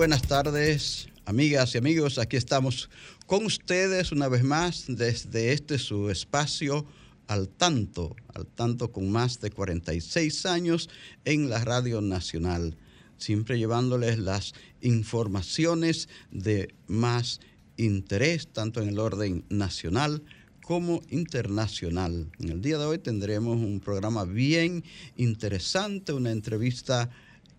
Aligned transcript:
Buenas 0.00 0.22
tardes, 0.22 1.10
amigas 1.26 1.74
y 1.74 1.78
amigos. 1.78 2.16
Aquí 2.16 2.38
estamos 2.38 2.88
con 3.26 3.44
ustedes 3.44 4.12
una 4.12 4.28
vez 4.28 4.42
más 4.42 4.86
desde 4.88 5.52
este 5.52 5.78
su 5.78 6.08
espacio 6.08 6.86
al 7.26 7.50
tanto, 7.50 8.16
al 8.32 8.46
tanto 8.46 8.92
con 8.92 9.10
más 9.10 9.40
de 9.40 9.50
46 9.50 10.46
años 10.46 10.88
en 11.26 11.50
la 11.50 11.62
Radio 11.62 12.00
Nacional, 12.00 12.78
siempre 13.18 13.58
llevándoles 13.58 14.18
las 14.18 14.54
informaciones 14.80 16.08
de 16.30 16.74
más 16.86 17.40
interés, 17.76 18.48
tanto 18.50 18.80
en 18.80 18.88
el 18.88 18.98
orden 18.98 19.44
nacional 19.50 20.22
como 20.62 21.02
internacional. 21.10 22.30
En 22.38 22.48
el 22.48 22.62
día 22.62 22.78
de 22.78 22.86
hoy 22.86 22.98
tendremos 23.00 23.58
un 23.58 23.80
programa 23.80 24.24
bien 24.24 24.82
interesante, 25.16 26.14
una 26.14 26.30
entrevista 26.30 27.10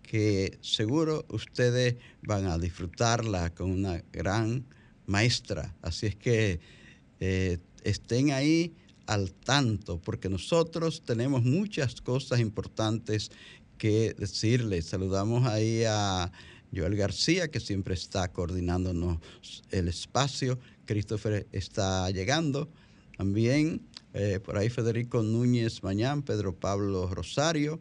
que 0.02 0.58
seguro 0.60 1.24
ustedes 1.28 1.96
van 2.22 2.46
a 2.46 2.58
disfrutarla 2.58 3.54
con 3.54 3.70
una 3.70 4.02
gran 4.12 4.66
maestra. 5.06 5.74
Así 5.82 6.06
es 6.06 6.16
que 6.16 6.60
eh, 7.20 7.58
estén 7.84 8.32
ahí 8.32 8.74
al 9.06 9.32
tanto, 9.32 10.00
porque 10.00 10.28
nosotros 10.28 11.02
tenemos 11.04 11.42
muchas 11.42 12.00
cosas 12.00 12.40
importantes 12.40 13.30
que 13.78 14.14
decirles. 14.18 14.86
Saludamos 14.86 15.46
ahí 15.46 15.84
a 15.84 16.30
Joel 16.74 16.96
García, 16.96 17.48
que 17.48 17.60
siempre 17.60 17.94
está 17.94 18.28
coordinándonos 18.32 19.18
el 19.70 19.88
espacio. 19.88 20.58
Christopher 20.84 21.46
está 21.52 22.10
llegando. 22.10 22.70
También 23.16 23.82
eh, 24.14 24.40
por 24.44 24.56
ahí 24.56 24.68
Federico 24.68 25.22
Núñez 25.22 25.82
Mañán, 25.82 26.22
Pedro 26.22 26.54
Pablo 26.54 27.08
Rosario 27.14 27.80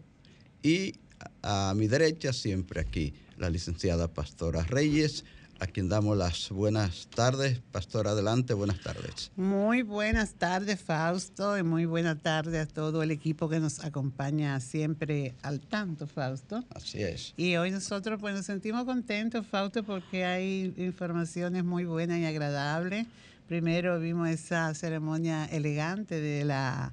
y 0.63 0.94
a 1.41 1.73
mi 1.75 1.88
derecha, 1.88 2.33
siempre 2.33 2.81
aquí, 2.81 3.14
la 3.38 3.50
licenciada 3.50 4.08
Pastora 4.08 4.64
Reyes, 4.64 5.25
a 5.61 5.67
quien 5.67 5.89
damos 5.89 6.17
las 6.17 6.50
buenas 6.50 7.08
tardes. 7.13 7.61
Pastora, 7.72 8.11
adelante, 8.11 8.56
buenas 8.56 8.81
tardes. 8.81 9.31
Muy 9.35 9.84
buenas 9.84 10.34
tardes, 10.34 10.81
Fausto, 10.81 11.56
y 11.56 11.62
muy 11.62 11.85
buenas 11.85 12.19
tardes 12.19 12.63
a 12.63 12.66
todo 12.66 13.03
el 13.03 13.12
equipo 13.12 13.47
que 13.47 13.59
nos 13.59 13.84
acompaña 13.84 14.59
siempre 14.59 15.35
al 15.44 15.59
tanto, 15.59 16.07
Fausto. 16.07 16.63
Así 16.73 17.03
es. 17.03 17.35
Y 17.38 17.57
hoy 17.57 17.69
nosotros 17.69 18.19
pues 18.19 18.34
nos 18.34 18.47
sentimos 18.47 18.85
contentos, 18.85 19.46
Fausto, 19.46 19.84
porque 19.84 20.25
hay 20.25 20.73
informaciones 20.78 21.63
muy 21.63 21.85
buenas 21.85 22.17
y 22.17 22.25
agradables. 22.25 23.06
Primero 23.47 24.00
vimos 24.00 24.29
esa 24.29 24.73
ceremonia 24.73 25.46
elegante 25.46 26.19
de 26.19 26.44
la 26.44 26.91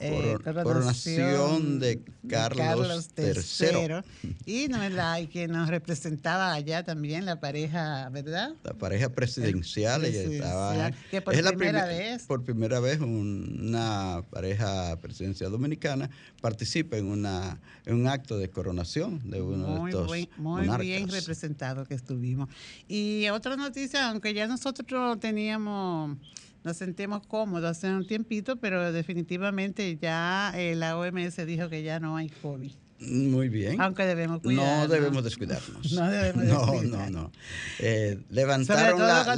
eh, 0.00 0.38
coronación, 0.42 1.78
de 1.78 2.02
Carlos, 2.28 3.10
III. 3.16 4.02
Y 4.46 4.68
no 4.68 4.82
es 4.82 4.92
la 4.92 5.18
que 5.26 5.46
nos 5.46 5.68
representaba 5.68 6.52
allá 6.54 6.82
también 6.84 7.26
la 7.26 7.38
pareja, 7.38 8.08
¿verdad? 8.08 8.54
La 8.64 8.72
pareja 8.72 9.10
presidencial. 9.10 10.04
estaba, 10.04 10.90
que 11.10 11.20
por 11.20 11.34
primera 11.34 11.84
vez. 11.84 12.22
Por 12.24 12.44
primera 12.44 12.80
vez 12.80 13.00
una 13.00 14.24
pareja 14.30 14.96
presidencial 15.00 15.50
dominicana 15.50 16.08
participa 16.40 16.96
en, 16.96 17.06
una, 17.06 17.60
en 17.84 17.96
un 17.96 18.08
acto 18.08 18.38
de 18.38 18.48
coronación 18.48 19.30
de 19.30 19.42
uno 19.42 19.84
de 19.84 19.90
estos 19.90 20.38
Muy 20.38 20.66
bien 20.78 21.08
representado 21.08 21.84
que 21.84 21.94
estuvimos. 21.94 22.48
Y 22.88 23.28
otra 23.28 23.56
noticia, 23.56 24.08
aunque 24.08 24.32
ya 24.32 24.46
nosotros 24.46 25.20
teníamos 25.20 26.16
nos 26.64 26.76
sentimos 26.76 27.26
cómodos 27.26 27.70
hace 27.70 27.88
un 27.88 28.06
tiempito, 28.06 28.56
pero 28.56 28.92
definitivamente 28.92 29.96
ya 29.96 30.52
eh, 30.54 30.74
la 30.74 30.98
OMS 30.98 31.46
dijo 31.46 31.68
que 31.68 31.82
ya 31.82 32.00
no 32.00 32.16
hay 32.16 32.28
COVID. 32.28 32.72
Muy 33.00 33.48
bien. 33.48 33.80
Aunque 33.80 34.04
debemos 34.04 34.42
cuidarnos. 34.42 34.88
No 34.88 34.94
debemos 34.94 35.24
descuidarnos. 35.24 35.92
no 35.92 36.10
debemos 36.10 36.44
No, 36.44 36.82
no, 36.82 37.10
no. 37.10 37.32
Eh, 37.78 38.18
levantaron 38.28 39.00
la, 39.00 39.34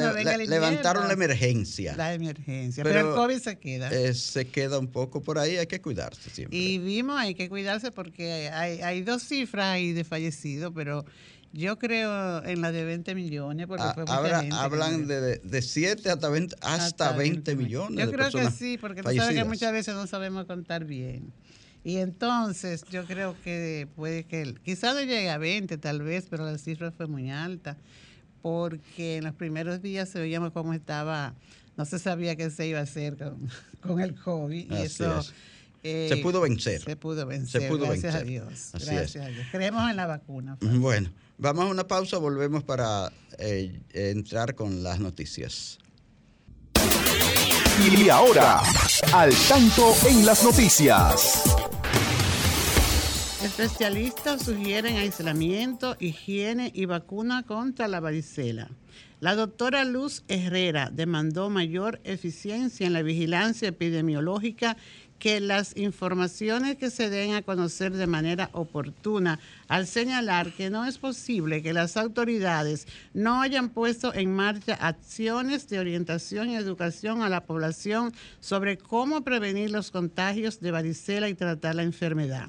levantaron 0.47 1.07
la 1.07 1.15
emergencia. 1.15 1.95
La 1.97 2.13
emergencia. 2.13 2.83
Pero, 2.83 3.11
el 3.11 3.15
COVID 3.15 3.39
se 3.39 3.59
queda. 3.59 3.91
Eh, 3.93 4.15
se 4.15 4.49
queda 4.49 4.81
un 4.81 4.89
poco 4.89 5.23
por 5.23 5.39
ahí, 5.39 5.59
hay 5.59 5.69
que 5.69 5.81
cuidarse 5.81 6.29
siempre. 6.31 6.59
Y 6.59 6.79
vimos, 6.79 7.17
hay 7.17 7.35
que 7.37 7.49
cuidarse 7.49 7.93
porque 7.93 8.51
hay, 8.53 8.81
hay 8.81 9.03
dos 9.03 9.23
cifras 9.23 9.67
ahí 9.67 9.93
de 9.93 10.03
fallecidos, 10.03 10.73
pero 10.75 11.05
yo 11.53 11.79
creo 11.79 12.45
en 12.45 12.61
la 12.63 12.73
de 12.73 12.85
20 12.85 13.15
millones. 13.15 13.67
Porque 13.67 13.85
ah, 13.85 13.95
ahora 14.09 14.43
hablan 14.53 15.07
de, 15.07 15.39
de 15.39 15.63
7 15.63 16.11
hasta 16.11 16.29
20, 16.29 16.57
hasta, 16.63 17.13
20, 17.13 17.55
millones. 17.57 18.05
Yo 18.05 18.11
creo 18.11 18.31
que 18.31 18.51
sí, 18.51 18.79
porque 18.79 19.03
tú 19.03 19.11
sabes 19.15 19.37
que 19.37 19.45
muchas 19.45 19.73
veces 19.73 19.95
no 19.95 20.07
sabemos 20.07 20.47
contar 20.47 20.85
bien. 20.85 21.33
Y 21.85 21.97
entonces 21.97 22.85
yo 22.91 23.05
creo 23.07 23.37
que 23.43 23.89
puede 23.97 24.25
que, 24.25 24.55
quizás 24.63 24.95
no 24.95 25.01
llegue 25.01 25.31
a 25.31 25.39
20 25.39 25.79
tal 25.79 26.03
vez, 26.03 26.27
pero 26.31 26.45
la 26.45 26.57
cifra 26.57 26.93
fue 26.93 27.09
muy 27.09 27.31
alta, 27.31 27.77
porque 28.41 29.17
en 29.17 29.25
los 29.25 29.35
primeros 29.35 29.83
días 29.83 30.09
se 30.09 30.21
veíamos 30.21 30.53
cómo 30.53 30.75
estaba, 30.75 31.35
no 31.77 31.85
se 31.85 31.99
sabía 31.99 32.37
qué 32.37 32.51
se 32.51 32.69
iba 32.69 32.79
a 32.79 32.83
hacer 32.83 33.17
con, 33.81 34.01
el 34.01 34.15
COVID. 34.15 34.71
y 34.71 34.75
eso, 34.77 35.25
eh, 35.83 36.07
se 36.09 36.17
pudo 36.19 36.41
vencer. 36.41 36.81
Se 36.83 36.97
pudo 36.97 37.27
vencer. 37.27 37.63
gracias 37.71 38.15
a 38.15 38.23
Dios. 38.23 38.71
gracias 38.73 39.27
a 39.27 39.29
Dios. 39.29 39.47
Creemos 39.51 39.91
en 39.91 39.97
la 39.97 40.07
vacuna. 40.07 40.57
Bueno, 40.61 41.11
vamos 41.39 41.65
a 41.65 41.69
una 41.69 41.87
pausa, 41.87 42.19
volvemos 42.19 42.63
para 42.63 43.13
eh, 43.39 43.81
entrar 43.93 44.55
con 44.55 44.83
las 44.83 45.01
noticias. 45.01 45.79
Y 47.81 48.09
ahora, 48.11 48.63
al 49.13 49.33
tanto 49.49 49.95
en 50.09 50.25
las 50.25 50.45
noticias. 50.45 51.43
Especialistas 53.43 54.45
sugieren 54.45 54.99
aislamiento, 54.99 55.97
higiene 55.99 56.71
y 56.73 56.85
vacuna 56.85 57.43
contra 57.43 57.89
la 57.89 57.99
varicela. 57.99 58.71
La 59.23 59.35
doctora 59.35 59.85
Luz 59.85 60.25
Herrera 60.29 60.91
demandó 60.93 61.49
mayor 61.49 62.01
eficiencia 62.03 62.87
en 62.87 62.93
la 62.93 63.03
vigilancia 63.03 63.69
epidemiológica 63.69 64.77
que 65.23 65.39
las 65.39 65.77
informaciones 65.77 66.79
que 66.79 66.91
se 66.91 67.09
den 67.09 67.35
a 67.35 67.43
conocer 67.43 67.93
de 67.93 68.09
manera 68.09 68.51
oportuna 68.55 69.39
al 69.69 69.87
señalar 69.87 70.53
que 70.53 70.69
no 70.69 70.85
es 70.85 70.99
posible 70.99 71.63
que 71.63 71.73
las 71.73 71.97
autoridades 71.97 72.89
no 73.15 73.41
hayan 73.41 73.69
puesto 73.69 74.13
en 74.13 74.35
marcha 74.35 74.75
acciones 74.75 75.69
de 75.69 75.79
orientación 75.79 76.51
y 76.51 76.57
educación 76.57 77.23
a 77.23 77.29
la 77.29 77.45
población 77.45 78.13
sobre 78.41 78.79
cómo 78.79 79.23
prevenir 79.23 79.71
los 79.71 79.93
contagios 79.93 80.59
de 80.59 80.73
varicela 80.73 81.29
y 81.29 81.35
tratar 81.35 81.77
la 81.77 81.85
enfermedad. 81.85 82.49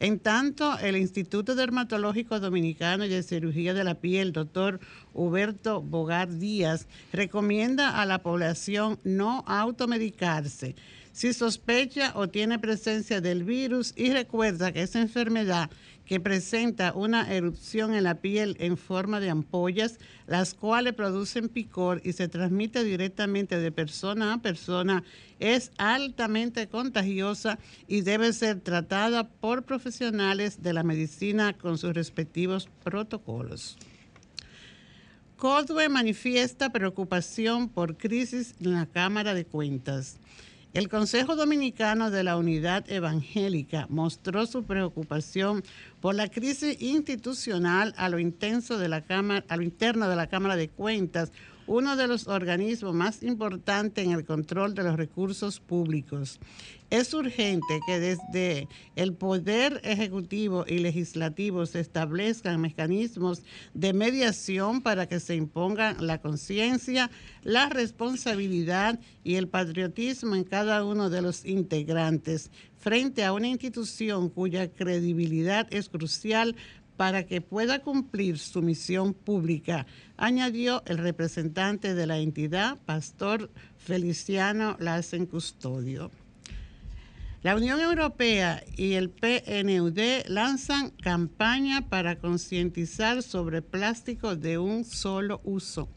En 0.00 0.18
tanto, 0.18 0.78
el 0.78 0.96
Instituto 0.96 1.54
Dermatológico 1.54 2.40
Dominicano 2.40 3.04
y 3.04 3.10
de 3.10 3.22
Cirugía 3.22 3.74
de 3.74 3.84
la 3.84 3.96
Piel, 3.96 4.32
doctor 4.32 4.80
Huberto 5.12 5.82
Bogar 5.82 6.32
Díaz, 6.38 6.86
recomienda 7.12 8.00
a 8.00 8.06
la 8.06 8.22
población 8.22 8.98
no 9.04 9.44
automedicarse 9.46 10.76
si 11.16 11.32
sospecha 11.32 12.12
o 12.14 12.28
tiene 12.28 12.58
presencia 12.58 13.22
del 13.22 13.42
virus 13.42 13.94
y 13.96 14.12
recuerda 14.12 14.70
que 14.70 14.82
esa 14.82 15.00
enfermedad 15.00 15.70
que 16.04 16.20
presenta 16.20 16.92
una 16.92 17.32
erupción 17.32 17.94
en 17.94 18.04
la 18.04 18.16
piel 18.16 18.54
en 18.60 18.76
forma 18.76 19.18
de 19.18 19.30
ampollas, 19.30 19.98
las 20.26 20.52
cuales 20.52 20.92
producen 20.92 21.48
picor 21.48 22.02
y 22.04 22.12
se 22.12 22.28
transmite 22.28 22.84
directamente 22.84 23.58
de 23.58 23.72
persona 23.72 24.34
a 24.34 24.42
persona, 24.42 25.04
es 25.40 25.70
altamente 25.78 26.68
contagiosa 26.68 27.58
y 27.88 28.02
debe 28.02 28.34
ser 28.34 28.60
tratada 28.60 29.26
por 29.26 29.62
profesionales 29.62 30.62
de 30.62 30.74
la 30.74 30.82
medicina 30.82 31.54
con 31.54 31.78
sus 31.78 31.94
respectivos 31.94 32.68
protocolos. 32.84 33.78
CODUE 35.38 35.88
manifiesta 35.88 36.68
preocupación 36.68 37.70
por 37.70 37.96
crisis 37.96 38.54
en 38.60 38.74
la 38.74 38.84
Cámara 38.84 39.32
de 39.32 39.46
Cuentas. 39.46 40.18
El 40.76 40.90
Consejo 40.90 41.36
Dominicano 41.36 42.10
de 42.10 42.22
la 42.22 42.36
Unidad 42.36 42.84
Evangélica 42.90 43.86
mostró 43.88 44.44
su 44.44 44.64
preocupación 44.64 45.64
por 46.02 46.14
la 46.14 46.28
crisis 46.28 46.82
institucional 46.82 47.94
a 47.96 48.10
lo, 48.10 48.18
intenso 48.18 48.76
de 48.76 48.88
la 48.88 49.00
cámara, 49.00 49.42
a 49.48 49.56
lo 49.56 49.62
interno 49.62 50.06
de 50.06 50.16
la 50.16 50.26
Cámara 50.26 50.54
de 50.54 50.68
Cuentas, 50.68 51.32
uno 51.66 51.96
de 51.96 52.06
los 52.06 52.28
organismos 52.28 52.94
más 52.94 53.22
importantes 53.22 54.04
en 54.04 54.12
el 54.12 54.24
control 54.24 54.74
de 54.74 54.84
los 54.84 54.96
recursos 54.96 55.60
públicos. 55.60 56.38
Es 56.88 57.12
urgente 57.14 57.80
que 57.84 57.98
desde 57.98 58.68
el 58.94 59.12
Poder 59.12 59.80
Ejecutivo 59.82 60.64
y 60.68 60.78
Legislativo 60.78 61.66
se 61.66 61.80
establezcan 61.80 62.60
mecanismos 62.60 63.42
de 63.74 63.92
mediación 63.92 64.82
para 64.82 65.06
que 65.08 65.18
se 65.18 65.34
impongan 65.34 66.06
la 66.06 66.20
conciencia, 66.20 67.10
la 67.42 67.68
responsabilidad 67.68 69.00
y 69.24 69.34
el 69.34 69.48
patriotismo 69.48 70.36
en 70.36 70.44
cada 70.44 70.84
uno 70.84 71.10
de 71.10 71.22
los 71.22 71.44
integrantes 71.44 72.52
frente 72.76 73.24
a 73.24 73.32
una 73.32 73.48
institución 73.48 74.28
cuya 74.28 74.68
credibilidad 74.68 75.66
es 75.72 75.88
crucial 75.88 76.54
para 76.96 77.26
que 77.26 77.40
pueda 77.40 77.80
cumplir 77.80 78.38
su 78.38 78.62
misión 78.62 79.12
pública, 79.12 79.86
añadió 80.16 80.82
el 80.86 80.98
representante 80.98 81.94
de 81.94 82.06
la 82.06 82.18
entidad, 82.18 82.78
Pastor 82.84 83.50
Feliciano 83.76 84.76
Lassen 84.80 85.26
Custodio. 85.26 86.10
La 87.42 87.54
Unión 87.54 87.80
Europea 87.80 88.64
y 88.76 88.94
el 88.94 89.10
PNUD 89.10 90.26
lanzan 90.26 90.90
campaña 90.90 91.88
para 91.88 92.18
concientizar 92.18 93.22
sobre 93.22 93.62
plástico 93.62 94.34
de 94.34 94.58
un 94.58 94.84
solo 94.84 95.40
uso. 95.44 95.88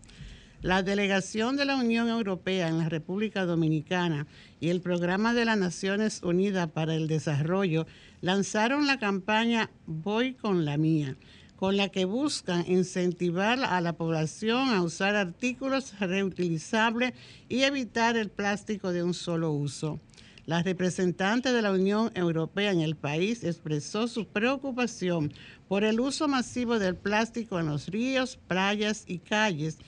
La 0.61 0.83
delegación 0.83 1.55
de 1.55 1.65
la 1.65 1.77
Unión 1.77 2.09
Europea 2.09 2.67
en 2.67 2.79
la 2.79 2.89
República 2.89 3.45
Dominicana 3.45 4.27
y 4.59 4.69
el 4.69 4.81
Programa 4.81 5.33
de 5.33 5.45
las 5.45 5.57
Naciones 5.57 6.21
Unidas 6.21 6.69
para 6.69 6.93
el 6.95 7.07
Desarrollo 7.07 7.87
lanzaron 8.21 8.85
la 8.85 8.99
campaña 8.99 9.71
Voy 9.87 10.33
con 10.33 10.65
la 10.65 10.77
mía, 10.77 11.15
con 11.59 11.75
la 11.75 11.89
que 11.89 12.05
buscan 12.05 12.63
incentivar 12.71 13.59
a 13.59 13.81
la 13.81 13.91
población 13.91 14.69
a 14.69 14.81
usar 14.81 15.17
artículos 15.17 15.99
reutilizables 15.99 17.11
y 17.49 17.63
evitar 17.63 18.15
el 18.15 18.29
plástico 18.29 18.93
de 18.93 19.03
un 19.03 19.13
solo 19.13 19.51
uso. 19.51 19.99
La 20.45 20.63
representante 20.63 21.51
de 21.51 21.61
la 21.61 21.73
Unión 21.73 22.11
Europea 22.15 22.71
en 22.71 22.79
el 22.79 22.95
país 22.95 23.43
expresó 23.43 24.07
su 24.07 24.25
preocupación 24.25 25.33
por 25.67 25.83
el 25.83 25.99
uso 25.99 26.29
masivo 26.29 26.79
del 26.79 26.95
plástico 26.95 27.59
en 27.59 27.65
los 27.65 27.87
ríos, 27.87 28.39
playas 28.47 29.03
y 29.05 29.19
calles. 29.19 29.79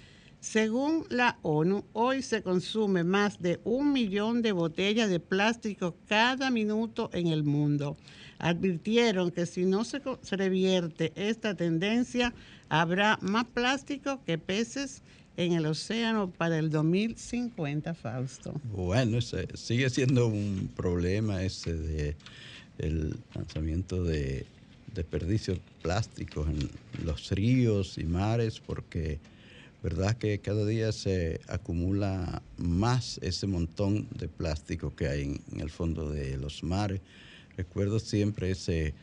Según 0.42 1.06
la 1.10 1.38
ONU, 1.44 1.86
hoy 1.94 2.22
se 2.22 2.42
consume 2.42 3.04
más 3.04 3.42
de 3.42 3.62
un 3.64 3.94
millón 3.94 4.42
de 4.42 4.52
botellas 4.52 5.10
de 5.10 5.20
plástico 5.20 5.96
cada 6.08 6.50
minuto 6.52 7.10
en 7.14 7.28
el 7.28 7.44
mundo 7.44 7.96
advirtieron 8.42 9.32
que 9.32 9.46
si 9.46 9.66
no 9.66 9.84
se, 9.86 10.02
revierte 10.32 11.14
esta 11.16 11.56
tendencia, 11.56 12.34
habrá 12.70 13.20
más 13.22 13.46
plástico 13.46 14.22
que 14.26 14.38
peces 14.38 15.04
en 15.38 15.54
el 15.54 15.66
océano 15.66 16.30
para 16.32 16.58
el 16.58 16.72
2050, 16.72 17.94
Fausto. 17.94 18.60
Bueno, 18.72 19.20
sigue 19.22 19.90
siendo 19.90 20.28
un 20.28 20.70
problema 20.76 21.44
ese 21.44 21.76
de 21.76 22.16
el 22.80 23.16
lanzamiento 23.36 24.04
de 24.04 24.46
desperdicios 24.96 25.60
plásticos 25.84 26.50
en 26.50 26.70
los 27.06 27.30
ríos 27.30 28.00
y 28.00 28.06
mares, 28.06 28.60
porque 28.60 29.20
verdad 29.82 30.18
que 30.18 30.40
cada 30.40 30.66
día 30.66 30.92
se 30.92 31.42
acumula 31.48 32.42
más 32.58 33.20
ese 33.24 33.48
montón 33.48 34.08
de 34.18 34.28
plástico 34.28 34.96
que 34.96 35.08
hay 35.08 35.42
en 35.52 35.60
el 35.60 35.70
fondo 35.70 36.10
de 36.10 36.38
los 36.38 36.64
mares 36.64 37.02
Recuerdo 37.58 38.00
siempre 38.00 38.52
ese 38.52 38.94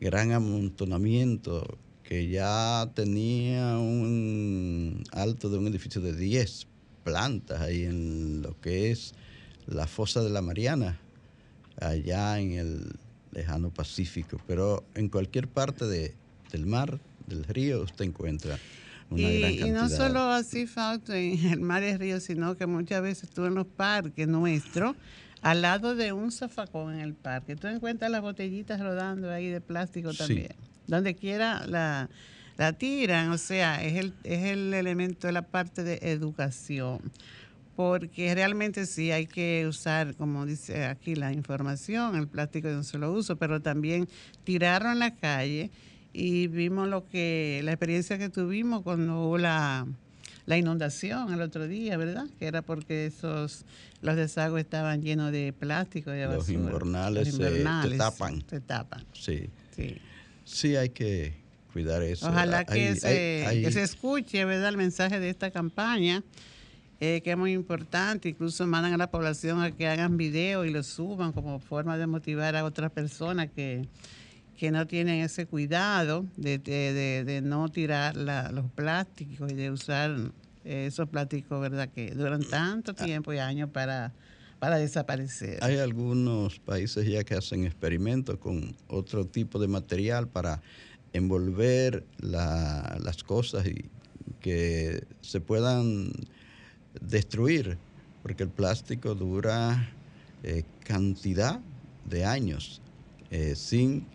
gran 0.00 0.32
amontonamiento 0.32 1.78
que 2.02 2.28
ya 2.28 2.90
tenía 2.94 3.78
un 3.78 5.04
alto 5.12 5.48
de 5.48 5.58
un 5.58 5.68
edificio 5.68 6.00
de 6.00 6.14
10 6.14 6.66
plantas 7.04 7.60
ahí 7.60 7.84
en 7.84 8.42
lo 8.42 8.60
que 8.60 8.90
es 8.90 9.14
la 9.66 9.86
fosa 9.86 10.22
de 10.22 10.30
la 10.30 10.42
Mariana, 10.42 10.98
allá 11.80 12.38
en 12.40 12.52
el 12.52 12.92
lejano 13.30 13.70
Pacífico. 13.70 14.40
Pero 14.46 14.84
en 14.94 15.08
cualquier 15.08 15.48
parte 15.48 15.86
del 15.86 16.66
mar, 16.66 17.00
del 17.28 17.44
río, 17.44 17.82
usted 17.82 18.04
encuentra 18.04 18.58
Y 19.16 19.70
no 19.70 19.88
solo 19.88 20.20
así, 20.20 20.66
Fausto, 20.66 21.12
en 21.14 21.44
el 21.46 21.60
mar 21.60 21.82
y 21.82 21.86
el 21.86 21.98
río, 21.98 22.20
sino 22.20 22.56
que 22.56 22.66
muchas 22.66 23.02
veces 23.02 23.30
tú 23.30 23.44
en 23.44 23.54
los 23.54 23.66
parques 23.66 24.26
nuestros 24.28 24.96
al 25.42 25.62
lado 25.62 25.94
de 25.94 26.12
un 26.12 26.30
zafacón 26.30 26.94
en 26.94 27.00
el 27.00 27.14
parque. 27.14 27.56
Tú 27.56 27.66
encuentras 27.66 28.10
las 28.10 28.22
botellitas 28.22 28.80
rodando 28.80 29.30
ahí 29.30 29.48
de 29.48 29.60
plástico 29.60 30.14
también. 30.14 30.54
Donde 30.86 31.14
quiera 31.14 31.66
la, 31.66 32.08
la 32.56 32.72
tiran, 32.72 33.30
o 33.30 33.38
sea, 33.38 33.82
es 33.84 33.94
el, 33.96 34.14
es 34.22 34.44
el 34.44 34.72
elemento 34.72 35.26
de 35.26 35.32
la 35.32 35.42
parte 35.42 35.82
de 35.82 35.98
educación. 36.02 37.00
Porque 37.74 38.34
realmente 38.34 38.86
sí 38.86 39.10
hay 39.10 39.26
que 39.26 39.66
usar, 39.66 40.14
como 40.14 40.46
dice 40.46 40.84
aquí 40.84 41.16
la 41.16 41.32
información, 41.32 42.16
el 42.16 42.28
plástico 42.28 42.68
de 42.68 42.76
un 42.76 42.84
solo 42.84 43.12
uso, 43.12 43.36
pero 43.36 43.60
también 43.60 44.08
tirarlo 44.44 44.92
en 44.92 44.98
la 45.00 45.14
calle 45.16 45.70
y 46.12 46.46
vimos 46.48 46.88
lo 46.88 47.06
que, 47.06 47.60
la 47.64 47.72
experiencia 47.72 48.18
que 48.18 48.28
tuvimos 48.28 48.82
cuando 48.82 49.26
hubo 49.26 49.38
la, 49.38 49.86
la 50.46 50.58
inundación 50.58 51.32
el 51.32 51.40
otro 51.40 51.66
día, 51.66 51.96
¿verdad? 51.96 52.26
Que 52.38 52.46
era 52.46 52.62
porque 52.62 53.06
esos 53.06 53.64
los 54.02 54.16
desagües 54.16 54.64
estaban 54.64 55.00
llenos 55.00 55.32
de 55.32 55.52
plástico 55.52 56.10
de 56.10 56.26
Los 56.26 56.48
invernales, 56.48 57.34
se, 57.34 57.96
tapan. 57.96 58.44
Se 58.48 58.60
tapan. 58.60 59.04
Sí. 59.12 59.48
sí. 59.74 59.96
Sí, 60.44 60.76
hay 60.76 60.90
que 60.90 61.34
cuidar 61.72 62.02
eso. 62.02 62.28
Ojalá 62.28 62.64
que, 62.64 62.96
se, 62.96 63.70
se 63.70 63.82
escuche, 63.82 64.44
¿verdad? 64.44 64.70
El 64.70 64.76
mensaje 64.76 65.20
de 65.20 65.30
esta 65.30 65.50
campaña. 65.50 66.22
Eh, 67.04 67.20
que 67.24 67.32
es 67.32 67.36
muy 67.36 67.52
importante, 67.52 68.28
incluso 68.28 68.64
mandan 68.64 68.92
a 68.92 68.96
la 68.96 69.10
población 69.10 69.60
a 69.60 69.72
que 69.72 69.88
hagan 69.88 70.16
videos 70.16 70.68
y 70.68 70.70
lo 70.70 70.84
suban 70.84 71.32
como 71.32 71.58
forma 71.58 71.98
de 71.98 72.06
motivar 72.06 72.54
a 72.54 72.64
otras 72.64 72.92
personas 72.92 73.50
que, 73.50 73.88
que 74.62 74.70
no 74.70 74.86
tienen 74.86 75.24
ese 75.24 75.46
cuidado 75.46 76.24
de, 76.36 76.56
de, 76.60 77.40
no 77.42 77.68
tirar 77.68 78.16
los 78.16 78.70
plásticos 78.70 79.50
y 79.50 79.56
de 79.56 79.72
usar 79.72 80.16
esos 80.62 81.08
plásticos, 81.08 81.60
¿verdad? 81.60 81.88
Que 81.88 82.12
duran 82.12 82.44
tanto 82.44 82.92
ah. 82.96 83.04
tiempo 83.04 83.32
y 83.32 83.38
años 83.38 83.70
para, 83.70 84.12
para 84.60 84.78
desaparecer. 84.78 85.58
Hay 85.64 85.78
algunos 85.78 86.60
países 86.60 87.08
ya 87.08 87.24
que 87.24 87.34
hacen 87.34 87.64
experimentos 87.64 88.38
con 88.38 88.76
otro 88.86 89.26
tipo 89.26 89.58
de 89.58 89.66
material 89.66 90.28
para 90.28 90.62
envolver 91.12 92.04
las 92.20 93.24
cosas 93.24 93.66
y 93.66 93.90
que 94.38 95.02
se 95.22 95.40
puedan 95.40 96.12
destruir, 97.00 97.78
porque 98.22 98.44
el 98.44 98.50
plástico 98.50 99.16
dura 99.16 99.90
eh, 100.44 100.62
cantidad 100.84 101.58
de 102.08 102.24
años 102.24 102.80
eh, 103.32 103.56
sin 103.56 104.06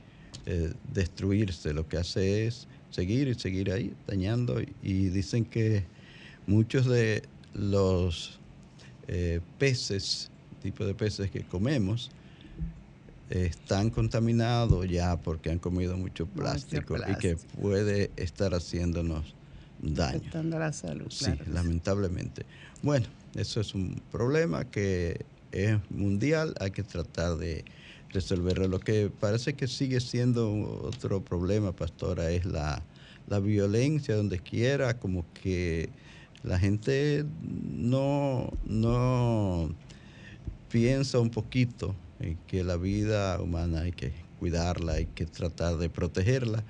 eh, 0.49 0.71
destruirse. 0.93 1.73
Lo 1.73 1.89
que 1.89 1.97
hace 1.97 2.47
es 2.47 2.67
seguir 2.89 3.27
y 3.27 3.33
seguir 3.35 3.69
ahí 3.69 3.93
dañando 4.07 4.61
y 4.81 5.09
dicen 5.09 5.43
que 5.43 5.83
muchos 6.45 6.85
de 6.85 7.23
los 7.53 8.39
eh, 9.09 9.41
peces, 9.59 10.31
tipo 10.61 10.85
de 10.85 10.95
peces 10.95 11.29
que 11.29 11.41
comemos, 11.41 12.11
están 13.29 13.89
contaminados 13.89 14.87
ya 14.89 15.17
porque 15.17 15.51
han 15.51 15.59
comido 15.59 15.97
mucho 15.97 16.25
plástico, 16.27 16.95
y 16.95 17.15
que 17.15 17.35
puede 17.35 18.09
estar 18.15 18.53
haciéndonos 18.53 19.35
daño. 19.81 20.19
Afectando 20.19 20.59
la 20.59 20.71
salud. 20.71 21.07
Sí, 21.09 21.31
lamentablemente. 21.51 22.45
Bueno, 22.81 23.07
eso 23.35 23.59
es 23.59 23.75
un 23.75 24.01
problema 24.13 24.63
que 24.63 25.25
es 25.51 25.77
mundial, 25.89 26.55
hay 26.61 26.71
que 26.71 26.83
tratar 26.83 27.35
de 27.35 27.65
resolverlo. 28.11 28.67
Lo 28.67 28.79
que 28.79 29.09
parece 29.09 29.53
que 29.53 29.67
sigue 29.67 29.99
siendo 29.99 30.81
otro 30.83 31.23
problema, 31.23 31.71
pastora, 31.71 32.31
es 32.31 32.45
la, 32.45 32.81
la 33.27 33.39
violencia 33.39 34.15
donde 34.15 34.39
quiera, 34.39 34.97
como 34.97 35.25
que 35.33 35.89
la 36.43 36.59
gente 36.59 37.25
no, 37.41 38.51
no 38.65 39.73
piensa 40.69 41.19
un 41.19 41.29
poquito 41.29 41.95
en 42.19 42.37
que 42.47 42.63
la 42.63 42.77
vida 42.77 43.39
humana 43.41 43.81
hay 43.81 43.91
que 43.91 44.13
cuidarla, 44.39 44.93
hay 44.93 45.05
que 45.07 45.25
tratar 45.25 45.77
de 45.77 45.89
protegerla. 45.89 46.63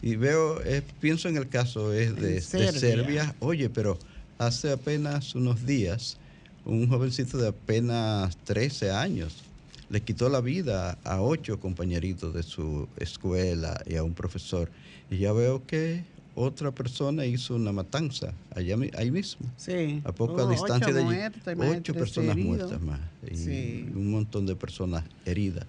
Y 0.00 0.16
veo, 0.16 0.60
pienso 1.00 1.28
en 1.28 1.36
el 1.36 1.48
caso 1.48 1.92
es 1.92 2.16
de, 2.16 2.40
Serbia. 2.40 2.72
de 2.72 2.78
Serbia. 2.78 3.34
Oye, 3.38 3.70
pero 3.70 3.98
hace 4.38 4.72
apenas 4.72 5.36
unos 5.36 5.64
días, 5.64 6.18
un 6.64 6.88
jovencito 6.88 7.38
de 7.38 7.48
apenas 7.48 8.36
13 8.38 8.90
años 8.90 9.44
le 9.92 10.00
quitó 10.00 10.30
la 10.30 10.40
vida 10.40 10.98
a 11.04 11.20
ocho 11.20 11.60
compañeritos 11.60 12.32
de 12.32 12.42
su 12.42 12.88
escuela 12.96 13.78
y 13.86 13.96
a 13.96 14.02
un 14.02 14.14
profesor. 14.14 14.70
Y 15.10 15.18
ya 15.18 15.34
veo 15.34 15.66
que 15.66 16.02
otra 16.34 16.70
persona 16.70 17.26
hizo 17.26 17.54
una 17.54 17.72
matanza 17.72 18.32
allá 18.56 18.76
ahí 18.96 19.10
mismo. 19.10 19.46
Sí. 19.58 20.00
A 20.04 20.12
poca 20.12 20.46
distancia 20.46 20.94
de 20.94 21.02
allí. 21.02 21.76
ocho 21.76 21.92
personas 21.92 22.38
muertas 22.38 22.80
más 22.80 23.00
y 23.30 23.82
un 23.94 24.10
montón 24.10 24.46
de 24.46 24.56
personas 24.56 25.04
heridas. 25.26 25.66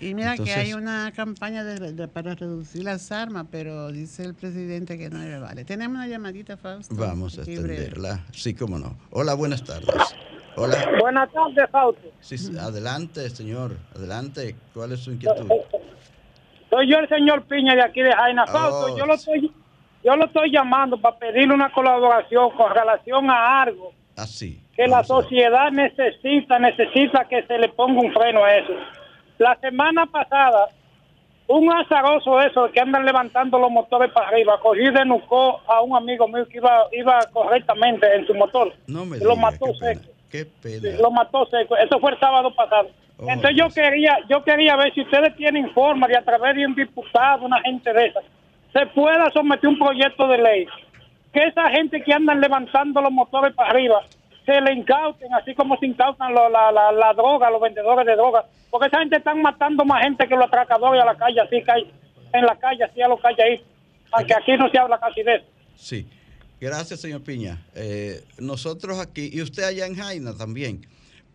Y 0.00 0.14
mira 0.14 0.36
que 0.36 0.52
hay 0.52 0.72
una 0.74 1.12
campaña 1.12 1.64
para 2.12 2.36
reducir 2.36 2.84
las 2.84 3.10
armas, 3.10 3.46
pero 3.50 3.90
dice 3.90 4.24
el 4.24 4.34
presidente 4.34 4.96
que 4.98 5.10
no 5.10 5.18
le 5.18 5.38
vale. 5.40 5.64
Tenemos 5.64 5.96
una 5.96 6.06
llamadita, 6.06 6.56
Fausto. 6.56 6.94
Vamos 6.94 7.38
a 7.38 7.42
atenderla. 7.42 8.24
Sí, 8.32 8.54
cómo 8.54 8.78
no. 8.78 8.96
Hola, 9.10 9.34
buenas 9.34 9.64
tardes. 9.64 10.14
Hola. 10.56 10.76
Buenas 11.00 11.32
tardes, 11.32 11.70
Fausto. 11.70 12.08
Sí, 12.20 12.36
adelante, 12.58 13.28
señor. 13.30 13.76
Adelante. 13.94 14.54
¿Cuál 14.72 14.92
es 14.92 15.00
su 15.00 15.12
inquietud? 15.12 15.48
Soy 16.70 16.90
yo 16.90 16.98
el 16.98 17.08
señor 17.08 17.44
Piña 17.44 17.74
de 17.74 17.82
aquí 17.82 18.02
de 18.02 18.12
Jaina. 18.12 18.46
Fausto, 18.46 18.92
oh, 18.92 18.98
yo 18.98 19.06
lo 19.06 19.14
estoy 19.14 19.52
yo 20.04 20.16
lo 20.16 20.26
estoy 20.26 20.50
llamando 20.52 20.98
para 20.98 21.16
pedirle 21.16 21.54
una 21.54 21.72
colaboración 21.72 22.50
con 22.50 22.74
relación 22.74 23.30
a 23.30 23.62
algo. 23.62 23.92
Así. 24.16 24.60
Ah, 24.60 24.72
que 24.76 24.86
la 24.86 25.02
sociedad 25.02 25.70
necesita, 25.72 26.58
necesita 26.58 27.24
que 27.24 27.42
se 27.46 27.58
le 27.58 27.70
ponga 27.70 28.02
un 28.02 28.12
freno 28.12 28.44
a 28.44 28.54
eso. 28.54 28.72
La 29.38 29.58
semana 29.60 30.04
pasada, 30.06 30.68
un 31.46 31.72
azaroso 31.72 32.36
de 32.36 32.48
esos 32.48 32.70
que 32.72 32.80
andan 32.80 33.06
levantando 33.06 33.58
los 33.58 33.70
motores 33.70 34.12
para 34.12 34.28
arriba, 34.28 34.60
cogí 34.60 34.84
de 34.84 35.04
nucó 35.06 35.60
a 35.66 35.80
un 35.80 35.96
amigo 35.96 36.28
mío 36.28 36.46
que 36.48 36.58
iba 36.58 36.86
iba 36.92 37.18
correctamente 37.32 38.06
en 38.14 38.26
su 38.26 38.34
motor. 38.34 38.74
No 38.86 39.06
me 39.06 39.18
Lo 39.18 39.36
mató 39.36 39.74
seco. 39.74 40.13
Qué 40.34 40.46
pena. 40.46 40.98
lo 41.00 41.12
mató 41.12 41.46
seco. 41.46 41.76
Eso 41.76 42.00
fue 42.00 42.10
el 42.10 42.18
sábado 42.18 42.52
pasado. 42.52 42.88
Oh, 43.18 43.28
Entonces 43.28 43.56
yo 43.56 43.68
quería 43.68 44.18
yo 44.28 44.42
quería 44.42 44.74
ver 44.74 44.92
si 44.92 45.02
ustedes 45.02 45.36
tienen 45.36 45.70
forma 45.70 46.08
de 46.08 46.16
a 46.16 46.22
través 46.22 46.56
de 46.56 46.66
un 46.66 46.74
diputado, 46.74 47.46
una 47.46 47.62
gente 47.62 47.92
de 47.92 48.06
esa, 48.06 48.18
se 48.72 48.84
pueda 48.86 49.30
someter 49.30 49.68
un 49.68 49.78
proyecto 49.78 50.26
de 50.26 50.38
ley 50.38 50.66
que 51.32 51.38
esa 51.38 51.70
gente 51.70 52.02
que 52.02 52.12
andan 52.12 52.40
levantando 52.40 53.00
los 53.00 53.12
motores 53.12 53.54
para 53.54 53.70
arriba 53.70 54.02
se 54.44 54.60
le 54.60 54.72
incauten, 54.72 55.32
así 55.34 55.54
como 55.54 55.76
se 55.76 55.86
incautan 55.86 56.34
la, 56.34 56.48
la, 56.48 56.90
la, 56.90 57.12
droga, 57.12 57.48
los 57.48 57.60
vendedores 57.60 58.04
de 58.04 58.16
droga. 58.16 58.44
Porque 58.70 58.88
esa 58.88 58.98
gente 58.98 59.18
están 59.18 59.40
matando 59.40 59.84
más 59.84 60.02
gente 60.02 60.26
que 60.26 60.34
los 60.34 60.46
atracadores 60.46 61.00
a 61.00 61.06
la 61.06 61.14
calle, 61.14 61.40
así 61.42 61.62
que 61.62 61.70
hay, 61.70 61.92
en 62.32 62.44
la 62.44 62.56
calle, 62.56 62.82
así 62.82 63.00
a 63.00 63.06
los 63.06 63.24
ahí 63.24 63.62
Aunque 64.10 64.34
aquí 64.34 64.56
no 64.56 64.68
se 64.68 64.78
habla 64.78 64.98
casi 64.98 65.22
de 65.22 65.36
eso. 65.36 65.46
Sí. 65.76 66.08
Gracias, 66.60 67.00
señor 67.00 67.22
Piña. 67.22 67.66
Eh, 67.74 68.24
nosotros 68.38 68.98
aquí, 68.98 69.30
y 69.32 69.42
usted 69.42 69.64
allá 69.64 69.86
en 69.86 69.96
Jaina 69.96 70.34
también, 70.34 70.86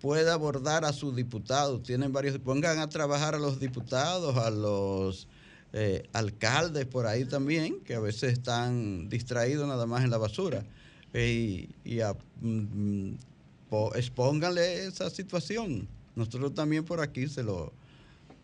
puede 0.02 0.30
abordar 0.32 0.86
a 0.86 0.94
sus 0.94 1.16
diputados. 1.16 1.84
Tienen 1.84 2.14
varios, 2.14 2.38
pongan 2.40 2.80
a 2.80 2.90
trabajar 2.90 3.36
a 3.36 3.40
los 3.40 3.60
diputados, 3.60 4.38
a 4.38 4.50
los 4.50 5.28
eh, 5.74 6.08
alcaldes 6.14 6.86
por 6.86 7.06
ahí 7.06 7.26
también, 7.26 7.80
que 7.82 7.96
a 7.96 8.00
veces 8.00 8.34
están 8.34 9.10
distraídos 9.10 9.68
nada 9.68 9.86
más 9.86 10.04
en 10.04 10.10
la 10.10 10.18
basura 10.18 10.64
y, 11.14 11.70
y 11.84 12.00
mm, 12.42 13.14
expónganle 13.96 14.86
esa 14.86 15.10
situación. 15.10 15.88
Nosotros 16.16 16.54
también 16.54 16.86
por 16.86 17.02
aquí 17.02 17.28
se 17.28 17.44
lo 17.44 17.72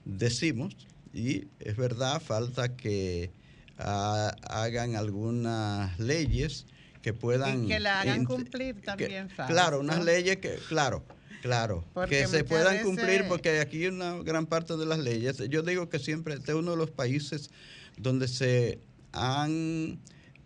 decimos 0.03 0.75
y 1.13 1.47
es 1.59 1.75
verdad, 1.77 2.21
falta 2.21 2.75
que 2.75 3.31
hagan 3.77 4.95
algunas 4.95 5.97
leyes 5.99 6.65
que 7.01 7.13
puedan... 7.13 7.65
Y 7.65 7.67
que 7.67 7.79
la 7.79 8.01
hagan 8.01 8.25
cumplir 8.25 8.81
también. 8.81 9.29
claro, 9.47 9.79
unas 9.79 10.03
leyes 10.03 10.37
que, 10.37 10.57
claro, 10.67 11.03
claro, 11.41 11.85
que 12.09 12.27
se 12.27 12.43
puedan 12.43 12.83
cumplir 12.83 13.27
porque 13.27 13.59
aquí 13.59 13.87
una 13.87 14.17
gran 14.23 14.47
parte 14.47 14.75
de 14.77 14.85
las 14.85 14.99
leyes, 14.99 15.37
yo 15.49 15.61
digo 15.61 15.89
que 15.89 15.99
siempre 15.99 16.33
este 16.33 16.51
es 16.51 16.57
uno 16.57 16.71
de 16.71 16.77
los 16.77 16.91
países 16.91 17.51
donde 17.97 18.27
se 18.27 18.79
han 19.11 19.99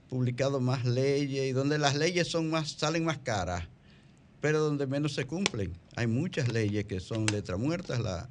publicado 0.10 0.60
más 0.60 0.86
leyes 0.86 1.50
y 1.50 1.52
donde 1.52 1.78
las 1.78 1.96
leyes 1.96 2.28
son 2.28 2.50
más, 2.50 2.72
salen 2.72 3.06
más 3.06 3.20
caras, 3.20 3.66
pero 4.42 4.60
donde 4.60 4.88
menos 4.88 5.14
se 5.14 5.26
cumplen. 5.26 5.74
Hay 5.96 6.08
muchas 6.08 6.52
leyes 6.52 6.86
que 6.86 7.00
son 7.00 7.26
letra 7.28 7.58
muertas, 7.58 8.00
la, 8.00 8.30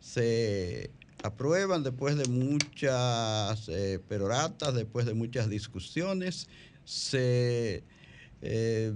se 0.00 0.90
aprueban 1.24 1.82
después 1.82 2.16
de 2.18 2.26
muchas 2.26 3.68
eh, 3.70 3.98
peroratas, 4.08 4.74
después 4.74 5.06
de 5.06 5.14
muchas 5.14 5.48
discusiones, 5.48 6.48
se 6.84 7.82
eh, 8.42 8.92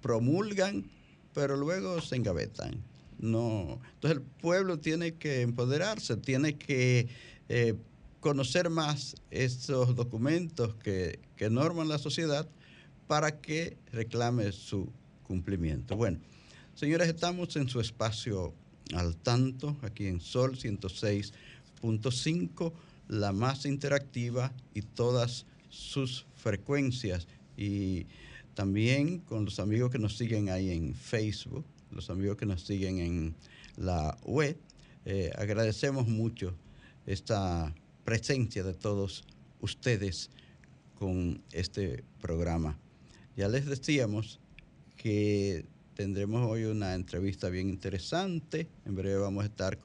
promulgan, 0.00 0.90
pero 1.34 1.58
luego 1.58 2.00
se 2.00 2.16
engavetan. 2.16 2.82
No. 3.18 3.80
Entonces 3.94 4.18
el 4.18 4.22
pueblo 4.22 4.78
tiene 4.78 5.16
que 5.16 5.42
empoderarse, 5.42 6.16
tiene 6.16 6.56
que 6.56 7.08
eh, 7.50 7.74
conocer 8.20 8.70
más 8.70 9.16
estos 9.30 9.94
documentos 9.94 10.74
que, 10.76 11.20
norman 11.50 11.88
la 11.88 11.98
sociedad 11.98 12.48
para 13.06 13.42
que 13.42 13.76
reclame 13.92 14.52
su 14.52 14.90
cumplimiento. 15.22 15.96
Bueno, 15.96 16.18
señores, 16.74 17.08
estamos 17.08 17.56
en 17.56 17.68
su 17.68 17.78
espacio 17.78 18.54
al 18.94 19.16
tanto, 19.16 19.76
aquí 19.82 20.06
en 20.06 20.22
Sol 20.22 20.56
106.5, 21.82 22.72
la 23.08 23.32
más 23.32 23.66
interactiva 23.66 24.52
y 24.74 24.82
todas 24.82 25.46
sus 25.68 26.26
frecuencias. 26.34 27.26
Y 27.56 28.06
también 28.54 29.18
con 29.18 29.44
los 29.44 29.58
amigos 29.58 29.90
que 29.90 29.98
nos 29.98 30.16
siguen 30.16 30.48
ahí 30.48 30.70
en 30.70 30.94
Facebook, 30.94 31.64
los 31.90 32.10
amigos 32.10 32.36
que 32.36 32.46
nos 32.46 32.62
siguen 32.62 32.98
en 32.98 33.34
la 33.76 34.16
web, 34.24 34.56
eh, 35.04 35.30
agradecemos 35.36 36.06
mucho 36.06 36.54
esta 37.06 37.74
presencia 38.04 38.62
de 38.62 38.74
todos 38.74 39.24
ustedes 39.60 40.30
con 40.98 41.40
este 41.52 42.04
programa. 42.20 42.78
Ya 43.36 43.48
les 43.48 43.66
decíamos 43.66 44.40
que 44.96 45.64
tendremos 45.94 46.48
hoy 46.48 46.64
una 46.64 46.94
entrevista 46.94 47.48
bien 47.48 47.68
interesante. 47.68 48.68
En 48.84 48.94
breve 48.94 49.18
vamos 49.18 49.44
a 49.44 49.46
estar 49.46 49.78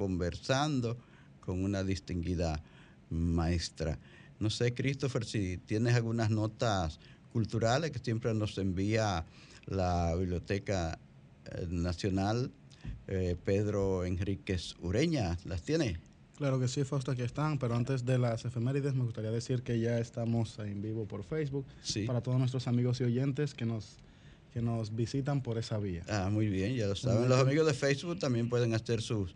conversando 0.00 0.96
con 1.40 1.62
una 1.62 1.84
distinguida 1.84 2.62
maestra. 3.10 3.98
No 4.38 4.48
sé, 4.48 4.72
Christopher, 4.72 5.26
si 5.26 5.58
tienes 5.58 5.94
algunas 5.94 6.30
notas 6.30 6.98
culturales 7.34 7.90
que 7.90 7.98
siempre 7.98 8.32
nos 8.32 8.56
envía 8.56 9.26
la 9.66 10.14
Biblioteca 10.16 10.98
eh, 11.44 11.66
Nacional 11.68 12.50
eh, 13.08 13.36
Pedro 13.44 14.06
Enríquez 14.06 14.74
Ureña. 14.80 15.36
¿Las 15.44 15.60
tiene? 15.60 15.98
Claro 16.38 16.58
que 16.58 16.66
sí, 16.66 16.82
Fausto, 16.84 17.10
aquí 17.10 17.20
están, 17.20 17.58
pero 17.58 17.74
antes 17.74 18.06
de 18.06 18.16
las 18.16 18.46
efemérides 18.46 18.94
me 18.94 19.04
gustaría 19.04 19.30
decir 19.30 19.62
que 19.62 19.80
ya 19.80 19.98
estamos 19.98 20.58
en 20.60 20.80
vivo 20.80 21.04
por 21.06 21.24
Facebook 21.24 21.66
para 22.06 22.22
todos 22.22 22.38
nuestros 22.38 22.66
amigos 22.68 23.02
y 23.02 23.04
oyentes 23.04 23.52
que 23.52 23.66
nos, 23.66 23.98
que 24.54 24.62
nos 24.62 24.96
visitan 24.96 25.42
por 25.42 25.58
esa 25.58 25.76
vía. 25.76 26.04
Ah, 26.08 26.30
muy 26.32 26.48
bien, 26.48 26.74
ya 26.74 26.86
lo 26.86 26.96
saben. 26.96 27.28
Los 27.28 27.38
amigos 27.38 27.66
de 27.66 27.74
Facebook 27.74 28.18
también 28.18 28.48
pueden 28.48 28.72
hacer 28.72 29.02
sus 29.02 29.34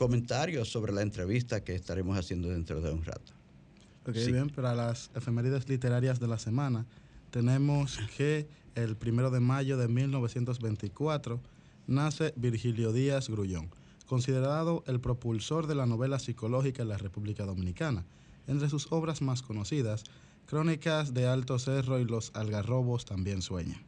comentarios 0.00 0.70
sobre 0.70 0.94
la 0.94 1.02
entrevista 1.02 1.62
que 1.62 1.74
estaremos 1.74 2.16
haciendo 2.16 2.48
dentro 2.48 2.80
de 2.80 2.90
un 2.90 3.04
rato. 3.04 3.34
Ok, 4.06 4.14
bien, 4.14 4.48
para 4.48 4.74
las 4.74 5.10
efemérides 5.14 5.68
literarias 5.68 6.18
de 6.18 6.26
la 6.26 6.38
semana 6.38 6.86
tenemos 7.30 7.98
que 8.16 8.48
el 8.74 8.96
primero 8.96 9.30
de 9.30 9.40
mayo 9.40 9.76
de 9.76 9.88
1924 9.88 11.38
nace 11.86 12.32
Virgilio 12.34 12.94
Díaz 12.94 13.28
Grullón 13.28 13.68
considerado 14.06 14.82
el 14.86 15.00
propulsor 15.00 15.66
de 15.66 15.74
la 15.74 15.84
novela 15.84 16.18
psicológica 16.18 16.80
en 16.80 16.88
la 16.88 16.96
República 16.96 17.44
Dominicana. 17.44 18.06
Entre 18.46 18.70
sus 18.70 18.90
obras 18.90 19.20
más 19.20 19.42
conocidas, 19.42 20.04
Crónicas 20.46 21.12
de 21.12 21.26
Alto 21.26 21.58
Cerro 21.58 22.00
y 22.00 22.06
Los 22.06 22.32
Algarrobos 22.34 23.04
también 23.04 23.42
sueñan. 23.42 23.82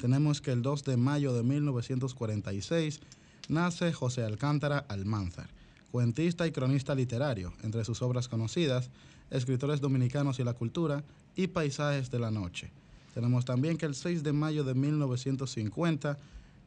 Tenemos 0.00 0.40
que 0.40 0.50
el 0.50 0.62
2 0.62 0.82
de 0.82 0.96
mayo 0.96 1.32
de 1.32 1.44
1946 1.44 3.00
nace 3.48 3.92
José 3.92 4.24
Alcántara 4.24 4.78
Almanzar, 4.88 5.48
cuentista 5.90 6.46
y 6.46 6.52
cronista 6.52 6.94
literario, 6.94 7.52
entre 7.62 7.84
sus 7.84 8.02
obras 8.02 8.28
conocidas, 8.28 8.90
Escritores 9.30 9.80
Dominicanos 9.80 10.38
y 10.38 10.44
la 10.44 10.54
Cultura 10.54 11.04
y 11.36 11.48
Paisajes 11.48 12.10
de 12.10 12.18
la 12.18 12.30
Noche. 12.30 12.70
Tenemos 13.14 13.44
también 13.44 13.76
que 13.76 13.86
el 13.86 13.94
6 13.94 14.22
de 14.22 14.32
mayo 14.32 14.64
de 14.64 14.74
1950 14.74 16.18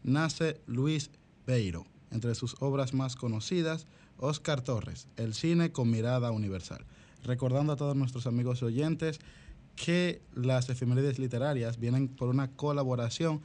nace 0.03 0.61
Luis 0.67 1.09
Beiro, 1.45 1.85
entre 2.11 2.35
sus 2.35 2.55
obras 2.59 2.93
más 2.93 3.15
conocidas, 3.15 3.85
Oscar 4.17 4.61
Torres, 4.61 5.07
El 5.17 5.33
cine 5.33 5.71
con 5.71 5.91
mirada 5.91 6.31
universal. 6.31 6.85
Recordando 7.23 7.73
a 7.73 7.75
todos 7.75 7.95
nuestros 7.95 8.27
amigos 8.27 8.63
oyentes 8.63 9.19
que 9.75 10.21
las 10.33 10.69
efemérides 10.69 11.19
literarias 11.19 11.79
vienen 11.79 12.07
por 12.07 12.29
una 12.29 12.49
colaboración 12.49 13.41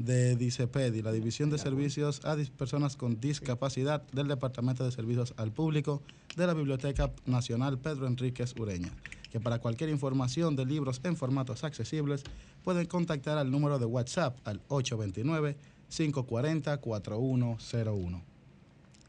de 0.00 0.34
DICEPEDI, 0.34 1.02
la 1.02 1.12
División 1.12 1.50
de 1.50 1.58
Servicios 1.58 2.24
a 2.24 2.34
Personas 2.56 2.96
con 2.96 3.20
Discapacidad 3.20 4.02
del 4.12 4.28
Departamento 4.28 4.82
de 4.82 4.92
Servicios 4.92 5.34
al 5.36 5.52
Público 5.52 6.00
de 6.36 6.46
la 6.46 6.54
Biblioteca 6.54 7.12
Nacional 7.26 7.78
Pedro 7.78 8.06
Enríquez 8.06 8.54
Ureña, 8.58 8.88
que 9.30 9.40
para 9.40 9.58
cualquier 9.58 9.90
información 9.90 10.56
de 10.56 10.64
libros 10.64 11.02
en 11.04 11.16
formatos 11.16 11.64
accesibles 11.64 12.22
pueden 12.64 12.86
contactar 12.86 13.36
al 13.36 13.50
número 13.50 13.78
de 13.78 13.84
WhatsApp 13.84 14.38
al 14.44 14.62
829 14.68 15.58
540-4101. 15.90 18.22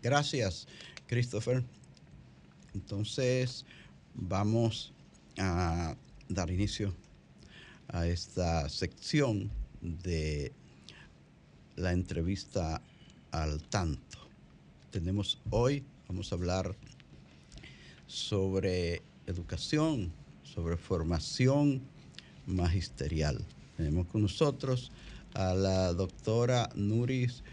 Gracias, 0.01 0.67
Christopher. 1.07 1.63
Entonces, 2.74 3.65
vamos 4.13 4.91
a 5.38 5.95
dar 6.27 6.51
inicio 6.51 6.93
a 7.88 8.07
esta 8.07 8.67
sección 8.67 9.50
de 9.81 10.51
la 11.82 11.92
entrevista 11.92 12.82
al 13.32 13.62
tanto. 13.64 14.20
Tenemos 14.92 15.40
hoy, 15.50 15.84
vamos 16.08 16.32
a 16.32 16.36
hablar 16.36 16.76
sobre 18.08 19.02
educación, 19.26 20.12
sobre 20.44 20.78
formación 20.78 21.82
magisterial. 22.46 23.44
Tenemos 23.78 24.08
con 24.08 24.22
nosotros 24.22 24.92
a 25.34 25.54
la 25.54 25.94
doctora 25.94 26.70
Nuris 26.76 27.44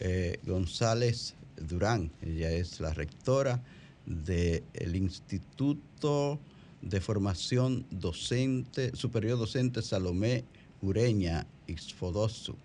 eh, 0.00 0.38
González 0.44 1.34
Durán. 1.56 2.10
Ella 2.20 2.52
es 2.52 2.80
la 2.80 2.92
rectora 2.92 3.62
del 4.04 4.96
Instituto 4.96 6.38
de 6.82 7.00
Formación 7.00 7.86
Docente, 7.90 8.94
Superior 8.94 9.38
Docente 9.38 9.82
Salomé 9.82 10.44
Ureña 10.82 11.46
Ixfodosu. 11.66 12.56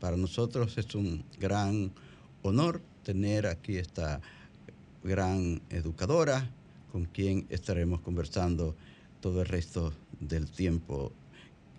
Para 0.00 0.16
nosotros 0.16 0.78
es 0.78 0.94
un 0.94 1.24
gran 1.38 1.92
honor 2.42 2.80
tener 3.04 3.46
aquí 3.46 3.76
esta 3.76 4.20
gran 5.04 5.60
educadora 5.70 6.50
con 6.90 7.04
quien 7.04 7.46
estaremos 7.50 8.00
conversando 8.00 8.74
todo 9.20 9.42
el 9.42 9.48
resto 9.48 9.92
del 10.18 10.50
tiempo 10.50 11.12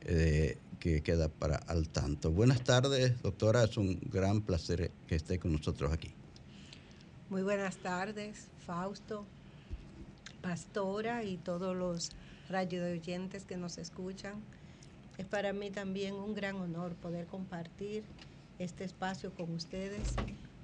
eh, 0.01 0.57
que 0.79 1.01
queda 1.01 1.29
para 1.29 1.57
al 1.57 1.89
tanto. 1.89 2.31
Buenas 2.31 2.63
tardes, 2.63 3.21
doctora. 3.21 3.63
Es 3.63 3.77
un 3.77 3.99
gran 4.11 4.41
placer 4.41 4.91
que 5.07 5.15
esté 5.15 5.39
con 5.39 5.53
nosotros 5.53 5.91
aquí. 5.91 6.13
Muy 7.29 7.43
buenas 7.43 7.77
tardes, 7.77 8.47
Fausto, 8.65 9.25
Pastora 10.41 11.23
y 11.23 11.37
todos 11.37 11.75
los 11.75 12.11
radio 12.49 12.83
oyentes 12.83 13.45
que 13.45 13.57
nos 13.57 13.77
escuchan. 13.77 14.41
Es 15.21 15.27
para 15.27 15.53
mí 15.53 15.69
también 15.69 16.15
un 16.15 16.33
gran 16.33 16.55
honor 16.55 16.95
poder 16.95 17.27
compartir 17.27 18.01
este 18.57 18.83
espacio 18.83 19.31
con 19.31 19.53
ustedes 19.53 20.15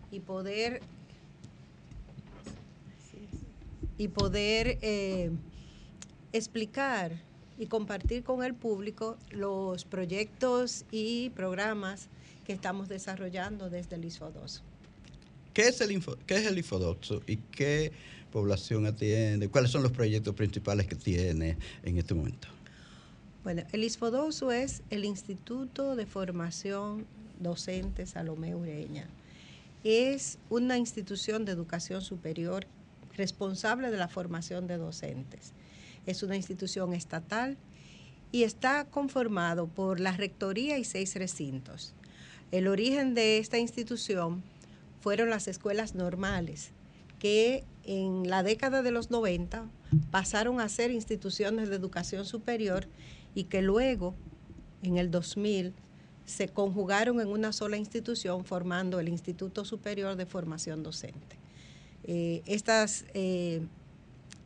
y 0.09 0.19
poder 0.19 0.81
y 3.99 4.07
poder 4.07 4.79
eh, 4.81 5.29
explicar 6.33 7.21
y 7.59 7.67
compartir 7.67 8.23
con 8.23 8.43
el 8.43 8.55
público 8.55 9.19
los 9.29 9.85
proyectos 9.85 10.85
y 10.89 11.29
programas 11.35 12.07
que 12.43 12.53
estamos 12.53 12.89
desarrollando 12.89 13.69
desde 13.69 13.95
el 13.97 14.05
ISFODOSO. 14.05 14.63
¿Qué 15.53 15.67
es 15.67 15.79
el, 15.81 15.91
info, 15.91 16.17
qué 16.25 16.37
es 16.37 16.47
el 16.47 16.57
ISFODOSO 16.57 17.21
y 17.27 17.37
qué 17.37 17.91
población 18.31 18.87
atiende? 18.87 19.49
¿Cuáles 19.49 19.69
son 19.69 19.83
los 19.83 19.91
proyectos 19.91 20.33
principales 20.33 20.87
que 20.87 20.95
tiene 20.95 21.59
en 21.83 21.99
este 21.99 22.15
momento? 22.15 22.56
Bueno, 23.43 23.63
el 23.71 23.83
ISFODOSO 23.83 24.51
es 24.51 24.83
el 24.89 25.05
Instituto 25.05 25.95
de 25.95 26.05
Formación 26.05 27.05
Docente 27.39 28.05
Salomé 28.05 28.55
Ureña. 28.55 29.07
Es 29.83 30.37
una 30.49 30.77
institución 30.77 31.45
de 31.45 31.53
educación 31.53 32.01
superior 32.01 32.65
responsable 33.15 33.89
de 33.89 33.97
la 33.97 34.07
formación 34.07 34.67
de 34.67 34.77
docentes 34.77 35.53
es 36.07 36.23
una 36.23 36.35
institución 36.35 36.93
estatal 36.93 37.57
y 38.31 38.43
está 38.43 38.85
conformado 38.85 39.67
por 39.67 39.99
la 39.99 40.13
rectoría 40.13 40.77
y 40.77 40.83
seis 40.83 41.15
recintos. 41.15 41.93
El 42.51 42.67
origen 42.67 43.13
de 43.13 43.37
esta 43.37 43.57
institución 43.57 44.41
fueron 45.01 45.29
las 45.29 45.47
escuelas 45.47 45.95
normales, 45.95 46.71
que 47.19 47.63
en 47.83 48.29
la 48.29 48.41
década 48.41 48.81
de 48.81 48.91
los 48.91 49.11
90 49.11 49.65
pasaron 50.11 50.59
a 50.59 50.69
ser 50.69 50.91
instituciones 50.91 51.69
de 51.69 51.75
educación 51.75 52.25
superior 52.25 52.87
y 53.37 53.43
que 53.43 53.61
luego, 53.61 54.15
en 54.81 54.97
el 54.97 55.11
2000, 55.11 55.75
se 56.25 56.47
conjugaron 56.49 57.21
en 57.21 57.27
una 57.27 57.53
sola 57.53 57.77
institución 57.77 58.43
formando 58.45 58.99
el 58.99 59.09
Instituto 59.09 59.63
Superior 59.63 60.15
de 60.15 60.25
Formación 60.25 60.81
Docente. 60.81 61.37
Eh, 62.03 62.41
estas 62.47 63.05
eh, 63.13 63.61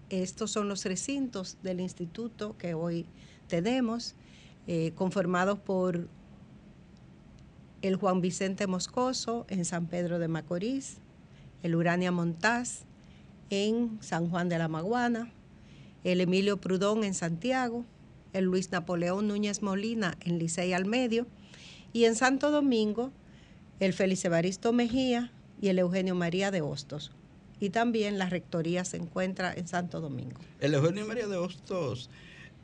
estos 0.10 0.51
son 0.51 0.67
los 0.67 0.84
recintos 0.84 1.58
del 1.63 1.80
instituto 1.80 2.58
que 2.58 2.73
hoy 2.73 3.06
tenemos, 3.47 4.13
eh, 4.67 4.91
conformados 4.93 5.58
por 5.58 6.10
el 7.82 7.95
Juan 7.95 8.19
Vicente 8.19 8.67
Moscoso 8.67 9.45
en 9.47 9.63
San 9.63 9.88
Pedro 9.88 10.19
de 10.19 10.27
Macorís, 10.27 10.97
el 11.63 11.75
Urania 11.75 12.12
Montaz 12.12 12.82
en 13.49 13.99
San 14.01 14.30
Juan 14.30 14.49
de 14.49 14.58
la 14.58 14.67
Maguana, 14.67 15.32
el 16.04 16.19
Emilio 16.19 16.58
Prudón 16.58 17.06
en 17.06 17.13
Santiago, 17.13 17.86
el 18.33 18.45
Luis 18.45 18.71
Napoleón 18.71 19.27
Núñez 19.27 19.61
Molina 19.61 20.17
en 20.21 20.39
Licey 20.39 20.73
al 20.73 20.85
Medio 20.85 21.27
y 21.93 22.05
en 22.05 22.15
Santo 22.15 22.51
Domingo 22.51 23.11
el 23.79 23.93
Félix 23.93 24.25
Evaristo 24.25 24.73
Mejía 24.73 25.31
y 25.61 25.69
el 25.69 25.79
Eugenio 25.79 26.15
María 26.15 26.51
de 26.51 26.61
Hostos 26.61 27.11
y 27.61 27.69
también 27.69 28.17
la 28.17 28.27
rectoría 28.27 28.83
se 28.83 28.97
encuentra 28.97 29.53
en 29.53 29.67
Santo 29.67 30.01
Domingo. 30.01 30.39
El 30.59 30.73
Eugenio 30.73 31.05
María 31.05 31.27
de 31.27 31.37
Hostos 31.37 32.09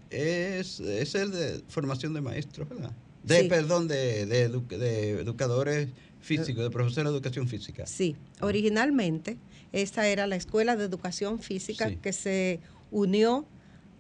es, 0.10 0.80
es 0.80 1.15
el 1.15 1.32
de 1.32 1.62
formación 1.67 2.13
de 2.13 2.21
maestros, 2.21 2.67
¿verdad? 2.67 2.91
De, 3.23 3.43
Perdón, 3.43 3.88
de, 3.88 4.21
educadores 4.41 5.89
físicos, 6.19 6.63
de 6.63 6.69
profesores 6.71 7.12
de 7.12 7.15
educación 7.15 7.47
física. 7.47 7.86
Sí, 7.86 8.15
originalmente 8.41 9.38
esta 9.71 10.08
era 10.08 10.27
la 10.27 10.36
escuela 10.36 10.75
de 10.75 10.86
educación 10.86 11.39
física 11.39 11.93
que 11.95 12.13
se 12.13 12.60
unió 12.89 13.45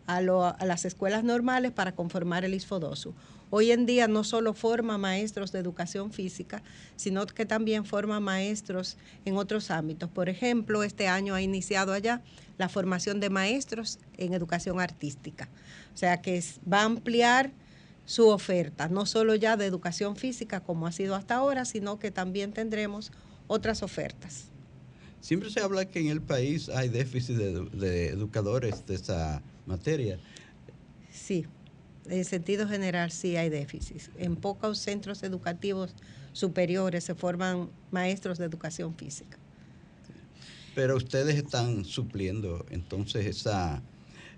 a, 0.07 0.17
a, 0.17 0.65
las 0.65 0.85
escuelas 0.85 1.23
normales 1.23 1.71
para 1.71 1.93
conformar 1.93 2.45
el 2.45 2.53
ISFODOSU. 2.53 3.13
Hoy 3.49 3.71
en 3.71 3.85
día 3.85 4.07
no 4.07 4.23
solo 4.25 4.53
forma 4.53 4.97
maestros 4.97 5.51
de 5.51 5.59
educación 5.59 6.11
física, 6.11 6.63
sino 6.97 7.25
que 7.27 7.45
también 7.45 7.85
forma 7.85 8.19
maestros 8.19 8.97
en 9.23 9.37
otros 9.37 9.71
ámbitos. 9.71 10.09
Por 10.09 10.27
ejemplo, 10.27 10.83
este 10.83 11.07
año 11.07 11.33
ha 11.33 11.41
iniciado 11.41 11.93
allá 11.93 12.21
la 12.57 12.67
formación 12.67 13.19
de 13.19 13.29
maestros 13.29 13.99
en 14.17 14.33
educación 14.33 14.81
artística. 14.81 15.47
O 15.93 15.97
sea 15.97 16.21
que 16.21 16.43
va 16.71 16.81
a 16.81 16.85
ampliar 16.85 17.51
su 18.05 18.27
oferta, 18.27 18.89
no 18.89 19.05
solo 19.05 19.35
ya 19.35 19.57
de 19.57 19.65
educación 19.65 20.15
física 20.15 20.61
como 20.61 20.87
ha 20.87 20.91
sido 20.91 21.15
hasta 21.15 21.35
ahora, 21.35 21.65
sino 21.65 21.99
que 21.99 22.11
también 22.11 22.51
tendremos 22.53 23.11
otras 23.47 23.83
ofertas. 23.83 24.45
Siempre 25.21 25.49
se 25.49 25.61
habla 25.61 25.85
que 25.85 25.99
en 25.99 26.07
el 26.07 26.21
país 26.21 26.69
hay 26.69 26.89
déficit 26.89 27.35
de, 27.35 27.65
de 27.69 28.09
educadores 28.09 28.85
de 28.85 28.95
esa 28.95 29.41
materia. 29.67 30.17
Sí, 31.11 31.45
en 32.09 32.25
sentido 32.25 32.67
general 32.67 33.11
sí 33.11 33.35
hay 33.35 33.49
déficit. 33.49 34.01
En 34.17 34.35
pocos 34.35 34.79
centros 34.79 35.23
educativos 35.23 35.93
superiores 36.33 37.03
se 37.03 37.15
forman 37.15 37.69
maestros 37.91 38.37
de 38.37 38.45
educación 38.45 38.95
física. 38.95 39.37
Pero 40.75 40.95
ustedes 40.95 41.35
están 41.35 41.85
supliendo 41.85 42.65
entonces 42.69 43.25
esa 43.25 43.81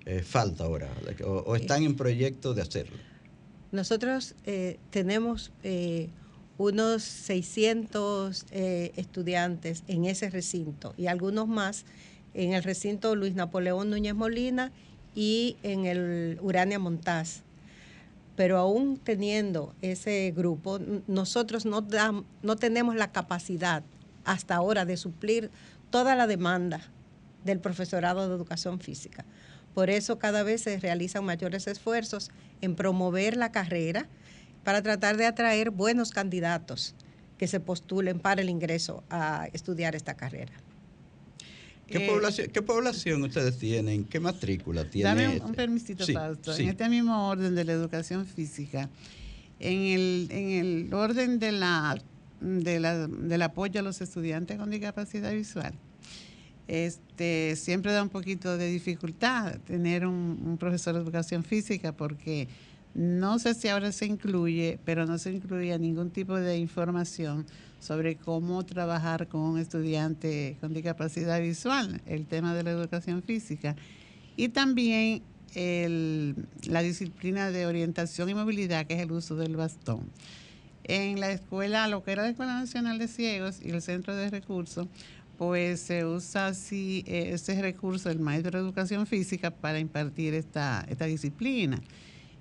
eh, 0.06 0.22
falta 0.22 0.64
ahora, 0.64 0.90
o, 1.26 1.56
están 1.56 1.84
en 1.84 1.96
proyecto 1.96 2.54
de 2.54 2.62
hacerlo. 2.62 2.98
Nosotros 3.72 4.36
eh, 4.46 4.80
tenemos 4.90 5.52
eh, 5.64 6.10
unos 6.58 7.04
600 7.04 8.46
estudiantes 8.52 9.84
en 9.88 10.06
ese 10.06 10.30
recinto 10.30 10.94
y 10.98 11.08
algunos 11.08 11.48
más 11.48 11.86
en 12.34 12.54
el 12.54 12.64
recinto 12.64 13.16
Luis 13.16 13.36
Napoleón 13.36 13.90
Núñez 13.90 14.16
Molina 14.16 14.72
y 15.20 15.58
en 15.64 15.86
el 15.86 16.40
Urania 16.42 16.80
Montaz 16.80 17.44
pero 18.38 18.58
aún 18.58 18.96
teniendo 18.96 19.76
ese 19.82 20.32
grupo, 20.34 20.80
nosotros 21.08 21.66
no, 21.66 21.86
no 22.42 22.56
tenemos 22.56 22.96
la 22.96 23.12
capacidad 23.12 23.84
hasta 24.24 24.56
ahora 24.56 24.86
de 24.86 24.96
suplir 24.96 25.52
toda 25.90 26.16
la 26.16 26.26
demanda 26.26 26.80
del 27.44 27.60
profesorado 27.60 28.30
de 28.30 28.34
educación 28.34 28.80
física. 28.80 29.26
Por 29.74 29.90
eso 29.90 30.20
cada 30.20 30.44
vez 30.44 30.62
se 30.62 30.80
realizan 30.80 31.26
mayores 31.26 31.68
esfuerzos 31.68 32.32
en 32.62 32.76
promover 32.76 33.36
la 33.36 33.52
carrera 33.52 34.08
para 34.64 34.82
tratar 34.82 35.18
de 35.18 35.26
atraer 35.26 35.70
buenos 35.70 36.12
candidatos 36.12 36.96
que 37.38 37.48
se 37.48 37.60
postulen 37.60 38.22
para 38.22 38.42
el 38.42 38.50
ingreso 38.50 39.04
a 39.10 39.50
estudiar 39.52 39.98
esta 39.98 40.14
carrera. 40.14 40.54
¿Qué, 41.90 42.06
eh, 42.06 42.08
población, 42.08 42.48
¿Qué, 42.52 42.62
población, 42.62 43.24
ustedes 43.24 43.58
tienen? 43.58 44.06
¿Qué 44.06 44.20
matrícula 44.20 44.90
tienen? 44.90 45.16
Dame 45.16 45.28
un, 45.28 45.36
este? 45.36 45.54
permisito, 45.54 46.06
Fausto. 46.06 46.56
En 46.56 46.70
este 46.70 46.90
mismo 46.90 47.30
orden 47.30 47.56
de 47.56 47.66
la 47.66 47.74
educación 47.74 48.26
física, 48.26 48.90
en 49.60 49.82
el, 49.82 50.28
en 50.32 50.50
el 50.52 50.94
orden 50.94 51.40
de 51.40 51.52
la, 51.52 52.02
de 52.42 52.80
la, 52.80 53.08
del 53.08 53.42
apoyo 53.42 53.80
a 53.80 53.84
los 53.84 54.02
estudiantes 54.02 54.58
con 54.58 54.70
discapacidad 54.70 55.32
visual, 55.34 55.74
este, 56.68 57.56
siempre 57.56 57.92
da 57.92 58.04
un 58.04 58.10
poquito 58.10 58.58
de 58.58 58.70
dificultad 58.70 59.60
tener 59.62 60.06
un, 60.06 60.40
un 60.46 60.58
profesor 60.58 60.94
de 60.94 61.02
educación 61.02 61.44
física 61.44 61.92
porque 61.94 62.48
no 62.94 63.40
sé 63.40 63.54
si 63.54 63.68
ahora 63.68 63.92
se 63.92 64.06
incluye, 64.06 64.80
pero 64.86 65.06
no 65.06 65.18
se 65.18 65.32
incluye 65.32 65.78
ningún 65.80 66.10
tipo 66.12 66.36
de 66.36 66.58
información 66.58 67.46
sobre 67.80 68.16
cómo 68.16 68.66
trabajar 68.66 69.28
con 69.28 69.42
un 69.42 69.60
estudiante 69.60 70.58
con 70.60 70.74
discapacidad 70.74 71.42
visual, 71.42 72.02
el 72.06 72.26
tema 72.26 72.54
de 72.54 72.64
la 72.64 72.72
educación 72.72 73.24
física. 73.24 73.76
Y 74.36 74.50
también 74.50 75.22
la 75.56 76.82
disciplina 76.82 77.52
de 77.52 77.66
orientación 77.66 78.30
y 78.30 78.34
movilidad, 78.34 78.86
que 78.86 78.94
es 78.96 79.02
el 79.02 79.12
uso 79.12 79.36
del 79.36 79.56
bastón. 79.56 80.10
En 80.84 81.20
la 81.20 81.32
escuela, 81.32 81.88
lo 81.88 82.04
que 82.04 82.12
era 82.12 82.24
la 82.24 82.30
Escuela 82.30 82.54
Nacional 82.54 82.98
de 82.98 83.08
Ciegos 83.08 83.60
y 83.62 83.70
el 83.70 83.82
Centro 83.82 84.16
de 84.16 84.30
Recursos, 84.30 84.88
pues 85.38 85.80
se 85.80 86.06
usa 86.06 86.48
así 86.48 87.04
eh, 87.08 87.32
ese 87.34 87.62
recurso 87.62 88.10
del 88.10 88.20
maestro 88.20 88.52
de 88.52 88.66
educación 88.66 89.08
física 89.08 89.52
para 89.52 89.80
impartir 89.80 90.34
esta, 90.34 90.86
esta 90.90 91.06
disciplina. 91.06 91.80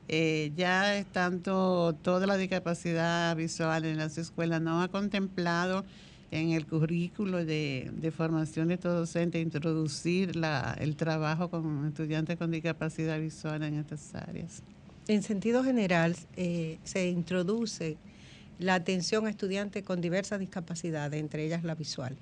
Eh, 0.09 0.53
ya 0.57 0.97
estando 0.97 1.94
toda 2.03 2.27
la 2.27 2.37
discapacidad 2.37 3.37
visual 3.37 3.85
en 3.85 3.99
las 3.99 4.16
escuelas, 4.16 4.62
no 4.62 4.81
ha 4.83 4.88
contemplado 4.88 5.85
en 6.31 6.51
el 6.51 6.66
currículo 6.66 7.44
de, 7.44 8.12
formación 8.16 8.68
de 8.68 8.79
todo 8.79 9.01
docente 9.01 9.40
introducir 9.40 10.37
la, 10.37 10.77
el 10.79 10.97
trabajo 10.97 11.51
con 11.51 11.87
estudiantes 11.87 12.37
con 12.37 12.51
discapacidad 12.51 13.18
visual 13.18 13.62
en 13.62 13.75
estas 13.75 14.14
áreas. 14.14 14.62
En 15.09 15.23
sentido 15.23 15.64
general, 15.64 16.16
eh, 16.37 16.79
se 16.85 17.09
introduce 17.09 17.97
la 18.59 18.75
atención 18.75 19.27
a 19.27 19.31
estudiantes 19.31 19.83
con 19.83 20.01
diversas 20.01 20.40
discapacidades, 20.40 21.18
entre 21.21 21.47
ellas 21.47 21.64
la 21.64 21.75
visual. 21.75 22.16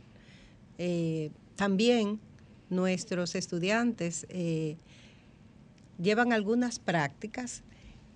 Eh, 0.79 1.31
también 1.57 2.21
nuestros 2.69 3.35
estudiantes 3.35 4.27
eh, 4.29 4.77
llevan 6.01 6.33
algunas 6.33 6.79
prácticas 6.79 7.63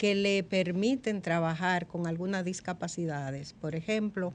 que 0.01 0.15
le 0.15 0.43
permiten 0.43 1.21
trabajar 1.21 1.87
con 1.87 2.07
algunas 2.07 2.43
discapacidades. 2.43 3.53
Por 3.53 3.75
ejemplo, 3.75 4.33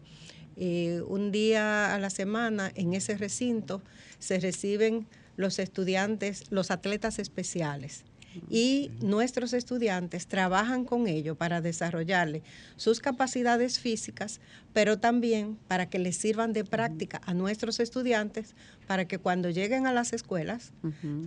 eh, 0.57 1.01
un 1.07 1.31
día 1.31 1.95
a 1.95 1.97
la 1.97 2.11
semana 2.11 2.71
en 2.75 2.93
ese 2.93 3.17
recinto 3.17 3.81
se 4.19 4.39
reciben 4.39 5.07
los 5.37 5.57
estudiantes, 5.57 6.51
los 6.51 6.69
atletas 6.69 7.17
especiales. 7.17 8.03
Y 8.49 8.91
nuestros 9.01 9.53
estudiantes 9.53 10.27
trabajan 10.27 10.85
con 10.85 11.07
ellos 11.07 11.37
para 11.37 11.61
desarrollarle 11.61 12.43
sus 12.75 12.99
capacidades 12.99 13.79
físicas, 13.79 14.39
pero 14.73 14.99
también 14.99 15.57
para 15.67 15.89
que 15.89 15.99
les 15.99 16.17
sirvan 16.17 16.53
de 16.53 16.63
práctica 16.63 17.21
a 17.25 17.33
nuestros 17.33 17.79
estudiantes 17.79 18.55
para 18.87 19.05
que 19.05 19.17
cuando 19.17 19.49
lleguen 19.49 19.87
a 19.87 19.93
las 19.93 20.13
escuelas 20.13 20.71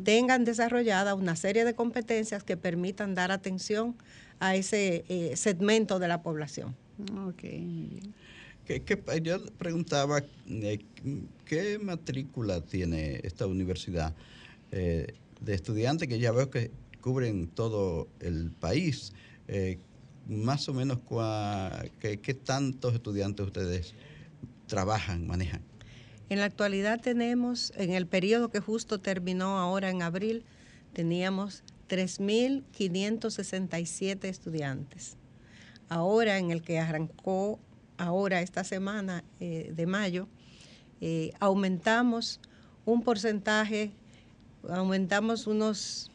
tengan 0.04 0.44
desarrollada 0.44 1.14
una 1.14 1.36
serie 1.36 1.64
de 1.64 1.74
competencias 1.74 2.44
que 2.44 2.56
permitan 2.56 3.14
dar 3.14 3.32
atención 3.32 3.96
a 4.40 4.54
ese 4.54 5.04
eh, 5.08 5.36
segmento 5.36 5.98
de 5.98 6.08
la 6.08 6.22
población. 6.22 6.76
Okay 7.28 8.00
yo 9.22 9.46
preguntaba 9.56 10.22
eh, 10.48 10.78
qué 11.44 11.78
matrícula 11.78 12.60
tiene 12.60 13.20
esta 13.22 13.46
universidad 13.46 14.14
eh, 14.72 15.06
de 15.40 15.54
estudiantes 15.54 16.08
que 16.08 16.18
ya 16.18 16.32
veo 16.32 16.50
que 16.50 16.70
cubren 17.08 17.48
todo 17.48 18.06
el 18.20 18.50
país. 18.50 19.14
Eh, 19.48 19.78
más 20.28 20.68
o 20.68 20.74
menos, 20.74 20.98
qué, 22.00 22.20
¿qué 22.20 22.34
tantos 22.34 22.92
estudiantes 22.92 23.46
ustedes 23.46 23.94
trabajan, 24.66 25.26
manejan? 25.26 25.62
En 26.28 26.38
la 26.38 26.44
actualidad 26.44 27.00
tenemos, 27.00 27.72
en 27.76 27.94
el 27.94 28.06
periodo 28.06 28.50
que 28.50 28.60
justo 28.60 29.00
terminó 29.00 29.58
ahora 29.58 29.88
en 29.88 30.02
abril, 30.02 30.44
teníamos 30.92 31.62
3.567 31.88 34.24
estudiantes. 34.24 35.16
Ahora 35.88 36.36
en 36.36 36.50
el 36.50 36.60
que 36.60 36.78
arrancó 36.78 37.58
ahora, 37.96 38.42
esta 38.42 38.64
semana 38.64 39.24
eh, 39.40 39.72
de 39.74 39.86
mayo, 39.86 40.28
eh, 41.00 41.32
aumentamos 41.40 42.38
un 42.84 43.02
porcentaje, 43.02 43.92
aumentamos 44.68 45.46
unos 45.46 46.10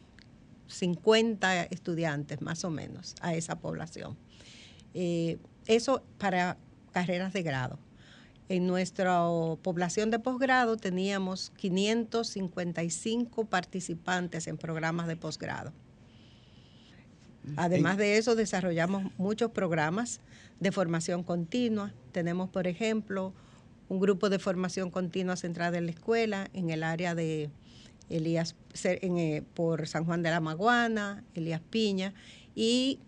50 0.66 1.64
estudiantes 1.64 2.40
más 2.40 2.64
o 2.64 2.70
menos 2.70 3.14
a 3.20 3.34
esa 3.34 3.58
población. 3.58 4.16
Eh, 4.94 5.38
eso 5.66 6.02
para 6.18 6.56
carreras 6.92 7.32
de 7.32 7.42
grado. 7.42 7.78
En 8.48 8.66
nuestra 8.66 9.20
población 9.62 10.10
de 10.10 10.18
posgrado 10.18 10.76
teníamos 10.76 11.50
555 11.56 13.46
participantes 13.46 14.46
en 14.46 14.58
programas 14.58 15.06
de 15.06 15.16
posgrado. 15.16 15.72
Además 17.56 17.98
de 17.98 18.16
eso, 18.16 18.34
desarrollamos 18.34 19.12
muchos 19.18 19.50
programas 19.50 20.20
de 20.60 20.72
formación 20.72 21.22
continua. 21.22 21.92
Tenemos, 22.12 22.48
por 22.48 22.66
ejemplo, 22.66 23.34
un 23.88 24.00
grupo 24.00 24.30
de 24.30 24.38
formación 24.38 24.90
continua 24.90 25.36
centrada 25.36 25.76
en 25.76 25.86
la 25.86 25.92
escuela, 25.92 26.48
en 26.54 26.70
el 26.70 26.82
área 26.82 27.14
de 27.14 27.50
Elías, 28.10 28.54
eh, 28.84 29.42
por 29.54 29.86
San 29.86 30.04
Juan 30.04 30.22
de 30.22 30.30
la 30.30 30.40
Maguana, 30.40 31.24
Elías 31.34 31.60
Piña, 31.70 32.14
y 32.54 33.00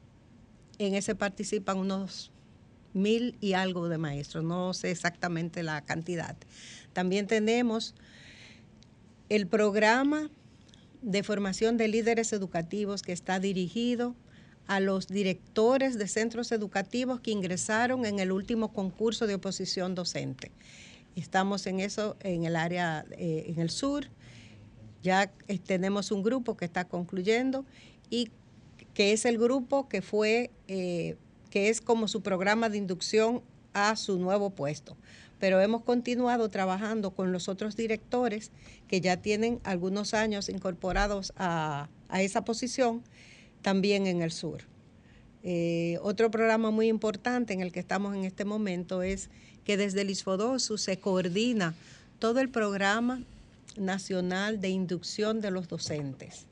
en 0.78 0.94
ese 0.94 1.14
participan 1.14 1.78
unos 1.78 2.32
mil 2.92 3.36
y 3.40 3.52
algo 3.52 3.88
de 3.88 3.98
maestros, 3.98 4.42
no 4.42 4.72
sé 4.72 4.90
exactamente 4.90 5.62
la 5.62 5.84
cantidad. 5.84 6.36
También 6.92 7.26
tenemos 7.26 7.94
el 9.28 9.46
programa 9.46 10.30
de 11.02 11.22
formación 11.22 11.76
de 11.76 11.88
líderes 11.88 12.32
educativos 12.32 13.02
que 13.02 13.12
está 13.12 13.38
dirigido 13.38 14.14
a 14.66 14.80
los 14.80 15.06
directores 15.06 15.98
de 15.98 16.08
centros 16.08 16.50
educativos 16.52 17.20
que 17.20 17.30
ingresaron 17.30 18.04
en 18.04 18.18
el 18.18 18.32
último 18.32 18.72
concurso 18.72 19.26
de 19.26 19.34
oposición 19.34 19.94
docente. 19.94 20.50
Estamos 21.14 21.66
en 21.66 21.80
eso 21.80 22.16
en 22.20 22.44
el 22.44 22.56
área, 22.56 23.04
eh, 23.12 23.44
en 23.48 23.60
el 23.60 23.70
sur. 23.70 24.08
Ya 25.06 25.30
tenemos 25.66 26.10
un 26.10 26.24
grupo 26.24 26.56
que 26.56 26.64
está 26.64 26.86
concluyendo 26.86 27.64
y 28.10 28.32
que 28.92 29.12
es 29.12 29.24
el 29.24 29.38
grupo 29.38 29.88
que 29.88 30.02
fue, 30.02 30.50
eh, 30.66 31.14
que 31.48 31.68
es 31.68 31.80
como 31.80 32.08
su 32.08 32.22
programa 32.22 32.68
de 32.68 32.78
inducción 32.78 33.40
a 33.72 33.94
su 33.94 34.18
nuevo 34.18 34.50
puesto. 34.50 34.96
Pero 35.38 35.60
hemos 35.60 35.82
continuado 35.82 36.48
trabajando 36.48 37.12
con 37.12 37.30
los 37.30 37.48
otros 37.48 37.76
directores 37.76 38.50
que 38.88 39.00
ya 39.00 39.18
tienen 39.18 39.60
algunos 39.62 40.12
años 40.12 40.48
incorporados 40.48 41.32
a, 41.36 41.88
a 42.08 42.22
esa 42.22 42.44
posición 42.44 43.04
también 43.62 44.08
en 44.08 44.22
el 44.22 44.32
sur. 44.32 44.62
Eh, 45.44 46.00
otro 46.02 46.32
programa 46.32 46.72
muy 46.72 46.88
importante 46.88 47.54
en 47.54 47.60
el 47.60 47.70
que 47.70 47.78
estamos 47.78 48.16
en 48.16 48.24
este 48.24 48.44
momento 48.44 49.04
es 49.04 49.30
que 49.62 49.76
desde 49.76 50.00
el 50.00 50.10
ISFODOSU 50.10 50.78
se 50.78 50.98
coordina 50.98 51.76
todo 52.18 52.40
el 52.40 52.48
programa 52.48 53.22
nacional 53.78 54.60
de 54.60 54.68
inducción 54.68 55.40
de 55.40 55.50
los 55.50 55.68
docentes. 55.68 56.46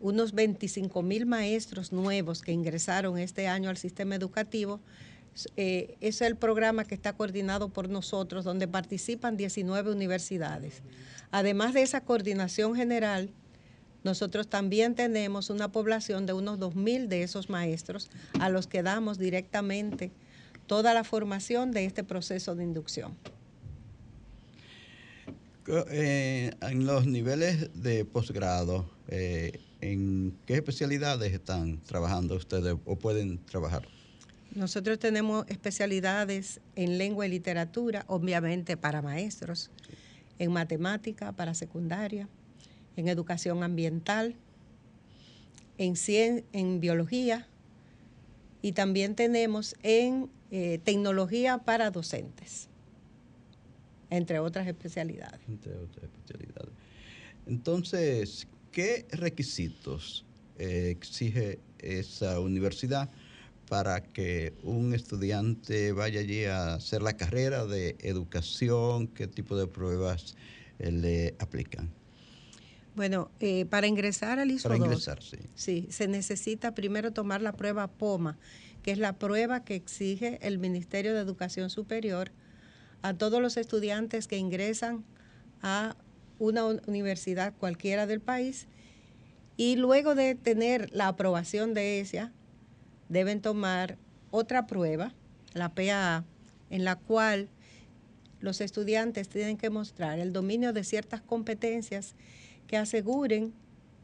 Unos 0.00 0.32
25 0.32 1.02
mil 1.02 1.26
maestros 1.26 1.92
nuevos 1.92 2.42
que 2.42 2.52
ingresaron 2.52 3.18
este 3.18 3.48
año 3.48 3.70
al 3.70 3.76
sistema 3.76 4.14
educativo. 4.14 4.80
Eh, 5.56 5.96
es 6.00 6.20
el 6.20 6.36
programa 6.36 6.84
que 6.84 6.94
está 6.94 7.14
coordinado 7.14 7.70
por 7.70 7.88
nosotros, 7.88 8.44
donde 8.44 8.68
participan 8.68 9.36
19 9.36 9.90
universidades. 9.90 10.82
Además 11.30 11.74
de 11.74 11.82
esa 11.82 12.02
coordinación 12.02 12.76
general, 12.76 13.30
nosotros 14.04 14.48
también 14.48 14.94
tenemos 14.94 15.48
una 15.48 15.72
población 15.72 16.26
de 16.26 16.34
unos 16.34 16.60
2.000 16.60 17.08
de 17.08 17.22
esos 17.22 17.48
maestros 17.48 18.10
a 18.38 18.50
los 18.50 18.66
que 18.66 18.82
damos 18.82 19.18
directamente 19.18 20.12
toda 20.66 20.94
la 20.94 21.04
formación 21.04 21.72
de 21.72 21.86
este 21.86 22.04
proceso 22.04 22.54
de 22.54 22.64
inducción. 22.64 23.16
Eh, 25.66 26.52
en 26.60 26.86
los 26.86 27.06
niveles 27.06 27.70
de 27.74 28.04
posgrado, 28.04 28.90
eh, 29.08 29.60
¿en 29.80 30.36
qué 30.46 30.54
especialidades 30.54 31.32
están 31.32 31.80
trabajando 31.82 32.36
ustedes 32.36 32.74
o 32.84 32.96
pueden 32.96 33.38
trabajar? 33.46 33.88
Nosotros 34.54 34.98
tenemos 34.98 35.46
especialidades 35.48 36.60
en 36.76 36.98
lengua 36.98 37.26
y 37.26 37.30
literatura, 37.30 38.04
obviamente 38.06 38.76
para 38.76 39.02
maestros, 39.02 39.70
en 40.38 40.52
matemática 40.52 41.32
para 41.32 41.54
secundaria, 41.54 42.28
en 42.96 43.08
educación 43.08 43.62
ambiental, 43.62 44.36
en, 45.78 45.94
en 46.52 46.80
biología 46.80 47.48
y 48.62 48.72
también 48.72 49.14
tenemos 49.14 49.74
en 49.82 50.30
eh, 50.50 50.78
tecnología 50.84 51.58
para 51.58 51.90
docentes, 51.90 52.68
entre 54.16 54.38
otras 54.38 54.66
especialidades. 54.66 55.40
Entre 55.48 55.72
otras 55.74 56.04
especialidades. 56.04 56.72
Entonces, 57.46 58.46
¿qué 58.70 59.06
requisitos 59.10 60.24
eh, 60.58 60.88
exige 60.90 61.58
esa 61.78 62.40
universidad 62.40 63.10
para 63.68 64.02
que 64.02 64.54
un 64.62 64.94
estudiante 64.94 65.92
vaya 65.92 66.20
allí 66.20 66.44
a 66.44 66.74
hacer 66.74 67.02
la 67.02 67.16
carrera 67.16 67.66
de 67.66 67.96
educación? 68.00 69.08
¿Qué 69.08 69.26
tipo 69.26 69.56
de 69.56 69.66
pruebas 69.66 70.36
eh, 70.78 70.92
le 70.92 71.34
aplican? 71.38 71.90
Bueno, 72.94 73.32
eh, 73.40 73.64
para 73.64 73.88
ingresar 73.88 74.38
al 74.38 74.52
ISO 74.52 74.68
Para 74.68 74.76
ingresar, 74.76 75.20
sí. 75.20 75.38
Sí, 75.56 75.88
se 75.90 76.06
necesita 76.06 76.74
primero 76.76 77.12
tomar 77.12 77.42
la 77.42 77.52
prueba 77.52 77.88
POMA, 77.88 78.38
que 78.84 78.92
es 78.92 78.98
la 78.98 79.18
prueba 79.18 79.64
que 79.64 79.74
exige 79.74 80.38
el 80.46 80.58
Ministerio 80.58 81.12
de 81.12 81.20
Educación 81.20 81.70
Superior 81.70 82.30
a 83.04 83.12
todos 83.12 83.42
los 83.42 83.58
estudiantes 83.58 84.26
que 84.26 84.38
ingresan 84.38 85.04
a 85.60 85.94
una 86.38 86.64
universidad 86.64 87.52
cualquiera 87.52 88.06
del 88.06 88.20
país 88.20 88.66
Y 89.58 89.76
luego 89.76 90.14
de 90.14 90.34
tener 90.34 90.90
la 90.92 91.08
aprobación 91.08 91.74
de 91.74 92.00
esa, 92.00 92.32
deben 93.08 93.42
tomar 93.42 93.98
otra 94.30 94.66
prueba, 94.66 95.12
la 95.52 95.68
PAA, 95.68 96.24
en 96.70 96.84
la 96.84 96.96
cual 96.96 97.48
los 98.40 98.60
estudiantes 98.60 99.28
tienen 99.28 99.58
que 99.58 99.70
mostrar 99.70 100.18
el 100.18 100.32
dominio 100.32 100.72
de 100.72 100.82
ciertas 100.82 101.20
competencias 101.20 102.14
que 102.66 102.78
aseguren 102.78 103.52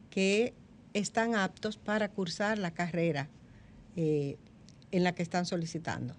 que 0.09 0.53
están 0.93 1.35
aptos 1.35 1.75
para 1.75 2.07
cursar 2.07 2.59
la 2.59 2.71
carrera 2.71 3.29
eh, 3.95 4.37
en 4.91 5.03
la 5.03 5.13
que 5.13 5.23
están 5.23 5.45
solicitando. 5.45 6.15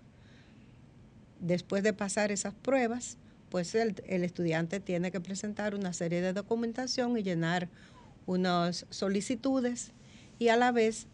Después 1.43 1.83
de 1.83 1.93
pasar 1.93 2.31
esas 2.31 2.55
pruebas, 2.55 3.19
pues 3.51 3.75
el, 3.75 3.97
estudiante 4.07 4.79
tiene 4.79 5.11
que 5.11 5.21
presentar 5.21 5.75
una 5.75 5.93
serie 5.93 6.23
de 6.23 6.33
documentación 6.33 7.19
y 7.19 7.25
llenar 7.25 7.69
unas 8.27 8.87
solicitudes 8.91 9.91
y 10.39 10.49
a 10.49 10.57
la 10.57 10.71
vez, 10.71 11.09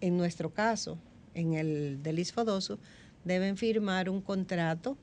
en 0.00 0.16
nuestro 0.16 0.54
caso, 0.54 0.98
en 1.34 1.54
el 1.54 2.00
del 2.00 2.20
ISFODOSO, 2.20 2.78
deben 3.24 3.56
firmar 3.56 4.08
un 4.08 4.20
contrato 4.20 4.96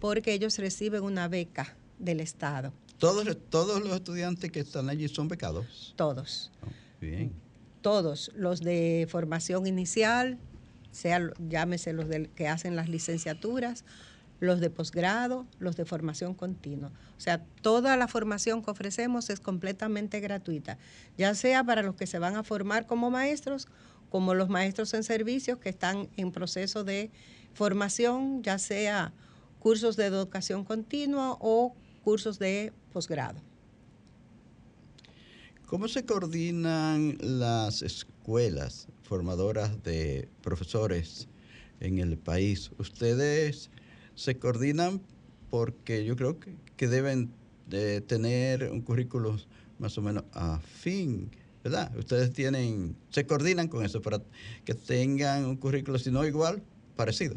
porque 0.00 0.32
ellos 0.32 0.58
reciben 0.58 1.02
una 1.02 1.28
beca 1.28 1.76
del 1.98 2.20
Estado. 2.20 2.72
¿Todos, 2.98 3.36
todos 3.50 3.82
los 3.82 3.96
estudiantes 3.96 4.50
que 4.50 4.60
están 4.60 4.88
allí 4.88 5.08
son 5.08 5.28
becados? 5.28 5.92
Todos. 5.94 6.50
Oh, 6.62 6.68
bien. 7.02 7.32
Todos, 7.82 8.32
los 8.34 8.60
de 8.60 9.06
formación 9.10 9.66
inicial, 9.66 10.38
sea, 10.96 11.30
llámese 11.48 11.92
los 11.92 12.06
que 12.34 12.48
hacen 12.48 12.74
las 12.74 12.88
licenciaturas, 12.88 13.84
los 14.40 14.60
de 14.60 14.70
posgrado, 14.70 15.46
los 15.58 15.76
de 15.76 15.84
formación 15.84 16.34
continua. 16.34 16.90
O 17.16 17.20
sea, 17.20 17.42
toda 17.62 17.96
la 17.96 18.08
formación 18.08 18.62
que 18.62 18.70
ofrecemos 18.70 19.30
es 19.30 19.40
completamente 19.40 20.20
gratuita, 20.20 20.78
ya 21.16 21.34
sea 21.34 21.64
para 21.64 21.82
los 21.82 21.94
que 21.94 22.06
se 22.06 22.18
van 22.18 22.36
a 22.36 22.42
formar 22.42 22.86
como 22.86 23.10
maestros, 23.10 23.68
como 24.10 24.34
los 24.34 24.48
maestros 24.48 24.94
en 24.94 25.04
servicios 25.04 25.58
que 25.58 25.68
están 25.68 26.08
en 26.16 26.32
proceso 26.32 26.84
de 26.84 27.10
formación, 27.54 28.42
ya 28.42 28.58
sea 28.58 29.12
cursos 29.58 29.96
de 29.96 30.06
educación 30.06 30.64
continua 30.64 31.36
o 31.40 31.74
cursos 32.04 32.38
de 32.38 32.72
posgrado. 32.92 33.40
¿Cómo 35.66 35.88
se 35.88 36.04
coordinan 36.04 37.16
las 37.20 37.82
escuelas 37.82 38.86
formadoras 39.06 39.82
de 39.82 40.28
profesores 40.42 41.28
en 41.80 41.98
el 41.98 42.18
país? 42.18 42.70
Ustedes 42.78 43.70
se 44.14 44.38
coordinan 44.38 45.00
porque 45.50 46.04
yo 46.04 46.16
creo 46.16 46.38
que, 46.76 46.88
deben 46.88 47.30
de 47.68 48.00
tener 48.00 48.70
un 48.70 48.80
currículo 48.80 49.36
más 49.78 49.96
o 49.98 50.02
menos 50.02 50.24
afín, 50.32 51.30
¿verdad? 51.62 51.94
Ustedes 51.96 52.32
tienen, 52.32 52.96
se 53.10 53.26
coordinan 53.26 53.68
con 53.68 53.84
eso 53.84 54.02
para 54.02 54.20
que 54.64 54.74
tengan 54.74 55.44
un 55.44 55.56
currículo, 55.56 55.98
si 55.98 56.10
no 56.10 56.26
igual, 56.26 56.62
parecido. 56.96 57.36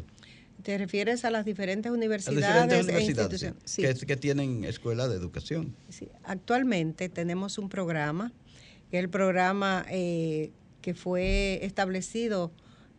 ¿Te 0.62 0.76
refieres 0.76 1.24
a 1.24 1.30
las 1.30 1.44
diferentes 1.44 1.90
universidades, 1.90 2.88
e 2.88 3.02
instituciones? 3.02 3.62
Sí. 3.64 3.82
Que, 3.82 4.16
tienen 4.16 4.64
escuela 4.64 5.08
de 5.08 5.16
educación. 5.16 5.74
Sí. 5.88 6.08
Actualmente 6.24 7.08
tenemos 7.08 7.56
un 7.58 7.68
programa, 7.68 8.32
que 8.90 8.98
el 8.98 9.08
programa 9.08 9.86
eh, 9.88 10.50
que 10.80 10.94
fue 10.94 11.60
establecido 11.62 12.50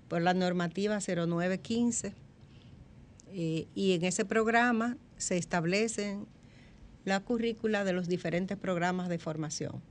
por 0.07 0.21
la 0.21 0.33
normativa 0.33 0.99
0915 0.99 2.13
eh, 3.33 3.67
y 3.73 3.93
en 3.93 4.03
ese 4.03 4.25
programa 4.25 4.97
se 5.17 5.37
establecen 5.37 6.27
la 7.05 7.19
currícula 7.21 7.83
de 7.83 7.93
los 7.93 8.07
diferentes 8.07 8.57
programas 8.57 9.09
de 9.09 9.17
formación. 9.17 9.81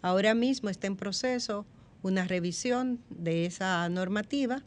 Ahora 0.00 0.34
mismo 0.34 0.68
está 0.68 0.86
en 0.86 0.96
proceso 0.96 1.66
una 2.02 2.24
revisión 2.24 3.00
de 3.10 3.46
esa 3.46 3.88
normativa, 3.88 4.62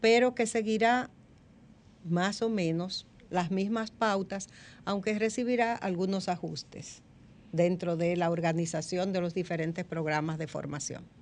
pero 0.00 0.34
que 0.34 0.46
seguirá 0.46 1.10
más 2.04 2.42
o 2.42 2.48
menos 2.48 3.06
las 3.30 3.50
mismas 3.50 3.90
pautas, 3.90 4.48
aunque 4.84 5.18
recibirá 5.18 5.74
algunos 5.74 6.28
ajustes 6.28 7.02
dentro 7.52 7.96
de 7.96 8.16
la 8.16 8.30
organización 8.30 9.12
de 9.12 9.20
los 9.20 9.34
diferentes 9.34 9.84
programas 9.84 10.38
de 10.38 10.46
formación. 10.46 11.17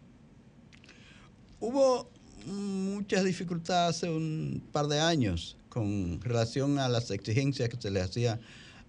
Hubo 1.59 2.11
muchas 2.45 3.25
dificultades 3.25 3.97
hace 3.97 4.11
un 4.11 4.63
par 4.73 4.89
de 4.89 5.01
años 5.01 5.57
con 5.71 6.21
relación 6.21 6.79
a 6.79 6.87
las 6.87 7.11
exigencias 7.11 7.71
que 7.71 7.81
se 7.81 7.91
les 7.91 8.05
hacía 8.05 8.39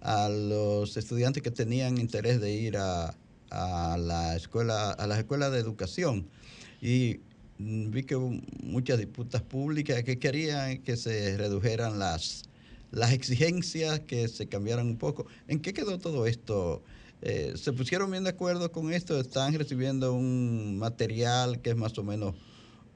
a 0.02 0.28
los 0.28 0.94
estudiantes 0.98 1.42
que 1.42 1.50
tenían 1.50 1.96
interés 1.96 2.42
de 2.42 2.52
ir 2.52 2.76
a, 2.76 3.16
la 3.50 4.36
escuela, 4.36 4.90
a 4.90 5.06
las 5.06 5.18
escuelas 5.18 5.50
de 5.50 5.60
educación. 5.60 6.28
Y 6.82 7.20
vi 7.58 8.02
que 8.02 8.16
hubo 8.16 8.38
muchas 8.62 8.98
disputas 8.98 9.40
públicas 9.40 10.04
que 10.04 10.18
querían 10.18 10.82
que 10.82 10.98
se 10.98 11.38
redujeran 11.38 11.98
las, 11.98 12.42
las 12.90 13.12
exigencias, 13.12 14.00
que 14.00 14.28
se 14.28 14.46
cambiaran 14.46 14.88
un 14.88 14.98
poco. 14.98 15.26
¿En 15.46 15.60
qué 15.60 15.72
quedó 15.72 15.98
todo 15.98 16.26
esto? 16.26 16.82
Eh, 17.22 17.54
¿Se 17.56 17.72
pusieron 17.72 18.10
bien 18.10 18.24
de 18.24 18.30
acuerdo 18.30 18.70
con 18.70 18.92
esto? 18.92 19.18
¿Están 19.18 19.54
recibiendo 19.54 20.12
un 20.12 20.76
material 20.78 21.62
que 21.62 21.70
es 21.70 21.76
más 21.76 21.96
o 21.96 22.04
menos 22.04 22.34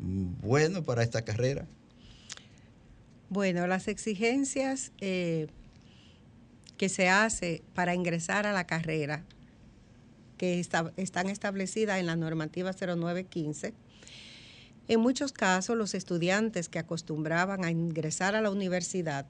bueno 0.03 0.83
para 0.83 1.03
esta 1.03 1.23
carrera? 1.23 1.67
Bueno, 3.29 3.67
las 3.67 3.89
exigencias 3.89 4.93
eh, 5.01 5.47
que 6.77 6.89
se 6.89 7.09
hace 7.09 7.63
para 7.75 7.95
ingresar 7.95 8.47
a 8.47 8.53
la 8.53 8.67
carrera, 8.67 9.25
que 10.37 10.61
están 10.61 11.29
establecidas 11.29 11.99
en 11.99 12.07
la 12.07 12.17
normativa 12.17 12.73
0915, 12.73 13.73
en 14.89 15.01
muchos 15.01 15.33
casos 15.33 15.77
los 15.77 15.95
estudiantes 15.95 16.69
que 16.69 16.79
acostumbraban 16.79 17.65
a 17.65 17.71
ingresar 17.71 18.35
a 18.35 18.41
la 18.41 18.51
universidad 18.51 19.27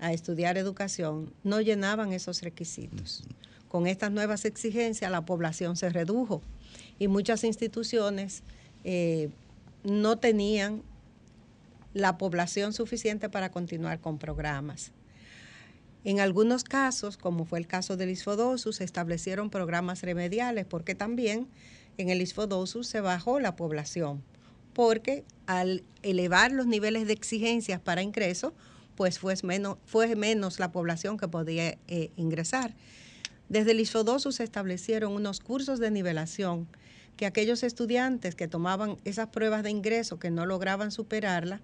a 0.00 0.12
estudiar 0.12 0.58
educación 0.58 1.32
no 1.42 1.60
llenaban 1.60 2.12
esos 2.12 2.42
requisitos. 2.42 3.24
Con 3.68 3.86
estas 3.86 4.10
nuevas 4.10 4.44
exigencias 4.44 5.10
la 5.10 5.24
población 5.24 5.76
se 5.76 5.88
redujo 5.90 6.42
y 6.98 7.08
muchas 7.08 7.44
instituciones 7.44 8.42
eh, 8.84 9.30
no 9.84 10.18
tenían 10.18 10.82
la 11.94 12.18
población 12.18 12.72
suficiente 12.72 13.28
para 13.28 13.50
continuar 13.50 14.00
con 14.00 14.18
programas. 14.18 14.92
En 16.04 16.20
algunos 16.20 16.64
casos, 16.64 17.16
como 17.16 17.44
fue 17.44 17.58
el 17.58 17.66
caso 17.66 17.96
del 17.96 18.10
isfodosus, 18.10 18.76
se 18.76 18.84
establecieron 18.84 19.50
programas 19.50 20.02
remediales 20.02 20.64
porque 20.64 20.94
también 20.94 21.48
en 21.96 22.10
el 22.10 22.22
isfodosus 22.22 22.86
se 22.86 23.00
bajó 23.00 23.40
la 23.40 23.56
población, 23.56 24.22
porque 24.72 25.24
al 25.46 25.82
elevar 26.02 26.52
los 26.52 26.66
niveles 26.66 27.06
de 27.06 27.12
exigencias 27.12 27.80
para 27.80 28.02
ingreso, 28.02 28.54
pues 28.94 29.18
fue 29.18 29.34
menos, 29.42 29.78
fue 29.84 30.14
menos 30.14 30.60
la 30.60 30.72
población 30.72 31.18
que 31.18 31.28
podía 31.28 31.76
eh, 31.88 32.10
ingresar. 32.16 32.74
Desde 33.48 33.72
el 33.72 33.80
isfodosus 33.80 34.36
se 34.36 34.44
establecieron 34.44 35.12
unos 35.12 35.40
cursos 35.40 35.80
de 35.80 35.90
nivelación 35.90 36.68
que 37.18 37.26
aquellos 37.26 37.62
estudiantes 37.64 38.34
que 38.36 38.48
tomaban 38.48 38.96
esas 39.04 39.28
pruebas 39.28 39.62
de 39.64 39.70
ingreso 39.70 40.18
que 40.18 40.30
no 40.30 40.46
lograban 40.46 40.90
superarla, 40.90 41.60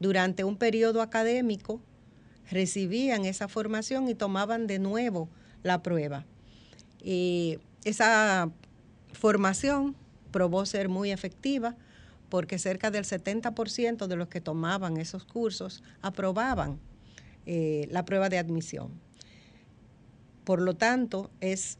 durante 0.00 0.44
un 0.44 0.56
periodo 0.56 1.00
académico 1.00 1.80
recibían 2.50 3.24
esa 3.24 3.46
formación 3.46 4.08
y 4.08 4.14
tomaban 4.14 4.66
de 4.66 4.80
nuevo 4.80 5.28
la 5.62 5.82
prueba. 5.82 6.26
Y 7.02 7.58
esa 7.84 8.50
formación 9.12 9.94
probó 10.32 10.66
ser 10.66 10.88
muy 10.88 11.12
efectiva 11.12 11.76
porque 12.28 12.58
cerca 12.58 12.90
del 12.90 13.04
70% 13.04 14.06
de 14.08 14.16
los 14.16 14.28
que 14.28 14.40
tomaban 14.40 14.96
esos 14.96 15.24
cursos 15.24 15.82
aprobaban 16.02 16.80
eh, 17.46 17.86
la 17.90 18.04
prueba 18.04 18.28
de 18.28 18.38
admisión. 18.38 18.90
Por 20.44 20.60
lo 20.60 20.74
tanto, 20.74 21.30
es 21.40 21.78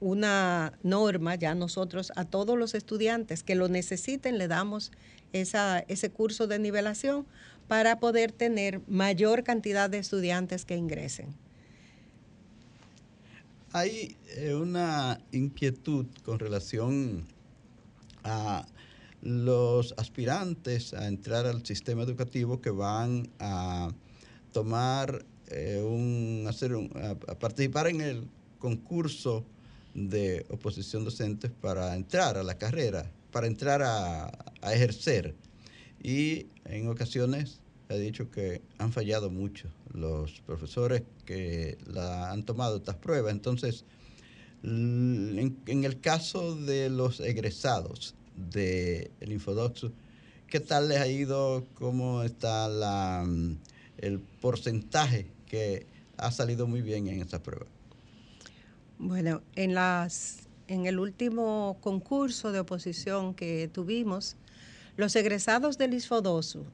una 0.00 0.78
norma, 0.82 1.34
ya 1.34 1.54
nosotros 1.54 2.12
a 2.16 2.24
todos 2.24 2.58
los 2.58 2.74
estudiantes 2.74 3.42
que 3.42 3.54
lo 3.54 3.68
necesiten 3.68 4.38
le 4.38 4.48
damos 4.48 4.92
ese 5.32 6.10
curso 6.10 6.46
de 6.46 6.58
nivelación 6.58 7.26
para 7.66 8.00
poder 8.00 8.32
tener 8.32 8.80
mayor 8.88 9.44
cantidad 9.44 9.90
de 9.90 9.98
estudiantes 9.98 10.64
que 10.64 10.76
ingresen. 10.76 11.34
Hay 13.72 14.16
eh, 14.36 14.54
una 14.54 15.20
inquietud 15.30 16.06
con 16.24 16.38
relación 16.38 17.26
a 18.24 18.66
los 19.20 19.94
aspirantes 19.98 20.94
a 20.94 21.06
entrar 21.08 21.44
al 21.44 21.66
sistema 21.66 22.02
educativo 22.02 22.62
que 22.62 22.70
van 22.70 23.28
a 23.38 23.90
tomar 24.52 25.26
eh, 25.48 25.82
un, 25.84 26.46
hacer 26.48 26.72
a 26.96 27.38
participar 27.38 27.88
en 27.88 28.00
el 28.00 28.28
concurso 28.58 29.44
de 30.06 30.46
oposición 30.48 31.04
docentes 31.04 31.50
para 31.50 31.96
entrar 31.96 32.36
a 32.36 32.44
la 32.44 32.56
carrera, 32.56 33.10
para 33.32 33.46
entrar 33.46 33.82
a, 33.82 34.30
ejercer. 34.72 35.34
Y 36.02 36.46
en 36.64 36.88
ocasiones 36.88 37.60
he 37.88 37.98
dicho 37.98 38.30
que 38.30 38.60
han 38.78 38.92
fallado 38.92 39.30
mucho 39.30 39.68
los 39.92 40.40
profesores 40.42 41.02
que 41.24 41.78
la 41.86 42.30
han 42.30 42.44
tomado 42.44 42.76
estas 42.76 42.96
pruebas. 42.96 43.32
Entonces, 43.32 43.84
En, 44.62 45.56
el 45.66 46.00
caso 46.00 46.56
de 46.56 46.90
los 46.90 47.20
egresados 47.20 48.14
del 48.36 49.10
de 49.20 49.34
Infodoxo, 49.34 49.92
¿qué 50.48 50.60
tal 50.60 50.88
les 50.88 50.98
ha 50.98 51.06
ido? 51.06 51.64
¿Cómo 51.74 52.22
está 52.24 52.68
la, 52.68 53.26
el 53.98 54.18
porcentaje 54.40 55.26
que 55.46 55.86
ha 56.16 56.30
salido 56.32 56.66
muy 56.66 56.82
bien 56.82 57.08
en 57.08 57.22
esta 57.22 57.42
prueba? 57.42 57.66
Bueno, 58.98 59.42
en, 59.54 59.74
las, 59.74 60.48
en 60.66 60.86
el 60.86 60.98
último 60.98 61.78
concurso 61.80 62.50
de 62.50 62.58
oposición 62.58 63.32
que 63.32 63.70
tuvimos, 63.72 64.36
los 64.96 65.14
egresados 65.14 65.78
del 65.78 65.94
ISFODOSU, 65.94 66.64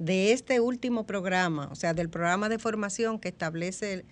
de 0.00 0.32
este 0.32 0.58
último 0.58 1.06
programa, 1.06 1.68
o 1.70 1.76
sea, 1.76 1.94
del 1.94 2.08
programa 2.08 2.48
de 2.48 2.58
formación 2.58 3.20
que 3.20 3.28
establece 3.28 4.04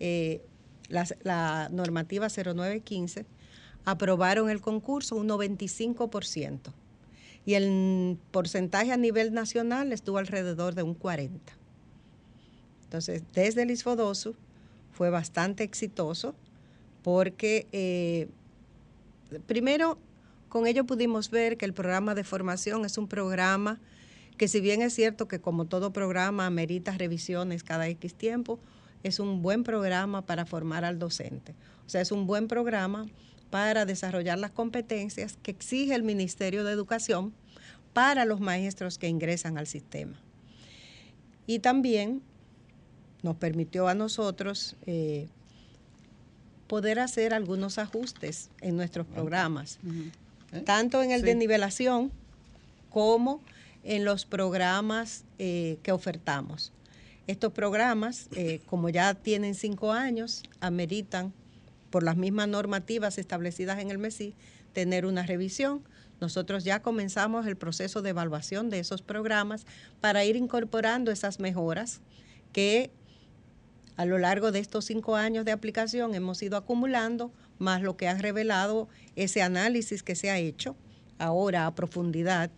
eh, 0.00 0.40
la, 0.88 1.68
normativa 1.70 2.28
0915, 2.28 3.26
aprobaron 3.84 4.48
el 4.48 4.62
concurso 4.62 5.16
un 5.16 5.28
95%. 5.28 6.72
Y 7.44 7.52
el 7.52 8.18
porcentaje 8.30 8.92
a 8.92 8.96
nivel 8.96 9.34
nacional 9.34 9.92
estuvo 9.92 10.16
alrededor 10.16 10.74
de 10.74 10.82
un 10.82 10.98
40%. 10.98 11.30
Entonces, 12.84 13.22
desde 13.34 13.64
el 13.64 13.70
ISFODOSU 13.70 14.34
fue 14.92 15.10
bastante 15.10 15.64
exitoso 15.64 16.34
porque, 17.04 17.68
eh, 17.72 18.28
primero, 19.46 19.98
con 20.48 20.66
ello 20.66 20.86
pudimos 20.86 21.30
ver 21.30 21.58
que 21.58 21.66
el 21.66 21.74
programa 21.74 22.14
de 22.14 22.24
formación 22.24 22.86
es 22.86 22.96
un 22.96 23.08
programa 23.08 23.78
que 24.38 24.48
si 24.48 24.60
bien 24.60 24.80
es 24.80 24.94
cierto 24.94 25.28
que 25.28 25.38
como 25.38 25.66
todo 25.66 25.92
programa 25.92 26.46
amerita 26.46 26.92
revisiones 26.92 27.62
cada 27.62 27.86
X 27.88 28.14
tiempo, 28.14 28.58
es 29.02 29.20
un 29.20 29.42
buen 29.42 29.64
programa 29.64 30.22
para 30.22 30.46
formar 30.46 30.86
al 30.86 30.98
docente. 30.98 31.54
O 31.86 31.90
sea, 31.90 32.00
es 32.00 32.10
un 32.10 32.26
buen 32.26 32.48
programa 32.48 33.06
para 33.50 33.84
desarrollar 33.84 34.38
las 34.38 34.50
competencias 34.50 35.36
que 35.42 35.50
exige 35.50 35.94
el 35.94 36.04
Ministerio 36.04 36.64
de 36.64 36.72
Educación 36.72 37.34
para 37.92 38.24
los 38.24 38.40
maestros 38.40 38.96
que 38.96 39.08
ingresan 39.08 39.58
al 39.58 39.66
sistema. 39.66 40.18
Y 41.46 41.58
también 41.58 42.22
nos 43.22 43.36
permitió 43.36 43.88
a 43.88 43.94
nosotros 43.94 44.76
eh, 44.86 45.28
poder 46.66 46.98
hacer 46.98 47.34
algunos 47.34 47.78
ajustes 47.78 48.50
en 48.60 48.76
nuestros 48.76 49.06
programas. 49.06 49.78
¿Eh? 50.52 50.60
tanto 50.60 51.02
en 51.02 51.10
el 51.10 51.22
de 51.22 51.34
nivelación 51.34 52.12
como 52.90 53.40
en 53.82 54.04
los 54.04 54.24
programas 54.24 55.24
eh, 55.38 55.78
que 55.82 55.92
ofertamos. 55.92 56.72
Estos 57.26 57.52
programas, 57.52 58.28
eh, 58.36 58.60
como 58.66 58.88
ya 58.88 59.14
tienen 59.14 59.54
cinco 59.54 59.92
años, 59.92 60.42
ameritan, 60.60 61.32
por 61.90 62.02
las 62.02 62.16
mismas 62.16 62.48
normativas 62.48 63.18
establecidas 63.18 63.78
en 63.78 63.90
el 63.90 63.98
MESI, 63.98 64.34
tener 64.72 65.06
una 65.06 65.24
revisión. 65.24 65.82
Nosotros 66.20 66.64
ya 66.64 66.82
comenzamos 66.82 67.46
el 67.46 67.56
proceso 67.56 68.02
de 68.02 68.10
evaluación 68.10 68.68
de 68.68 68.80
esos 68.80 69.02
programas 69.02 69.64
para 70.00 70.24
ir 70.24 70.36
incorporando 70.36 71.10
esas 71.10 71.40
mejoras 71.40 72.00
que 72.52 72.90
a 73.96 74.04
lo 74.04 74.18
largo 74.18 74.52
de 74.52 74.58
estos 74.58 74.86
cinco 74.86 75.16
años 75.16 75.44
de 75.44 75.52
aplicación 75.52 76.14
hemos 76.14 76.42
ido 76.42 76.56
acumulando 76.56 77.32
más 77.58 77.82
lo 77.82 77.96
que 77.96 78.08
ha 78.08 78.14
revelado 78.18 78.88
ese 79.16 79.42
análisis 79.42 80.02
que 80.02 80.14
se 80.14 80.30
ha 80.30 80.38
hecho 80.38 80.76
ahora 81.18 81.66
a 81.66 81.74
profundidad 81.74 82.50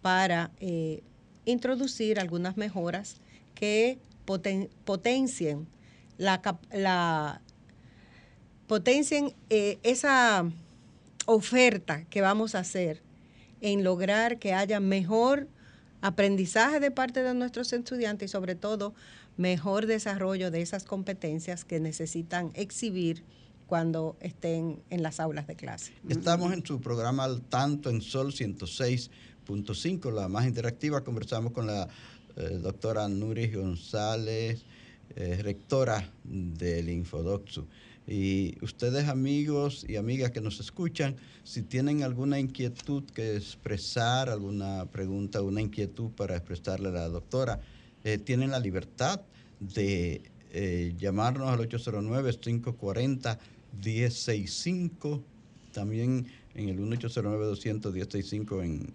para 0.00 0.50
eh, 0.60 1.02
introducir 1.44 2.18
algunas 2.18 2.56
mejoras 2.56 3.20
que 3.54 3.98
potencien 4.24 5.68
la, 6.16 7.40
potencien 8.66 9.34
eh, 9.48 9.78
esa 9.82 10.44
oferta 11.26 12.04
que 12.04 12.20
vamos 12.20 12.54
a 12.54 12.60
hacer 12.60 13.02
en 13.60 13.84
lograr 13.84 14.38
que 14.38 14.54
haya 14.54 14.80
mejor 14.80 15.48
aprendizaje 16.00 16.80
de 16.80 16.90
parte 16.90 17.22
de 17.22 17.34
nuestros 17.34 17.72
estudiantes 17.72 18.30
y 18.30 18.32
sobre 18.32 18.54
todo 18.54 18.94
mejor 19.36 19.86
desarrollo 19.86 20.50
de 20.50 20.62
esas 20.62 20.84
competencias 20.84 21.64
que 21.64 21.80
necesitan 21.80 22.50
exhibir 22.54 23.24
cuando 23.66 24.16
estén 24.20 24.82
en 24.90 25.02
las 25.02 25.20
aulas 25.20 25.46
de 25.46 25.54
clase. 25.54 25.92
Estamos 26.08 26.52
en 26.52 26.66
su 26.66 26.80
programa 26.80 27.24
al 27.24 27.40
tanto 27.40 27.88
en 27.88 28.00
Sol 28.00 28.32
106.5, 28.32 30.12
la 30.12 30.28
más 30.28 30.46
interactiva. 30.46 31.04
Conversamos 31.04 31.52
con 31.52 31.68
la 31.68 31.88
eh, 32.36 32.58
doctora 32.60 33.08
Nuris 33.08 33.54
González, 33.54 34.64
eh, 35.14 35.40
rectora 35.42 36.08
del 36.24 36.88
Infodoxu. 36.88 37.66
Y 38.06 38.56
ustedes 38.60 39.08
amigos 39.08 39.84
y 39.88 39.96
amigas 39.96 40.32
que 40.32 40.40
nos 40.40 40.58
escuchan, 40.58 41.14
si 41.44 41.62
tienen 41.62 42.02
alguna 42.02 42.40
inquietud 42.40 43.04
que 43.04 43.36
expresar, 43.36 44.28
alguna 44.28 44.86
pregunta, 44.86 45.42
una 45.42 45.60
inquietud 45.60 46.10
para 46.10 46.36
expresarle 46.36 46.88
a 46.88 46.92
la 46.92 47.08
doctora, 47.08 47.60
eh, 48.04 48.18
tienen 48.18 48.50
la 48.50 48.60
libertad 48.60 49.22
de 49.60 50.22
llamarnos 50.98 51.48
al 51.48 51.60
809-540. 51.68 53.38
165, 53.82 55.22
también 55.72 56.26
en 56.54 56.68
el 56.68 56.76
1809 56.76 57.46
200 57.46 57.94
en 58.62 58.92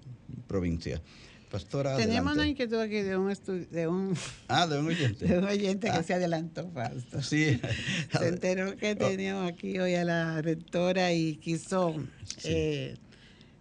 provincia. 0.47 1.01
Pastora. 1.49 1.95
Tenemos 1.95 2.33
una 2.33 2.47
inquietud 2.47 2.79
aquí 2.79 3.01
de 3.01 3.15
un, 3.15 3.31
de 3.71 3.87
un, 3.87 4.17
ah, 4.47 4.67
de 4.67 4.79
un 4.79 4.87
oyente. 4.87 5.25
De 5.27 5.37
un 5.37 5.43
oyente 5.45 5.87
que 5.87 5.93
ah. 5.93 6.03
se 6.03 6.13
adelantó, 6.13 6.69
Fausto. 6.71 7.21
Sí. 7.21 7.61
se 8.17 8.27
enteró 8.27 8.75
que 8.75 8.91
oh. 8.91 8.95
teníamos 8.95 9.51
aquí 9.51 9.77
hoy 9.79 9.93
a 9.93 10.03
la 10.03 10.41
rectora 10.41 11.13
y 11.13 11.37
quiso 11.37 11.95
eh, 12.43 12.97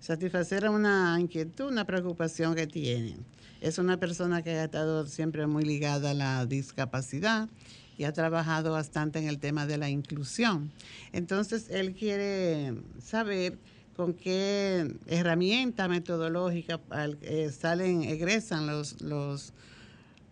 satisfacer 0.00 0.68
una 0.68 1.16
inquietud, 1.20 1.66
una 1.66 1.84
preocupación 1.84 2.54
que 2.54 2.66
tiene. 2.66 3.16
Es 3.64 3.78
una 3.78 3.96
persona 3.96 4.42
que 4.42 4.50
ha 4.50 4.64
estado 4.64 5.06
siempre 5.06 5.46
muy 5.46 5.64
ligada 5.64 6.10
a 6.10 6.14
la 6.14 6.44
discapacidad 6.44 7.48
y 7.96 8.04
ha 8.04 8.12
trabajado 8.12 8.72
bastante 8.72 9.20
en 9.20 9.26
el 9.26 9.38
tema 9.38 9.66
de 9.66 9.78
la 9.78 9.88
inclusión. 9.88 10.70
Entonces, 11.12 11.70
él 11.70 11.94
quiere 11.94 12.74
saber 13.02 13.56
con 13.96 14.12
qué 14.12 14.94
herramienta 15.06 15.88
metodológica 15.88 16.78
eh, 17.22 17.50
salen, 17.58 18.02
egresan 18.02 18.66
los, 18.66 19.00
los, 19.00 19.54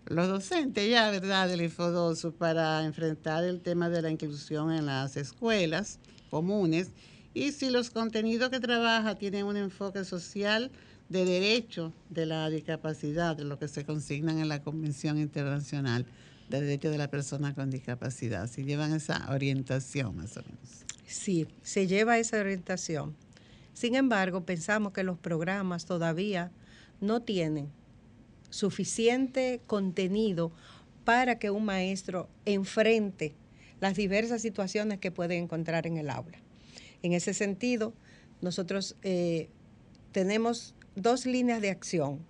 docentes 0.05 0.91
ya, 0.91 1.11
¿verdad?, 1.11 1.49
del 1.49 1.63
IFODOSO 1.63 2.33
para 2.33 2.85
enfrentar 2.85 3.45
el 3.45 3.63
tema 3.63 3.89
de 3.89 4.03
la 4.03 4.11
inclusión 4.11 4.71
en 4.71 4.85
las 4.85 5.17
escuelas 5.17 5.99
comunes 6.29 6.91
y 7.33 7.53
si 7.53 7.71
los 7.71 7.89
contenidos 7.89 8.51
que 8.51 8.61
trabaja 8.61 9.15
tienen 9.15 9.47
un 9.47 9.57
enfoque 9.57 10.05
social 10.05 10.71
de 11.13 11.27
derecho 11.27 11.93
de 12.09 12.25
la 12.27 12.49
discapacidad, 12.49 13.37
de 13.37 13.45
lo 13.45 13.59
que 13.59 13.69
se 13.69 13.85
consignan 13.85 14.39
en 14.39 14.49
la 14.49 14.63
Convención 14.63 15.19
Internacional 15.19 16.07
de 16.49 16.61
derechos 16.61 16.91
de 16.91 16.99
la 16.99 17.09
persona 17.09 17.55
con 17.55 17.71
discapacidad, 17.71 18.49
si 18.49 18.65
llevan 18.65 18.95
esa 18.95 19.31
orientación 19.31 20.17
más 20.17 20.37
o 20.39 20.43
menos. 20.43 20.85
Sí, 21.07 21.47
se 21.63 21.87
lleva 21.87 22.19
esa 22.19 22.41
orientación. 22.41 23.15
Sin 23.75 23.95
embargo, 23.95 24.45
pensamos 24.45 24.93
que 24.93 25.03
los 25.03 25.19
programas 25.19 25.85
todavía 25.85 26.51
no 27.01 27.21
tienen 27.21 27.69
suficiente 28.51 29.61
contenido 29.67 30.51
para 31.05 31.39
que 31.39 31.51
un 31.51 31.65
maestro 31.65 32.29
enfrente 32.45 33.35
las 33.81 33.97
diversas 33.97 34.41
situaciones 34.41 34.99
que 34.99 35.11
puede 35.11 35.37
encontrar 35.37 35.87
en 35.87 35.97
el 35.97 36.09
aula. 36.09 36.39
En 37.03 37.13
ese 37.13 37.35
sentido, 37.35 37.93
nosotros 38.41 38.97
eh, 39.03 39.49
tenemos 40.13 40.75
dos 40.95 41.27
líneas 41.27 41.61
de 41.61 41.71
acción 41.71 42.21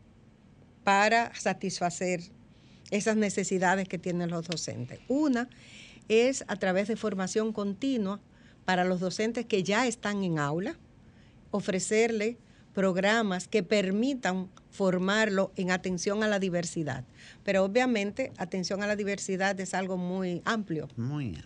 para 0.84 1.34
satisfacer 1.34 2.20
esas 2.90 3.16
necesidades 3.16 3.88
que 3.88 3.98
tienen 3.98 4.30
los 4.30 4.46
docentes. 4.46 5.00
Una 5.08 5.48
es 6.08 6.44
a 6.48 6.56
través 6.56 6.88
de 6.88 6.96
formación 6.96 7.52
continua 7.52 8.20
para 8.64 8.84
los 8.84 9.00
docentes 9.00 9.46
que 9.46 9.62
ya 9.62 9.86
están 9.86 10.22
en 10.24 10.38
aula, 10.38 10.76
ofrecerle 11.50 12.36
programas 12.74 13.48
que 13.48 13.62
permitan 13.62 14.50
formarlo 14.70 15.52
en 15.56 15.70
atención 15.70 16.22
a 16.22 16.28
la 16.28 16.38
diversidad. 16.38 17.04
Pero 17.44 17.64
obviamente 17.64 18.32
atención 18.38 18.82
a 18.82 18.86
la 18.86 18.96
diversidad 18.96 19.58
es 19.60 19.74
algo 19.74 19.96
muy 19.96 20.42
amplio, 20.44 20.88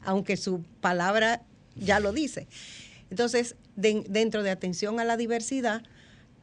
aunque 0.02 0.36
su 0.36 0.62
palabra 0.80 1.42
ya 1.74 2.00
lo 2.00 2.12
dice. 2.12 2.46
Entonces, 3.10 3.56
dentro 3.76 4.42
de 4.42 4.50
atención 4.50 5.00
a 5.00 5.04
la 5.04 5.16
diversidad, 5.16 5.82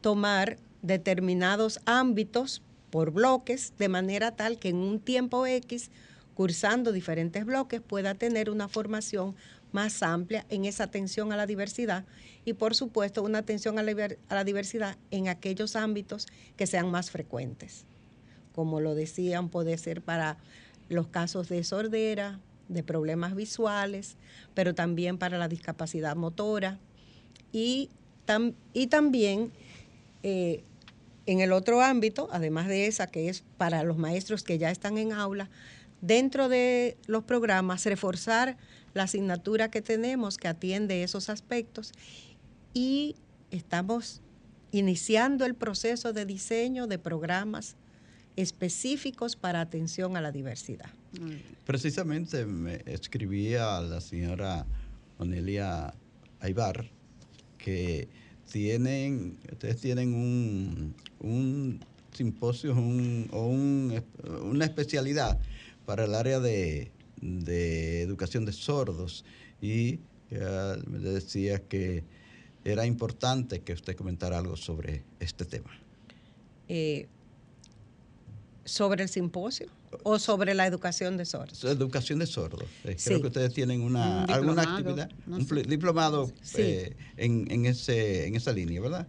tomar 0.03 0.57
determinados 0.83 1.79
ámbitos 1.85 2.61
por 2.91 3.09
bloques, 3.09 3.73
de 3.79 3.87
manera 3.87 4.35
tal 4.35 4.59
que 4.59 4.69
en 4.69 4.75
un 4.75 4.99
tiempo 4.99 5.47
X, 5.47 5.89
cursando 6.35 6.91
diferentes 6.91 7.45
bloques, 7.45 7.81
pueda 7.81 8.13
tener 8.13 8.51
una 8.51 8.67
formación 8.67 9.35
más 9.71 10.03
amplia 10.03 10.45
en 10.49 10.65
esa 10.65 10.83
atención 10.83 11.31
a 11.31 11.37
la 11.37 11.47
diversidad 11.47 12.05
y, 12.45 12.53
por 12.53 12.75
supuesto, 12.75 13.23
una 13.23 13.39
atención 13.39 13.79
a 13.79 13.83
la, 13.83 14.43
diversidad 14.43 14.97
en 15.09 15.29
aquellos 15.29 15.75
ámbitos 15.75 16.27
que 16.57 16.67
sean 16.67 16.91
más 16.91 17.09
frecuentes. 17.09 17.85
Como 18.53 18.81
lo 18.81 18.93
decían, 18.93 19.49
puede 19.49 19.77
ser 19.77 20.01
para 20.01 20.37
los 20.89 21.07
casos 21.07 21.49
de 21.49 21.63
sordera, 21.63 22.39
de 22.67 22.83
problemas 22.83 23.35
visuales, 23.35 24.17
pero 24.53 24.75
también 24.75 25.17
para 25.17 25.37
la 25.37 25.47
discapacidad 25.47 26.15
motora 26.15 26.77
y, 27.51 27.89
y 28.73 28.87
también 28.87 29.51
eh, 30.23 30.63
en 31.25 31.39
el 31.39 31.51
otro 31.51 31.81
ámbito, 31.81 32.27
además 32.31 32.67
de 32.67 32.87
esa 32.87 33.07
que 33.07 33.29
es 33.29 33.43
para 33.57 33.83
los 33.83 33.97
maestros 33.97 34.43
que 34.43 34.57
ya 34.57 34.71
están 34.71 34.97
en 34.97 35.13
aula, 35.13 35.49
dentro 36.01 36.49
de 36.49 36.97
los 37.07 37.23
programas 37.23 37.85
reforzar 37.85 38.57
la 38.93 39.03
asignatura 39.03 39.71
que 39.71 39.81
tenemos 39.81 40.37
que 40.37 40.47
atiende 40.47 41.03
esos 41.03 41.29
aspectos 41.29 41.93
y 42.73 43.15
estamos 43.51 44.21
iniciando 44.71 45.45
el 45.45 45.55
proceso 45.55 46.11
de 46.13 46.25
diseño 46.25 46.87
de 46.87 46.99
programas 46.99 47.75
específicos 48.35 49.35
para 49.35 49.61
atención 49.61 50.17
a 50.17 50.21
la 50.21 50.31
diversidad. 50.31 50.89
Precisamente 51.65 52.45
me 52.45 52.81
escribía 52.85 53.79
la 53.79 54.01
señora 54.01 54.65
Onelia 55.19 55.93
Aybar 56.39 56.89
que 57.57 58.09
tienen, 58.53 59.39
ustedes 59.51 59.81
tienen 59.81 60.13
un, 60.13 60.93
un 61.21 61.79
simposio 62.11 62.75
o 62.75 63.47
una 63.47 64.65
especialidad 64.65 65.39
para 65.87 66.05
el 66.05 66.13
área 66.13 66.39
de, 66.39 66.91
educación 67.19 68.45
de 68.45 68.51
sordos 68.51 69.25
y 69.59 70.01
me 70.29 70.99
decía 70.99 71.63
que 71.67 72.03
era 72.63 72.85
importante 72.85 73.61
que 73.61 73.73
usted 73.73 73.95
comentara 73.95 74.37
algo 74.37 74.55
sobre 74.55 75.01
este 75.19 75.45
tema. 75.45 75.71
Eh, 76.67 77.07
¿Sobre 78.65 79.03
el 79.03 79.09
simposio 79.09 79.67
o 80.03 80.19
sobre 80.19 80.53
la 80.53 80.65
educación 80.65 81.17
de 81.17 81.25
sordos? 81.25 81.63
Educación 81.65 82.19
de 82.19 82.27
sordos. 82.27 82.63
Eh, 82.85 82.95
creo 83.03 83.21
que 83.21 83.27
ustedes 83.27 83.53
tienen 83.53 83.81
una, 83.81 84.23
alguna 84.25 84.61
actividad, 84.61 85.09
un 85.27 85.45
diplomado 85.67 86.31
eh, 86.55 86.95
en, 87.17 87.65
ese, 87.65 88.25
en 88.27 88.35
esa 88.35 88.53
línea, 88.53 88.79
¿verdad? 88.79 89.07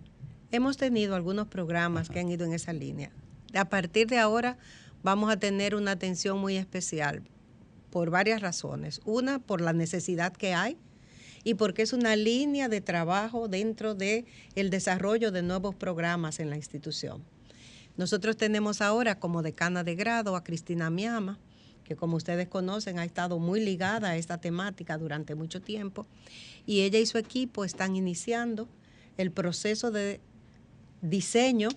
Hemos 0.50 0.76
tenido 0.76 1.14
algunos 1.14 1.46
programas 1.46 2.08
que 2.08 2.20
han 2.20 2.30
ido 2.30 2.44
en 2.44 2.52
esa 2.52 2.72
línea. 2.72 3.10
A 3.54 3.68
partir 3.68 4.08
de 4.08 4.18
ahora 4.18 4.58
vamos 5.02 5.30
a 5.30 5.36
tener 5.36 5.74
una 5.74 5.92
atención 5.92 6.38
muy 6.38 6.56
especial 6.56 7.22
por 7.90 8.10
varias 8.10 8.40
razones. 8.40 9.00
Una, 9.04 9.38
por 9.38 9.60
la 9.60 9.72
necesidad 9.72 10.32
que 10.32 10.52
hay 10.52 10.76
y 11.44 11.54
porque 11.54 11.82
es 11.82 11.92
una 11.92 12.16
línea 12.16 12.68
de 12.68 12.80
trabajo 12.80 13.46
dentro 13.46 13.94
del 13.94 14.24
el 14.56 14.70
desarrollo 14.70 15.30
de 15.30 15.42
nuevos 15.42 15.74
programas 15.74 16.40
en 16.40 16.50
la 16.50 16.56
institución. 16.56 17.22
Nosotros 17.96 18.36
tenemos 18.36 18.80
ahora 18.80 19.18
como 19.20 19.42
decana 19.42 19.84
de 19.84 19.94
grado 19.94 20.34
a 20.36 20.44
Cristina 20.44 20.90
Miama, 20.90 21.38
que 21.84 21.96
como 21.96 22.16
ustedes 22.16 22.48
conocen 22.48 22.98
ha 22.98 23.04
estado 23.04 23.38
muy 23.38 23.60
ligada 23.60 24.10
a 24.10 24.16
esta 24.16 24.38
temática 24.38 24.98
durante 24.98 25.34
mucho 25.34 25.60
tiempo, 25.60 26.06
y 26.66 26.80
ella 26.80 26.98
y 26.98 27.06
su 27.06 27.18
equipo 27.18 27.64
están 27.64 27.94
iniciando 27.94 28.68
el 29.16 29.30
proceso 29.30 29.90
de 29.90 30.20
diseño 31.02 31.68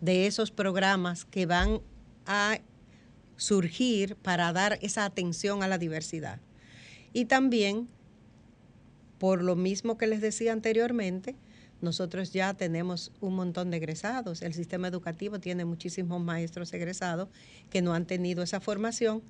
de 0.00 0.26
esos 0.26 0.50
programas 0.50 1.24
que 1.24 1.46
van 1.46 1.80
a 2.24 2.58
surgir 3.36 4.16
para 4.16 4.52
dar 4.52 4.78
esa 4.80 5.04
atención 5.04 5.62
a 5.62 5.68
la 5.68 5.78
diversidad. 5.78 6.40
Y 7.12 7.26
también, 7.26 7.88
por 9.18 9.42
lo 9.42 9.56
mismo 9.56 9.98
que 9.98 10.06
les 10.06 10.20
decía 10.20 10.52
anteriormente, 10.52 11.34
nosotros 11.82 12.32
ya 12.32 12.54
tenemos 12.54 13.12
un 13.20 13.34
montón 13.34 13.70
de 13.70 13.76
egresados. 13.76 14.42
El 14.42 14.54
sistema 14.54 14.88
educativo 14.88 15.40
tiene 15.40 15.64
muchísimos 15.64 16.22
maestros 16.22 16.72
egresados 16.72 17.28
que 17.70 17.82
no 17.82 17.92
han 17.92 18.06
tenido 18.06 18.42
esa 18.42 18.60
formación 18.60 19.22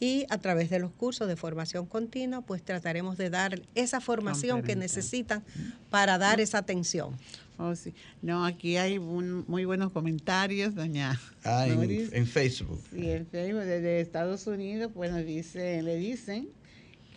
y 0.00 0.24
a 0.30 0.38
través 0.38 0.70
de 0.70 0.78
los 0.78 0.90
cursos 0.92 1.28
de 1.28 1.36
formación 1.36 1.84
continua, 1.84 2.40
pues 2.40 2.62
trataremos 2.62 3.18
de 3.18 3.28
dar 3.28 3.60
esa 3.74 4.00
formación 4.00 4.62
que 4.62 4.74
necesitan 4.74 5.44
para 5.90 6.16
dar 6.16 6.40
esa 6.40 6.58
atención. 6.58 7.16
Oh, 7.58 7.76
sí. 7.76 7.92
No, 8.22 8.46
aquí 8.46 8.78
hay 8.78 8.98
muy 8.98 9.66
buenos 9.66 9.92
comentarios, 9.92 10.74
doña. 10.74 11.20
Ah, 11.44 11.66
en, 11.68 12.26
Facebook. 12.26 12.82
Sí, 12.90 13.10
en 13.10 13.26
Facebook, 13.26 13.64
desde 13.64 14.00
Estados 14.00 14.46
Unidos, 14.46 14.90
pues 14.94 15.12
nos 15.12 15.26
dice, 15.26 15.82
le 15.82 15.96
dicen 15.96 16.48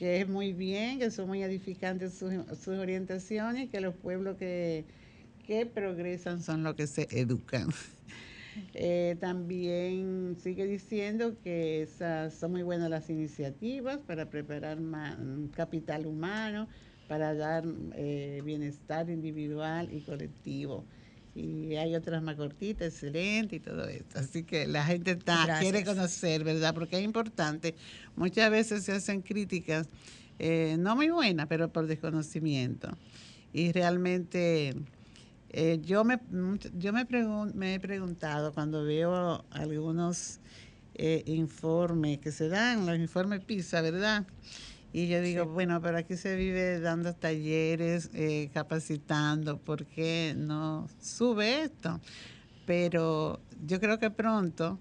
que 0.03 0.19
es 0.19 0.27
muy 0.27 0.51
bien, 0.51 0.99
que 0.99 1.09
son 1.11 1.29
muy 1.29 1.43
edificantes 1.43 2.15
sus, 2.15 2.67
orientaciones, 2.67 3.69
que 3.69 3.79
los 3.79 3.95
pueblos 3.95 4.35
que, 4.35 4.83
progresan 5.73 6.43
son 6.43 6.61
los 6.61 6.75
que 6.75 6.87
se 6.87 7.07
educan. 7.09 7.69
Eh, 8.75 9.17
también 9.19 10.35
sigue 10.39 10.67
diciendo 10.67 11.35
que 11.43 11.81
esas 11.81 12.35
son 12.35 12.51
muy 12.51 12.61
buenas 12.61 12.87
las 12.87 13.09
iniciativas 13.09 13.97
para 14.03 14.29
preparar 14.29 14.77
capital 15.55 16.05
humano, 16.05 16.67
para 17.07 17.33
dar 17.33 17.63
eh, 17.95 18.43
bienestar 18.45 19.09
individual 19.09 19.91
y 19.91 20.01
colectivo 20.01 20.85
y 21.35 21.75
hay 21.75 21.95
otras 21.95 22.21
más 22.21 22.35
cortitas, 22.35 22.87
excelente 22.93 23.55
y 23.55 23.59
todo 23.59 23.85
esto. 23.87 24.19
Así 24.19 24.43
que 24.43 24.67
la 24.67 24.85
gente 24.85 25.11
está, 25.11 25.59
quiere 25.59 25.83
conocer, 25.83 26.43
¿verdad? 26.43 26.73
Porque 26.73 26.97
es 26.97 27.03
importante. 27.03 27.75
Muchas 28.15 28.51
veces 28.51 28.83
se 28.83 28.91
hacen 28.91 29.21
críticas, 29.21 29.87
eh, 30.39 30.75
no 30.79 30.95
muy 30.95 31.09
buenas, 31.09 31.47
pero 31.47 31.69
por 31.69 31.87
desconocimiento. 31.87 32.89
Y 33.51 33.71
realmente 33.71 34.75
eh, 35.49 35.79
yo, 35.83 36.03
me, 36.03 36.19
yo 36.77 36.93
me, 36.93 37.05
me 37.53 37.75
he 37.75 37.79
preguntado 37.79 38.53
cuando 38.53 38.83
veo 38.83 39.45
algunos 39.51 40.39
eh, 40.95 41.23
informes 41.25 42.19
que 42.19 42.31
se 42.31 42.49
dan, 42.49 42.85
los 42.85 42.97
informes 42.97 43.43
PISA, 43.43 43.81
¿verdad? 43.81 44.25
Y 44.95 45.07
yo 45.07 45.21
digo, 45.21 45.45
bueno, 45.45 45.81
pero 45.81 45.97
aquí 45.97 46.15
se 46.15 46.35
vive 46.35 46.79
dando 46.79 47.15
talleres, 47.15 48.11
eh, 48.13 48.51
capacitando, 48.53 49.57
¿por 49.57 49.87
qué 49.87 50.35
no 50.37 50.87
sube 51.01 51.63
esto? 51.63 51.99
Pero 52.67 53.39
yo 53.65 53.79
creo 53.79 53.97
que 53.97 54.11
pronto 54.11 54.77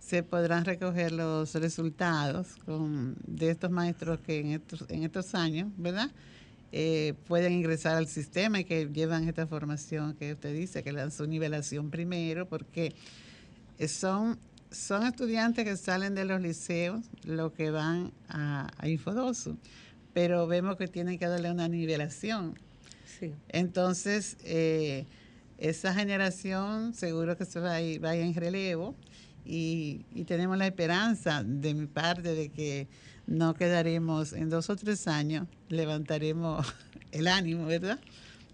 se 0.00 0.24
podrán 0.24 0.64
recoger 0.64 1.12
los 1.12 1.54
resultados 1.54 2.56
de 3.24 3.50
estos 3.50 3.70
maestros 3.70 4.18
que 4.18 4.40
en 4.40 4.46
estos, 4.48 4.84
en 4.90 5.04
estos 5.04 5.32
años, 5.36 5.68
¿verdad? 5.76 6.10
Eh, 6.72 7.14
pueden 7.28 7.52
ingresar 7.52 7.96
al 7.96 8.08
sistema 8.08 8.58
y 8.58 8.64
que 8.64 8.86
llevan 8.86 9.28
esta 9.28 9.46
formación 9.46 10.14
que 10.14 10.32
usted 10.32 10.52
dice, 10.52 10.82
que 10.82 10.90
le 10.90 10.98
dan 10.98 11.12
su 11.12 11.24
nivelación 11.28 11.88
primero, 11.88 12.48
porque 12.48 12.96
son 13.86 14.40
son 14.72 15.06
estudiantes 15.06 15.64
que 15.64 15.76
salen 15.76 16.14
de 16.14 16.24
los 16.24 16.40
liceos, 16.40 17.04
los 17.24 17.52
que 17.52 17.70
van 17.70 18.12
a, 18.28 18.70
Infodosu, 18.84 19.56
pero 20.12 20.46
vemos 20.46 20.76
que 20.76 20.88
tienen 20.88 21.18
que 21.18 21.26
darle 21.26 21.50
una 21.50 21.68
nivelación. 21.68 22.58
Entonces, 23.48 24.36
eh, 24.42 25.06
esa 25.58 25.94
generación 25.94 26.92
seguro 26.92 27.36
que 27.36 27.44
se 27.44 27.60
va, 27.60 27.74
a 27.74 27.80
ir, 27.80 28.00
vaya 28.00 28.24
en 28.24 28.34
relevo 28.34 28.96
y, 29.44 30.04
tenemos 30.26 30.58
la 30.58 30.66
esperanza 30.66 31.44
de 31.44 31.74
mi 31.74 31.86
parte 31.86 32.34
de 32.34 32.48
que 32.48 32.88
no 33.26 33.54
quedaremos 33.54 34.32
en 34.32 34.50
dos 34.50 34.70
o 34.70 34.76
tres 34.76 35.06
años, 35.06 35.46
levantaremos 35.68 36.66
el 37.12 37.28
ánimo, 37.28 37.66
¿verdad? 37.66 38.00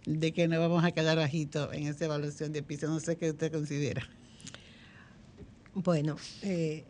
De 0.04 0.32
que 0.32 0.48
no 0.48 0.60
vamos 0.60 0.84
a 0.84 0.92
quedar 0.92 1.16
bajito 1.16 1.72
en 1.72 1.86
esa 1.86 2.04
evaluación 2.04 2.52
de 2.52 2.62
piso. 2.62 2.88
No 2.88 3.00
sé 3.00 3.16
qué 3.16 3.30
usted 3.30 3.52
considera. 3.52 4.08
Bueno, 5.74 6.16
eh, 6.42 6.84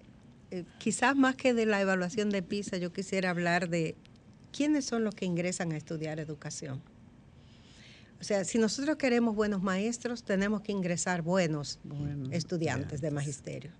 eh, 0.50 0.64
quizás 0.78 1.14
más 1.16 1.36
que 1.36 1.54
de 1.54 1.66
la 1.66 1.80
evaluación 1.80 2.30
de 2.30 2.42
PISA, 2.42 2.78
yo 2.78 2.92
quisiera 2.92 3.30
hablar 3.30 3.68
de 3.68 3.96
quiénes 4.52 4.84
son 4.84 5.04
los 5.04 5.14
que 5.14 5.26
ingresan 5.26 5.72
a 5.72 5.76
estudiar 5.76 6.20
educación. 6.20 6.82
O 8.20 8.24
sea, 8.24 8.44
si 8.44 8.58
nosotros 8.58 8.96
queremos 8.96 9.36
buenos 9.36 9.62
maestros, 9.62 10.24
tenemos 10.24 10.62
que 10.62 10.72
ingresar 10.72 11.22
buenos 11.22 11.78
estudiantes 12.32 13.00
de 13.00 13.10
magisterio. 13.10 13.70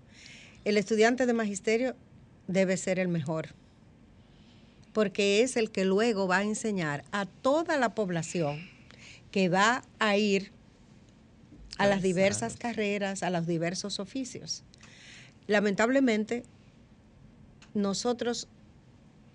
El 0.63 0.77
estudiante 0.77 1.25
de 1.25 1.33
magisterio 1.33 1.95
debe 2.47 2.77
ser 2.77 2.99
el 2.99 3.09
mejor, 3.09 3.49
porque 4.93 5.41
es 5.41 5.57
el 5.57 5.71
que 5.71 5.83
luego 5.83 6.27
va 6.27 6.37
a 6.37 6.43
enseñar 6.43 7.03
a 7.11 7.25
toda 7.25 7.77
la 7.77 7.95
población 7.95 8.59
que 9.31 9.49
va 9.49 9.83
a 9.99 10.17
ir 10.17 10.51
a 11.77 11.87
las 11.87 12.01
diversas 12.01 12.55
carreras, 12.57 13.23
a 13.23 13.29
los 13.29 13.45
diversos 13.45 13.99
oficios. 13.99 14.63
Lamentablemente, 15.49 16.43
nosotros, 17.73 18.47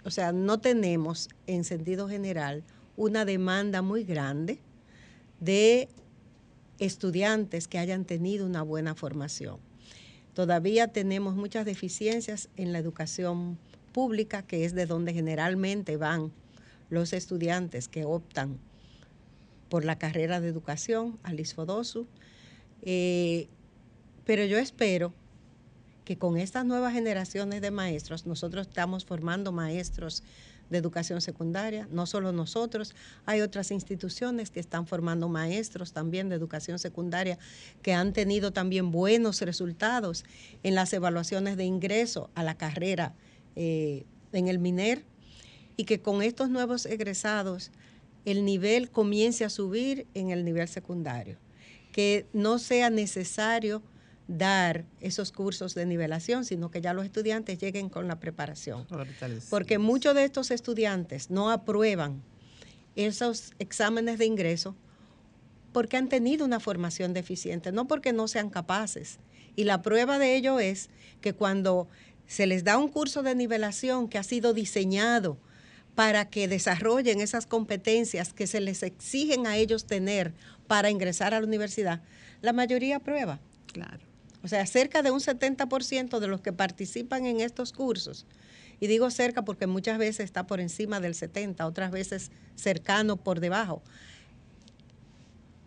o 0.04 0.12
sea, 0.12 0.30
no 0.30 0.60
tenemos 0.60 1.28
en 1.48 1.64
sentido 1.64 2.08
general 2.08 2.62
una 2.96 3.24
demanda 3.24 3.82
muy 3.82 4.04
grande 4.04 4.60
de 5.40 5.88
estudiantes 6.78 7.66
que 7.66 7.80
hayan 7.80 8.04
tenido 8.04 8.46
una 8.46 8.62
buena 8.62 8.94
formación. 8.94 9.58
Todavía 10.34 10.86
tenemos 10.86 11.34
muchas 11.34 11.64
deficiencias 11.64 12.48
en 12.56 12.72
la 12.72 12.78
educación 12.78 13.58
pública, 13.92 14.42
que 14.42 14.64
es 14.64 14.72
de 14.72 14.86
donde 14.86 15.14
generalmente 15.14 15.96
van 15.96 16.30
los 16.90 17.12
estudiantes 17.12 17.88
que 17.88 18.04
optan 18.04 18.60
por 19.68 19.84
la 19.84 19.98
carrera 19.98 20.40
de 20.40 20.46
educación 20.46 21.18
al 21.24 21.40
ISFODOSU. 21.40 22.06
Eh, 22.82 23.48
pero 24.24 24.44
yo 24.44 24.58
espero 24.58 25.12
que 26.05 26.18
con 26.18 26.36
estas 26.36 26.64
nuevas 26.64 26.92
generaciones 26.92 27.61
de 27.61 27.70
maestros, 27.70 28.26
nosotros 28.26 28.66
estamos 28.68 29.05
formando 29.05 29.52
maestros 29.52 30.22
de 30.70 30.78
educación 30.78 31.20
secundaria, 31.20 31.88
no 31.90 32.07
solo 32.07 32.32
nosotros, 32.32 32.94
hay 33.26 33.40
otras 33.40 33.70
instituciones 33.70 34.50
que 34.50 34.61
están 34.61 34.86
formando 34.86 35.28
maestros 35.28 35.92
también 35.92 36.28
de 36.28 36.36
educación 36.36 36.78
secundaria 36.78 37.38
que 37.82 37.92
han 37.92 38.12
tenido 38.12 38.52
también 38.52 38.90
buenos 38.90 39.40
resultados 39.42 40.24
en 40.62 40.74
las 40.74 40.92
evaluaciones 40.92 41.57
de 41.57 41.64
ingreso 41.64 42.30
a 42.34 42.42
la 42.42 42.57
carrera 42.57 43.14
eh, 43.57 44.05
en 44.32 44.48
el 44.48 44.59
MINER 44.59 45.05
y 45.76 45.84
que 45.84 46.00
con 46.00 46.22
estos 46.22 46.48
nuevos 46.48 46.86
egresados 46.86 47.70
el 48.24 48.44
nivel 48.44 48.90
comience 48.90 49.44
a 49.44 49.50
subir 49.50 50.07
en 50.14 50.30
el 50.30 50.44
nivel 50.44 50.66
secundario, 50.68 51.36
que 51.92 52.26
no 52.32 52.59
sea 52.59 52.88
necesario 52.88 53.82
dar 54.26 54.84
esos 55.00 55.32
cursos 55.32 55.74
de 55.74 55.86
nivelación, 55.86 56.44
sino 56.44 56.70
que 56.70 56.80
ya 56.80 56.94
los 56.94 57.04
estudiantes 57.04 57.58
lleguen 57.58 57.88
con 57.88 58.08
la 58.08 58.20
preparación. 58.20 58.86
Porque 59.50 59.78
muchos 59.78 60.14
de 60.14 60.24
estos 60.24 60.50
estudiantes 60.50 61.30
no 61.30 61.50
aprueban 61.50 62.22
esos 62.96 63.52
exámenes 63.58 64.18
de 64.18 64.26
ingreso 64.26 64.76
porque 65.72 65.96
han 65.96 66.08
tenido 66.08 66.44
una 66.44 66.60
formación 66.60 67.12
deficiente, 67.12 67.72
no 67.72 67.88
porque 67.88 68.12
no 68.12 68.28
sean 68.28 68.48
capaces. 68.48 69.18
Y 69.56 69.64
la 69.64 69.82
prueba 69.82 70.18
de 70.18 70.36
ello 70.36 70.60
es 70.60 70.88
que 71.20 71.34
cuando 71.34 71.88
se 72.26 72.46
les 72.46 72.64
da 72.64 72.78
un 72.78 72.88
curso 72.88 73.22
de 73.22 73.34
nivelación 73.34 74.08
que 74.08 74.18
ha 74.18 74.22
sido 74.22 74.54
diseñado 74.54 75.36
para 75.94 76.28
que 76.28 76.48
desarrollen 76.48 77.20
esas 77.20 77.46
competencias 77.46 78.32
que 78.32 78.46
se 78.46 78.60
les 78.60 78.82
exigen 78.82 79.46
a 79.46 79.56
ellos 79.56 79.84
tener 79.84 80.32
para 80.66 80.90
ingresar 80.90 81.34
a 81.34 81.40
la 81.40 81.46
universidad, 81.46 82.02
la 82.40 82.52
mayoría 82.52 82.96
aprueba. 82.96 83.40
Claro. 83.72 84.13
O 84.45 84.49
sea, 84.49 84.66
cerca 84.66 85.03
de 85.03 85.11
un 85.11 85.20
70% 85.20 86.20
de 86.20 86.26
los 86.28 86.42
que 86.42 86.53
participan 86.53 87.24
en 87.24 87.40
estos 87.40 87.72
cursos, 87.72 88.26
y 88.78 88.86
digo 88.88 89.11
cerca 89.11 89.42
porque 89.42 89.66
muchas 89.66 89.97
veces 89.97 90.26
está 90.26 90.47
por 90.47 90.61
encima 90.61 91.01
del 91.01 91.14
70, 91.14 91.66
otras 91.66 91.90
veces 91.90 92.30
cercano 92.55 93.16
por 93.16 93.40
debajo. 93.40 93.82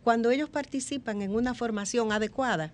Cuando 0.04 0.30
ellos 0.30 0.50
participan 0.50 1.24
en 1.24 1.34
una 1.34 1.56
formación 1.56 2.12
adecuada, 2.12 2.72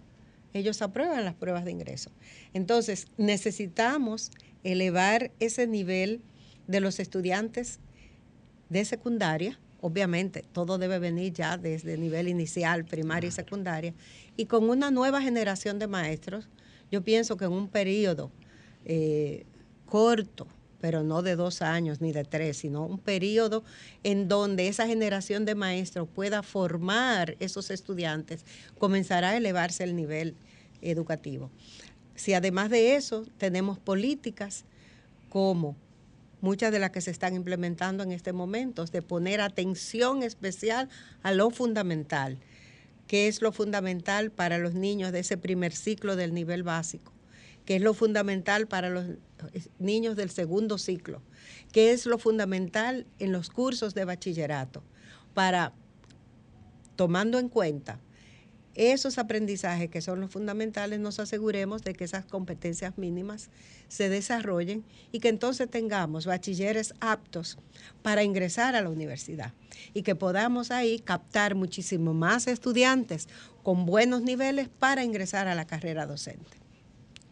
ellos 0.54 0.82
aprueban 0.82 1.24
las 1.24 1.36
pruebas 1.36 1.64
de 1.64 1.72
ingreso. 1.72 2.12
Entonces, 2.54 3.08
necesitamos 3.18 4.30
elevar 4.66 5.32
ese 5.40 5.68
nivel 5.68 6.22
de 6.68 6.82
los 6.82 7.00
estudiantes 7.00 7.80
de 8.68 8.84
secundaria 8.84 9.58
obviamente 9.84 10.46
todo 10.54 10.78
debe 10.78 10.98
venir 10.98 11.34
ya 11.34 11.58
desde 11.58 11.98
nivel 11.98 12.30
inicial, 12.30 12.86
primaria 12.86 13.28
y 13.28 13.32
secundaria, 13.32 13.94
y 14.38 14.46
con 14.46 14.70
una 14.70 14.92
nueva 14.92 15.22
generación 15.22 15.78
de 15.78 15.88
maestros, 15.88 16.48
yo 16.90 17.04
pienso 17.04 17.36
que 17.36 17.46
en 17.46 17.52
un 17.52 17.68
periodo 17.68 18.32
eh, 18.86 19.46
corto, 19.86 20.48
pero 20.80 21.04
no 21.04 21.22
de 21.22 21.36
dos 21.36 21.62
años 21.62 22.00
ni 22.00 22.14
de 22.14 22.24
tres, 22.24 22.58
sino 22.58 22.86
un 22.86 22.98
periodo 22.98 23.66
en 24.04 24.30
donde 24.30 24.70
esa 24.70 24.88
generación 24.88 25.44
de 25.44 25.54
maestros 25.54 26.08
pueda 26.08 26.44
formar 26.44 27.36
esos 27.42 27.70
estudiantes, 27.70 28.46
comenzará 28.80 29.32
a 29.32 29.38
elevarse 29.38 29.84
el 29.84 29.98
nivel 29.98 30.38
educativo. 30.82 31.52
Si 32.16 32.34
además 32.34 32.70
de 32.70 32.96
eso 32.96 33.26
tenemos 33.38 33.80
políticas 33.80 34.64
como 35.28 35.76
muchas 36.44 36.74
de 36.74 36.80
las 36.80 36.92
que 36.92 37.00
se 37.00 37.10
están 37.10 37.36
implementando 37.36 38.04
en 38.04 38.12
este 38.12 38.34
momento, 38.34 38.84
de 38.84 39.02
poner 39.02 39.40
atención 39.40 40.24
especial 40.24 40.90
a 41.22 41.32
lo 41.32 41.50
fundamental. 41.52 42.38
¿Qué 43.08 43.30
es 43.30 43.42
lo 43.42 43.54
fundamental 43.54 44.30
para 44.30 44.58
los 44.58 44.74
niños 44.74 45.14
de 45.14 45.20
ese 45.20 45.38
primer 45.38 45.72
ciclo 45.74 46.18
del 46.18 46.34
nivel 46.34 46.64
básico? 46.64 47.14
¿Qué 47.66 47.78
es 47.78 47.82
lo 47.82 47.94
fundamental 47.94 48.68
para 48.68 48.90
los 48.90 49.06
niños 49.80 50.18
del 50.18 50.32
segundo 50.32 50.78
ciclo? 50.78 51.22
¿Qué 51.72 51.94
es 51.94 52.06
lo 52.06 52.18
fundamental 52.18 53.08
en 53.20 53.32
los 53.32 53.50
cursos 53.50 53.94
de 53.94 54.04
bachillerato? 54.04 54.84
Para, 55.34 55.72
tomando 56.98 57.40
en 57.40 57.48
cuenta 57.48 58.02
esos 58.76 59.18
aprendizajes 59.18 59.90
que 59.90 60.02
son 60.02 60.22
los 60.22 60.32
fundamentales, 60.32 61.00
nos 61.00 61.20
aseguremos 61.20 61.84
de 61.84 61.94
que 61.94 62.04
esas 62.04 62.26
competencias 62.26 62.98
mínimas 62.98 63.50
se 63.88 64.10
desarrollen 64.10 64.84
y 65.12 65.20
que 65.20 65.30
entonces 65.30 65.70
tengamos 65.70 66.26
bachilleres 66.26 66.94
aptos 67.00 67.60
para 68.02 68.24
ingresar 68.24 68.76
a 68.76 68.82
la 68.82 68.90
universidad 68.90 69.54
y 69.94 70.02
que 70.02 70.16
podamos 70.16 70.72
ahí 70.72 71.00
captar 71.00 71.56
muchísimo 71.56 72.14
más 72.14 72.48
estudiantes 72.48 73.28
con 73.62 73.86
buenos 73.86 74.22
niveles 74.22 74.70
para 74.70 75.04
ingresar 75.04 75.48
a 75.48 75.56
la 75.56 75.66
carrera 75.66 76.06
docente. 76.06 76.64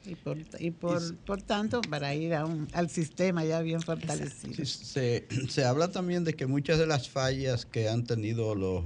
Y 0.03 0.15
por, 0.15 0.37
y 0.59 0.71
por, 0.71 1.41
tanto, 1.43 1.81
para 1.81 2.15
ir 2.15 2.33
al 2.33 2.89
sistema 2.89 3.45
ya 3.45 3.61
bien 3.61 3.81
fortalecido. 3.81 4.65
Se, 4.65 5.27
se 5.47 5.63
habla 5.63 5.91
también 5.91 6.23
de 6.23 6.33
que 6.33 6.47
muchas 6.47 6.79
de 6.79 6.87
las 6.87 7.07
fallas 7.07 7.67
que 7.67 7.87
han 7.87 8.03
tenido 8.03 8.55
los 8.55 8.83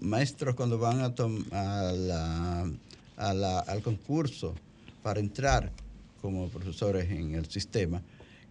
maestros 0.00 0.54
cuando 0.54 0.78
van 0.78 1.00
a, 1.00 2.64
al 3.16 3.82
concurso 3.82 4.54
para 5.02 5.20
entrar 5.20 5.72
como 6.20 6.48
profesores 6.48 7.10
en 7.10 7.34
el 7.34 7.46
sistema, 7.46 8.02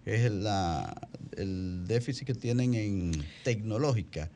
es 0.05 0.21
el 0.21 1.87
déficit 1.87 2.25
que 2.25 2.33
tienen 2.33 2.73
en 2.73 3.11
tecnológica, 3.43 4.29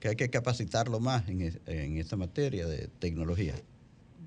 que 0.00 0.08
hay 0.08 0.16
que 0.16 0.30
capacitarlo 0.30 0.98
más 0.98 1.28
en, 1.28 1.98
esta 1.98 2.16
materia 2.16 2.66
de 2.66 2.88
tecnología. 2.98 3.54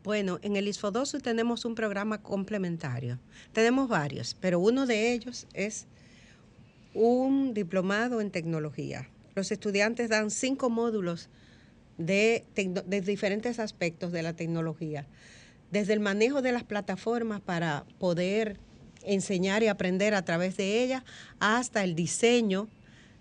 Bueno, 0.03 0.37
en 0.41 0.55
el 0.55 0.67
ISFODOSU 0.67 1.19
tenemos 1.19 1.65
un 1.65 1.75
programa 1.75 2.21
complementario. 2.21 3.19
Tenemos 3.53 3.87
varios, 3.87 4.35
pero 4.39 4.59
uno 4.59 4.85
de 4.85 5.13
ellos 5.13 5.47
es 5.53 5.87
un 6.93 7.53
diplomado 7.53 8.21
en 8.21 8.29
tecnología. 8.29 9.09
Los 9.35 9.51
estudiantes 9.51 10.09
dan 10.09 10.29
cinco 10.29 10.69
módulos 10.69 11.29
de, 11.97 12.45
diferentes 13.03 13.59
aspectos 13.59 14.11
de 14.11 14.23
la 14.23 14.33
tecnología, 14.33 15.05
desde 15.71 15.93
el 15.93 15.99
manejo 15.99 16.41
de 16.41 16.51
las 16.51 16.63
plataformas 16.63 17.41
para 17.41 17.85
poder 17.99 18.57
enseñar 19.03 19.63
y 19.63 19.67
aprender 19.67 20.13
a 20.13 20.23
través 20.23 20.57
de 20.57 20.83
ellas, 20.83 21.03
hasta 21.39 21.83
el 21.83 21.95
diseño 21.95 22.69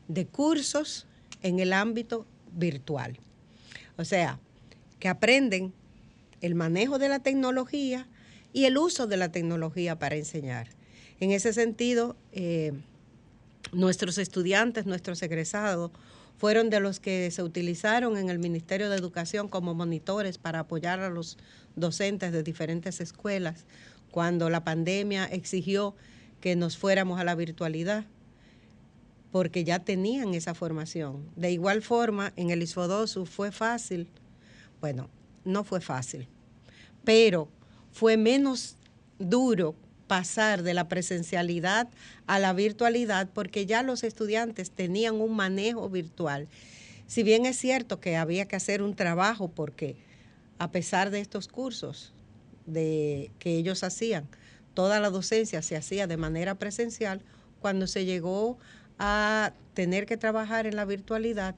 de 0.09 0.27
cursos 0.27 1.07
en 1.43 1.59
el 1.59 1.73
ámbito 1.73 2.27
virtual. 2.53 3.19
O 3.97 4.05
sea, 4.05 4.39
que 4.99 5.09
aprenden 5.09 5.73
el 6.41 6.55
manejo 6.55 6.99
de 6.99 7.09
la 7.09 7.21
tecnología 7.21 8.07
y 8.53 8.65
el 8.67 8.79
uso 8.79 9.07
de 9.07 9.17
la 9.17 9.33
tecnología 9.33 9.99
para 9.99 10.17
enseñar. 10.17 10.69
En 11.21 11.31
ese 11.31 11.53
sentido, 11.53 12.17
eh, 12.33 12.73
nuestros 13.73 14.19
estudiantes, 14.19 14.87
nuestros 14.87 15.23
egresados, 15.23 15.91
fueron 16.43 16.71
de 16.71 16.81
los 16.81 16.99
que 16.99 17.31
se 17.31 17.45
utilizaron 17.45 18.17
en 18.17 18.29
el 18.29 18.41
Ministerio 18.41 18.91
de 18.91 18.97
Educación 18.97 19.47
como 19.47 19.77
monitores 19.77 20.39
para 20.39 20.59
apoyar 20.59 20.99
a 20.99 21.09
los 21.09 21.39
docentes 21.77 22.33
de 22.33 22.43
diferentes 22.43 23.01
escuelas 23.01 23.65
cuando 24.11 24.51
la 24.51 24.65
pandemia 24.65 25.25
exigió 25.27 25.95
que 26.41 26.57
nos 26.57 26.77
fuéramos 26.77 27.21
a 27.21 27.25
la 27.25 27.37
virtualidad, 27.37 28.07
porque 29.31 29.63
ya 29.63 29.79
tenían 29.79 30.35
esa 30.35 30.53
formación. 30.53 31.31
De 31.37 31.53
igual 31.53 31.81
forma, 31.81 32.33
en 32.35 32.51
el 32.51 32.61
ISFODOSU 32.65 33.25
fue 33.25 33.53
fácil, 33.53 34.09
bueno, 34.81 35.09
no 35.45 35.63
fue 35.63 35.81
fácil, 35.81 36.27
pero 37.05 37.49
fue 37.93 38.17
menos 38.17 38.79
duro 39.21 39.77
pasar 40.07 40.63
de 40.63 40.75
la 40.75 40.89
presencialidad 40.89 41.89
a 42.27 42.39
la 42.39 42.53
virtualidad 42.53 43.29
porque 43.33 43.67
ya 43.67 43.83
los 43.83 44.03
estudiantes 44.05 44.71
tenían 44.71 45.21
un 45.21 45.35
manejo 45.35 45.89
virtual. 45.89 46.49
Si 47.07 47.23
bien 47.23 47.47
es 47.47 47.57
cierto 47.57 48.01
que 48.01 48.17
había 48.17 48.47
que 48.47 48.57
hacer 48.57 48.83
un 48.83 48.95
trabajo 48.95 49.49
porque 49.49 49.97
a 50.59 50.71
pesar 50.71 51.11
de 51.11 51.21
estos 51.21 51.49
cursos 51.49 52.13
de, 52.67 53.31
que 53.39 53.57
ellos 53.57 53.83
hacían, 53.85 54.29
toda 54.75 55.01
la 55.01 55.11
docencia 55.11 55.63
se 55.63 55.77
hacía 55.77 56.07
de 56.07 56.17
manera 56.17 56.55
presencial, 56.55 57.23
cuando 57.61 57.87
se 57.87 58.05
llegó 58.05 58.59
a 58.99 59.53
tener 59.75 60.07
que 60.07 60.17
trabajar 60.17 60.67
en 60.67 60.77
la 60.77 60.85
virtualidad, 60.85 61.55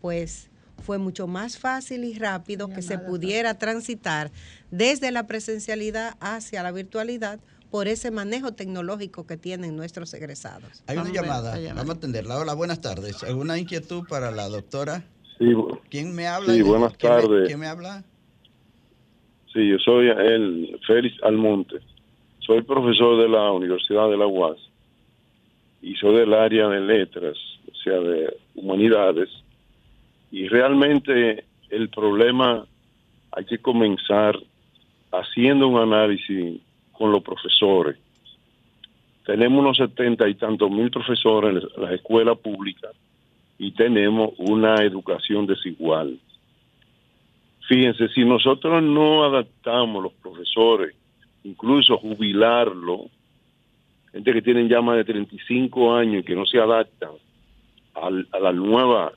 pues 0.00 0.50
fue 0.84 0.98
mucho 0.98 1.26
más 1.26 1.58
fácil 1.58 2.04
y 2.04 2.14
rápido 2.14 2.68
que 2.68 2.82
se 2.82 2.98
pudiera 2.98 3.54
transitar 3.58 4.30
desde 4.70 5.10
la 5.10 5.26
presencialidad 5.26 6.16
hacia 6.20 6.62
la 6.62 6.72
virtualidad 6.72 7.40
por 7.70 7.88
ese 7.88 8.10
manejo 8.10 8.52
tecnológico 8.52 9.26
que 9.26 9.36
tienen 9.36 9.76
nuestros 9.76 10.12
egresados. 10.14 10.82
Hay 10.86 10.98
una 10.98 11.12
llamada, 11.12 11.58
vamos 11.74 11.90
a 11.90 11.98
atenderla. 11.98 12.38
Hola, 12.38 12.54
buenas 12.54 12.80
tardes. 12.80 13.22
¿Alguna 13.24 13.58
inquietud 13.58 14.04
para 14.08 14.30
la 14.30 14.48
doctora? 14.48 15.04
Sí, 15.38 15.54
¿Quién 15.90 16.14
me 16.14 16.26
habla? 16.26 16.52
Sí, 16.52 16.62
buenas 16.62 16.96
tardes. 16.98 17.46
¿Quién 17.46 17.60
me 17.60 17.66
habla? 17.66 18.02
Sí, 19.52 19.68
yo 19.68 19.78
soy 19.78 20.08
el 20.08 20.78
Félix 20.86 21.22
Almonte. 21.22 21.76
Soy 22.40 22.62
profesor 22.62 23.20
de 23.20 23.28
la 23.28 23.52
Universidad 23.52 24.08
de 24.08 24.16
la 24.16 24.26
UAS 24.26 24.58
y 25.82 25.94
soy 25.94 26.16
del 26.16 26.34
área 26.34 26.68
de 26.68 26.80
letras, 26.80 27.36
o 27.70 27.74
sea, 27.82 28.00
de 28.00 28.36
humanidades. 28.54 29.28
Y 30.30 30.48
realmente 30.48 31.44
el 31.70 31.88
problema 31.90 32.66
hay 33.32 33.44
que 33.44 33.58
comenzar 33.58 34.38
haciendo 35.12 35.68
un 35.68 35.78
análisis 35.78 36.60
con 36.98 37.12
los 37.12 37.22
profesores. 37.22 37.96
Tenemos 39.24 39.60
unos 39.60 39.76
setenta 39.76 40.28
y 40.28 40.34
tantos 40.34 40.70
mil 40.70 40.90
profesores 40.90 41.62
en 41.76 41.82
las 41.82 41.92
escuelas 41.92 42.38
públicas 42.38 42.90
y 43.58 43.72
tenemos 43.72 44.32
una 44.38 44.76
educación 44.82 45.46
desigual. 45.46 46.18
Fíjense, 47.68 48.08
si 48.08 48.24
nosotros 48.24 48.82
no 48.82 49.24
adaptamos 49.24 50.02
los 50.02 50.12
profesores, 50.14 50.94
incluso 51.44 51.98
jubilarlo, 51.98 53.10
gente 54.12 54.32
que 54.32 54.42
tienen 54.42 54.68
ya 54.68 54.80
más 54.80 54.96
de 54.96 55.04
35 55.04 55.94
años 55.94 56.22
y 56.22 56.24
que 56.24 56.34
no 56.34 56.46
se 56.46 56.58
adaptan 56.58 57.10
a 57.94 58.38
la 58.40 58.52
nueva 58.52 59.12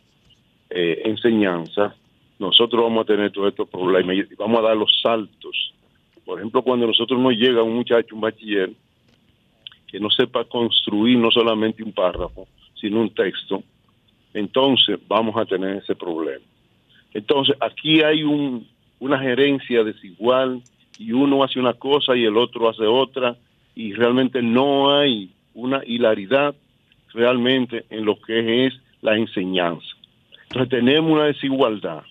eh, 0.70 1.04
enseñanza, 1.06 1.96
nosotros 2.40 2.82
vamos 2.82 3.04
a 3.04 3.06
tener 3.06 3.32
todos 3.32 3.50
estos 3.50 3.70
problemas 3.70 4.16
y 4.16 4.36
vamos 4.36 4.60
a 4.60 4.64
dar 4.64 4.76
los 4.76 4.92
saltos. 5.02 5.74
Por 6.26 6.40
ejemplo, 6.40 6.62
cuando 6.62 6.88
nosotros 6.88 7.20
nos 7.20 7.34
llega 7.34 7.64
un 7.64 7.76
muchacho, 7.76 8.16
un 8.16 8.22
bachiller, 8.22 8.72
que 9.88 10.00
no 10.00 10.10
sepa 10.10 10.46
construir 10.46 11.18
no 11.18 11.30
solamente 11.32 11.84
un 11.84 11.92
párrafo, 11.92 12.48
sino 12.80 13.02
un 13.02 13.14
texto, 13.14 13.64
entonces 14.34 14.98
vamos 15.08 15.36
a 15.36 15.46
tener 15.46 15.78
ese 15.78 15.96
problema. 15.96 16.46
Entonces, 17.14 17.56
aquí 17.60 18.02
hay 18.02 18.24
un, 18.24 18.68
una 19.00 19.20
gerencia 19.20 19.84
desigual 19.84 20.62
y 20.98 21.12
uno 21.12 21.44
hace 21.44 21.60
una 21.60 21.74
cosa 21.74 22.16
y 22.16 22.24
el 22.24 22.38
otro 22.38 22.70
hace 22.70 22.86
otra 22.86 23.36
y 23.76 23.94
realmente 23.94 24.42
no 24.42 24.96
hay 24.98 25.32
una 25.54 25.82
hilaridad 25.86 26.56
realmente 27.14 27.86
en 27.90 28.06
lo 28.06 28.20
que 28.22 28.68
es 28.68 28.74
la 29.02 29.18
enseñanza. 29.18 29.88
Entonces 30.44 30.70
tenemos 30.70 31.12
una 31.12 31.26
desigualdad. 31.26 32.04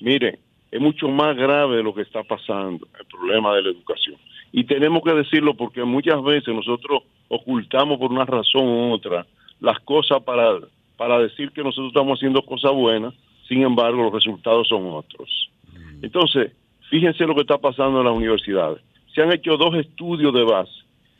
Mire, 0.00 0.38
es 0.70 0.80
mucho 0.80 1.08
más 1.08 1.36
grave 1.36 1.82
lo 1.82 1.94
que 1.94 2.02
está 2.02 2.22
pasando, 2.22 2.86
el 2.98 3.06
problema 3.06 3.54
de 3.54 3.62
la 3.62 3.70
educación. 3.70 4.16
Y 4.52 4.64
tenemos 4.64 5.02
que 5.02 5.12
decirlo 5.12 5.54
porque 5.54 5.84
muchas 5.84 6.22
veces 6.22 6.54
nosotros 6.54 7.02
ocultamos 7.28 7.98
por 7.98 8.10
una 8.10 8.24
razón 8.24 8.66
u 8.66 8.92
otra 8.92 9.26
las 9.60 9.80
cosas 9.80 10.22
para, 10.22 10.58
para 10.96 11.18
decir 11.18 11.50
que 11.50 11.62
nosotros 11.62 11.88
estamos 11.88 12.18
haciendo 12.18 12.42
cosas 12.42 12.72
buenas, 12.72 13.14
sin 13.48 13.62
embargo 13.62 14.02
los 14.02 14.12
resultados 14.12 14.68
son 14.68 14.86
otros. 14.86 15.50
Mm. 15.72 16.04
Entonces, 16.04 16.52
fíjense 16.90 17.26
lo 17.26 17.34
que 17.34 17.42
está 17.42 17.58
pasando 17.58 18.00
en 18.00 18.06
las 18.06 18.16
universidades. 18.16 18.82
Se 19.14 19.22
han 19.22 19.32
hecho 19.32 19.56
dos 19.56 19.74
estudios 19.76 20.32
de 20.34 20.44
base, 20.44 20.72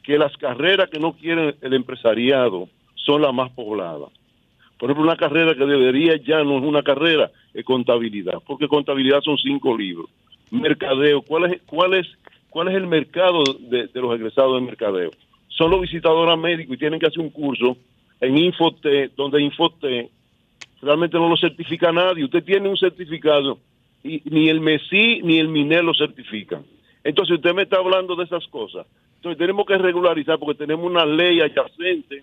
que 0.03 0.19
las 0.19 0.37
carreras 0.37 0.91
que 0.91 1.01
no 1.01 1.13
quieren 1.15 1.57
el 1.61 1.75
empresariado 1.75 2.69
son 2.95 3.23
las 3.23 3.33
más 3.33 3.51
pobladas. 3.53 4.11
Por 4.79 4.91
ejemplo, 4.91 5.05
una 5.05 5.17
carrera 5.17 5.55
que 5.55 5.65
debería 5.65 6.17
ya 6.17 6.43
no 6.45 6.59
es 6.59 6.65
una 6.65 6.83
carrera, 6.83 7.31
es 7.55 7.65
contabilidad, 7.65 8.43
porque 8.47 8.69
contabilidad 8.69 9.21
son 9.23 9.39
cinco 9.39 9.77
libros. 9.77 10.11
Mercadeo, 10.51 11.23
¿cuál 11.23 11.53
es, 11.53 11.63
cuál 11.63 11.95
es, 11.95 12.07
cuál 12.51 12.69
es 12.69 12.75
el 12.75 12.87
mercado 12.87 13.43
de, 13.59 13.89
los 13.95 14.15
egresados 14.15 14.61
de 14.61 14.67
mercadeo? 14.67 15.11
Son 15.49 15.71
los 15.71 15.81
visitadores 15.81 16.39
médicos 16.39 16.77
y 16.77 16.79
tienen 16.79 17.01
que 17.01 17.07
hacer 17.07 17.21
un 17.21 17.31
curso 17.31 17.77
en 18.21 18.37
Infote, 18.37 19.11
donde 19.17 19.43
Infote 19.43 20.11
realmente 20.83 21.17
no 21.17 21.29
lo 21.29 21.37
certifica 21.37 21.91
nadie. 21.91 22.25
Usted 22.25 22.45
tiene 22.45 22.69
un 22.69 22.77
certificado 22.77 23.59
y 24.05 24.23
ni 24.27 24.49
el 24.49 24.61
MESI 24.61 25.23
ni 25.23 25.39
el 25.39 25.49
MINER 25.49 25.85
lo 25.85 25.95
certifican. 25.95 26.65
Entonces 27.03 27.37
usted 27.37 27.55
me 27.55 27.63
está 27.63 27.79
hablando 27.79 28.15
de 28.15 28.25
esas 28.25 28.47
cosas. 28.49 28.87
Entonces 29.17 29.39
tenemos 29.39 29.67
que 29.67 29.79
regularizar 29.79 30.39
porque 30.39 30.59
tenemos 30.59 30.85
una 30.85 31.07
ley 31.07 31.41
adyacente 31.41 32.23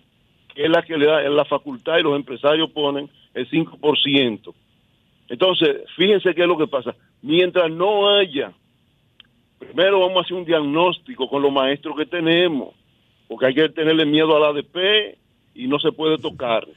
que 0.53 0.65
es 0.65 0.69
la 0.69 0.81
que 0.83 0.97
le 0.97 1.05
da 1.05 1.21
la 1.21 1.45
facultad 1.45 1.97
y 1.97 2.03
los 2.03 2.15
empresarios 2.15 2.69
ponen 2.71 3.09
el 3.33 3.49
5%. 3.49 4.53
Entonces, 5.29 5.77
fíjense 5.95 6.33
qué 6.35 6.41
es 6.41 6.47
lo 6.47 6.57
que 6.57 6.67
pasa. 6.67 6.95
Mientras 7.21 7.71
no 7.71 8.15
haya, 8.15 8.53
primero 9.57 10.01
vamos 10.01 10.17
a 10.17 10.21
hacer 10.21 10.37
un 10.37 10.45
diagnóstico 10.45 11.27
con 11.29 11.41
los 11.41 11.51
maestros 11.51 11.95
que 11.97 12.05
tenemos, 12.05 12.75
porque 13.27 13.47
hay 13.47 13.55
que 13.55 13.69
tenerle 13.69 14.05
miedo 14.05 14.35
al 14.35 14.55
ADP 14.55 15.17
y 15.55 15.67
no 15.67 15.79
se 15.79 15.91
puede 15.91 16.17
tocar. 16.17 16.67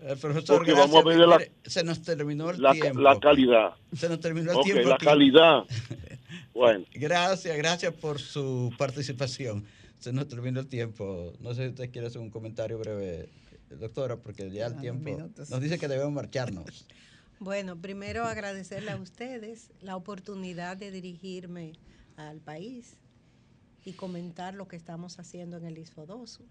Eh, 0.00 0.14
profesor, 0.20 0.58
porque 0.58 0.72
vamos 0.72 0.94
a 0.94 1.08
ver 1.08 1.18
la, 1.18 1.38
se 1.64 1.82
nos 1.82 2.02
terminó 2.02 2.50
el 2.50 2.62
la, 2.62 2.72
tiempo. 2.72 3.00
La 3.00 3.18
calidad. 3.18 3.74
Se 3.94 4.08
nos 4.08 4.20
terminó 4.20 4.52
el 4.52 4.60
tiempo. 4.60 4.88
La 4.88 4.96
calidad. 4.96 5.64
Bueno. 6.54 6.84
Gracias, 6.92 7.56
gracias 7.56 7.94
por 7.94 8.18
su 8.18 8.74
participación 8.76 9.64
se 9.98 10.12
nos 10.12 10.28
terminó 10.28 10.60
el 10.60 10.66
tiempo. 10.66 11.32
No 11.40 11.54
sé 11.54 11.64
si 11.64 11.68
usted 11.70 11.90
quiere 11.90 12.06
hacer 12.06 12.20
un 12.20 12.30
comentario 12.30 12.78
breve, 12.78 13.28
doctora, 13.70 14.16
porque 14.16 14.50
ya 14.50 14.66
el 14.66 14.80
tiempo 14.80 15.30
nos 15.50 15.60
dice 15.60 15.78
que 15.78 15.88
debemos 15.88 16.12
marcharnos. 16.12 16.86
Bueno, 17.40 17.80
primero 17.80 18.24
agradecerle 18.24 18.90
a 18.90 18.96
ustedes 18.96 19.70
la 19.80 19.94
oportunidad 19.94 20.76
de 20.76 20.90
dirigirme 20.90 21.74
al 22.16 22.40
país 22.40 22.96
y 23.84 23.92
comentar 23.92 24.54
lo 24.54 24.66
que 24.66 24.74
estamos 24.74 25.20
haciendo 25.20 25.56
en 25.56 25.64
el 25.64 25.78
ISFODOSO. 25.78 26.42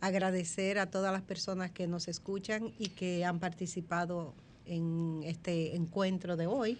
Agradecer 0.00 0.78
a 0.78 0.88
todas 0.88 1.12
las 1.12 1.22
personas 1.22 1.72
que 1.72 1.88
nos 1.88 2.06
escuchan 2.06 2.72
y 2.78 2.90
que 2.90 3.24
han 3.24 3.40
participado 3.40 4.34
en 4.66 5.22
este 5.24 5.74
encuentro 5.74 6.36
de 6.36 6.46
hoy 6.46 6.78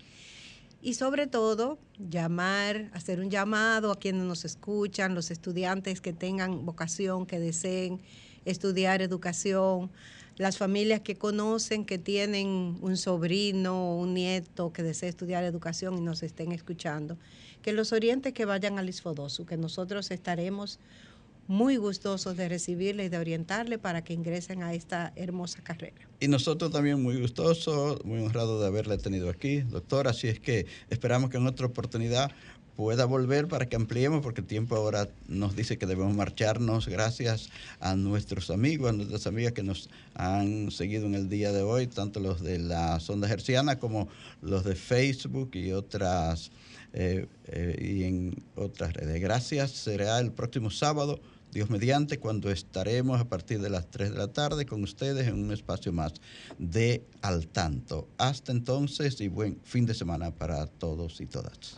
y 0.86 0.94
sobre 0.94 1.26
todo 1.26 1.80
llamar, 1.98 2.90
hacer 2.92 3.18
un 3.18 3.28
llamado 3.28 3.90
a 3.90 3.98
quienes 3.98 4.22
nos 4.22 4.44
escuchan, 4.44 5.16
los 5.16 5.32
estudiantes 5.32 6.00
que 6.00 6.12
tengan 6.12 6.64
vocación, 6.64 7.26
que 7.26 7.40
deseen 7.40 8.00
estudiar 8.44 9.02
educación, 9.02 9.90
las 10.36 10.58
familias 10.58 11.00
que 11.00 11.16
conocen, 11.16 11.84
que 11.84 11.98
tienen 11.98 12.78
un 12.80 12.96
sobrino 12.96 13.94
o 13.94 14.00
un 14.00 14.14
nieto 14.14 14.72
que 14.72 14.84
desee 14.84 15.08
estudiar 15.08 15.42
educación 15.42 15.98
y 15.98 16.02
nos 16.02 16.22
estén 16.22 16.52
escuchando, 16.52 17.18
que 17.62 17.72
los 17.72 17.92
orientes 17.92 18.32
que 18.32 18.44
vayan 18.44 18.78
al 18.78 18.88
ISFODOSU, 18.88 19.44
que 19.44 19.56
nosotros 19.56 20.12
estaremos 20.12 20.78
muy 21.48 21.76
gustosos 21.76 22.36
de 22.36 22.48
recibirle 22.48 23.04
y 23.04 23.08
de 23.08 23.18
orientarle 23.18 23.78
para 23.78 24.02
que 24.02 24.14
ingresen 24.14 24.62
a 24.62 24.74
esta 24.74 25.12
hermosa 25.16 25.62
carrera. 25.62 25.96
Y 26.20 26.28
nosotros 26.28 26.70
también 26.72 27.02
muy 27.02 27.20
gustosos, 27.20 28.04
muy 28.04 28.20
honrados 28.20 28.60
de 28.60 28.66
haberle 28.66 28.98
tenido 28.98 29.28
aquí, 29.28 29.60
doctor. 29.60 30.08
Así 30.08 30.28
es 30.28 30.40
que 30.40 30.66
esperamos 30.90 31.30
que 31.30 31.36
en 31.36 31.46
otra 31.46 31.66
oportunidad 31.66 32.32
pueda 32.76 33.06
volver 33.06 33.48
para 33.48 33.66
que 33.66 33.76
ampliemos, 33.76 34.20
porque 34.22 34.42
el 34.42 34.46
tiempo 34.46 34.76
ahora 34.76 35.08
nos 35.28 35.56
dice 35.56 35.78
que 35.78 35.86
debemos 35.86 36.14
marcharnos. 36.14 36.88
Gracias 36.88 37.48
a 37.80 37.96
nuestros 37.96 38.50
amigos, 38.50 38.90
a 38.90 38.92
nuestras 38.92 39.26
amigas 39.26 39.52
que 39.52 39.62
nos 39.62 39.88
han 40.14 40.70
seguido 40.70 41.06
en 41.06 41.14
el 41.14 41.28
día 41.28 41.52
de 41.52 41.62
hoy, 41.62 41.86
tanto 41.86 42.20
los 42.20 42.42
de 42.42 42.58
la 42.58 43.00
sonda 43.00 43.28
herciana 43.30 43.78
como 43.78 44.08
los 44.42 44.64
de 44.64 44.74
Facebook 44.74 45.50
y 45.54 45.72
otras 45.72 46.50
eh, 46.92 47.26
eh, 47.46 47.78
y 47.80 48.04
en 48.04 48.42
otras 48.54 48.92
redes. 48.92 49.20
Gracias. 49.20 49.70
Será 49.70 50.18
el 50.20 50.32
próximo 50.32 50.70
sábado 50.70 51.18
Dios 51.52 51.70
mediante, 51.70 52.18
cuando 52.18 52.50
estaremos 52.50 53.20
a 53.20 53.28
partir 53.28 53.60
de 53.60 53.70
las 53.70 53.90
3 53.90 54.12
de 54.12 54.18
la 54.18 54.28
tarde 54.28 54.66
con 54.66 54.82
ustedes 54.82 55.26
en 55.26 55.34
un 55.34 55.52
espacio 55.52 55.92
más 55.92 56.14
de 56.58 57.06
Al 57.22 57.48
Tanto. 57.48 58.08
Hasta 58.18 58.52
entonces 58.52 59.20
y 59.20 59.28
buen 59.28 59.60
fin 59.64 59.86
de 59.86 59.94
semana 59.94 60.30
para 60.30 60.66
todos 60.66 61.20
y 61.20 61.26
todas. 61.26 61.74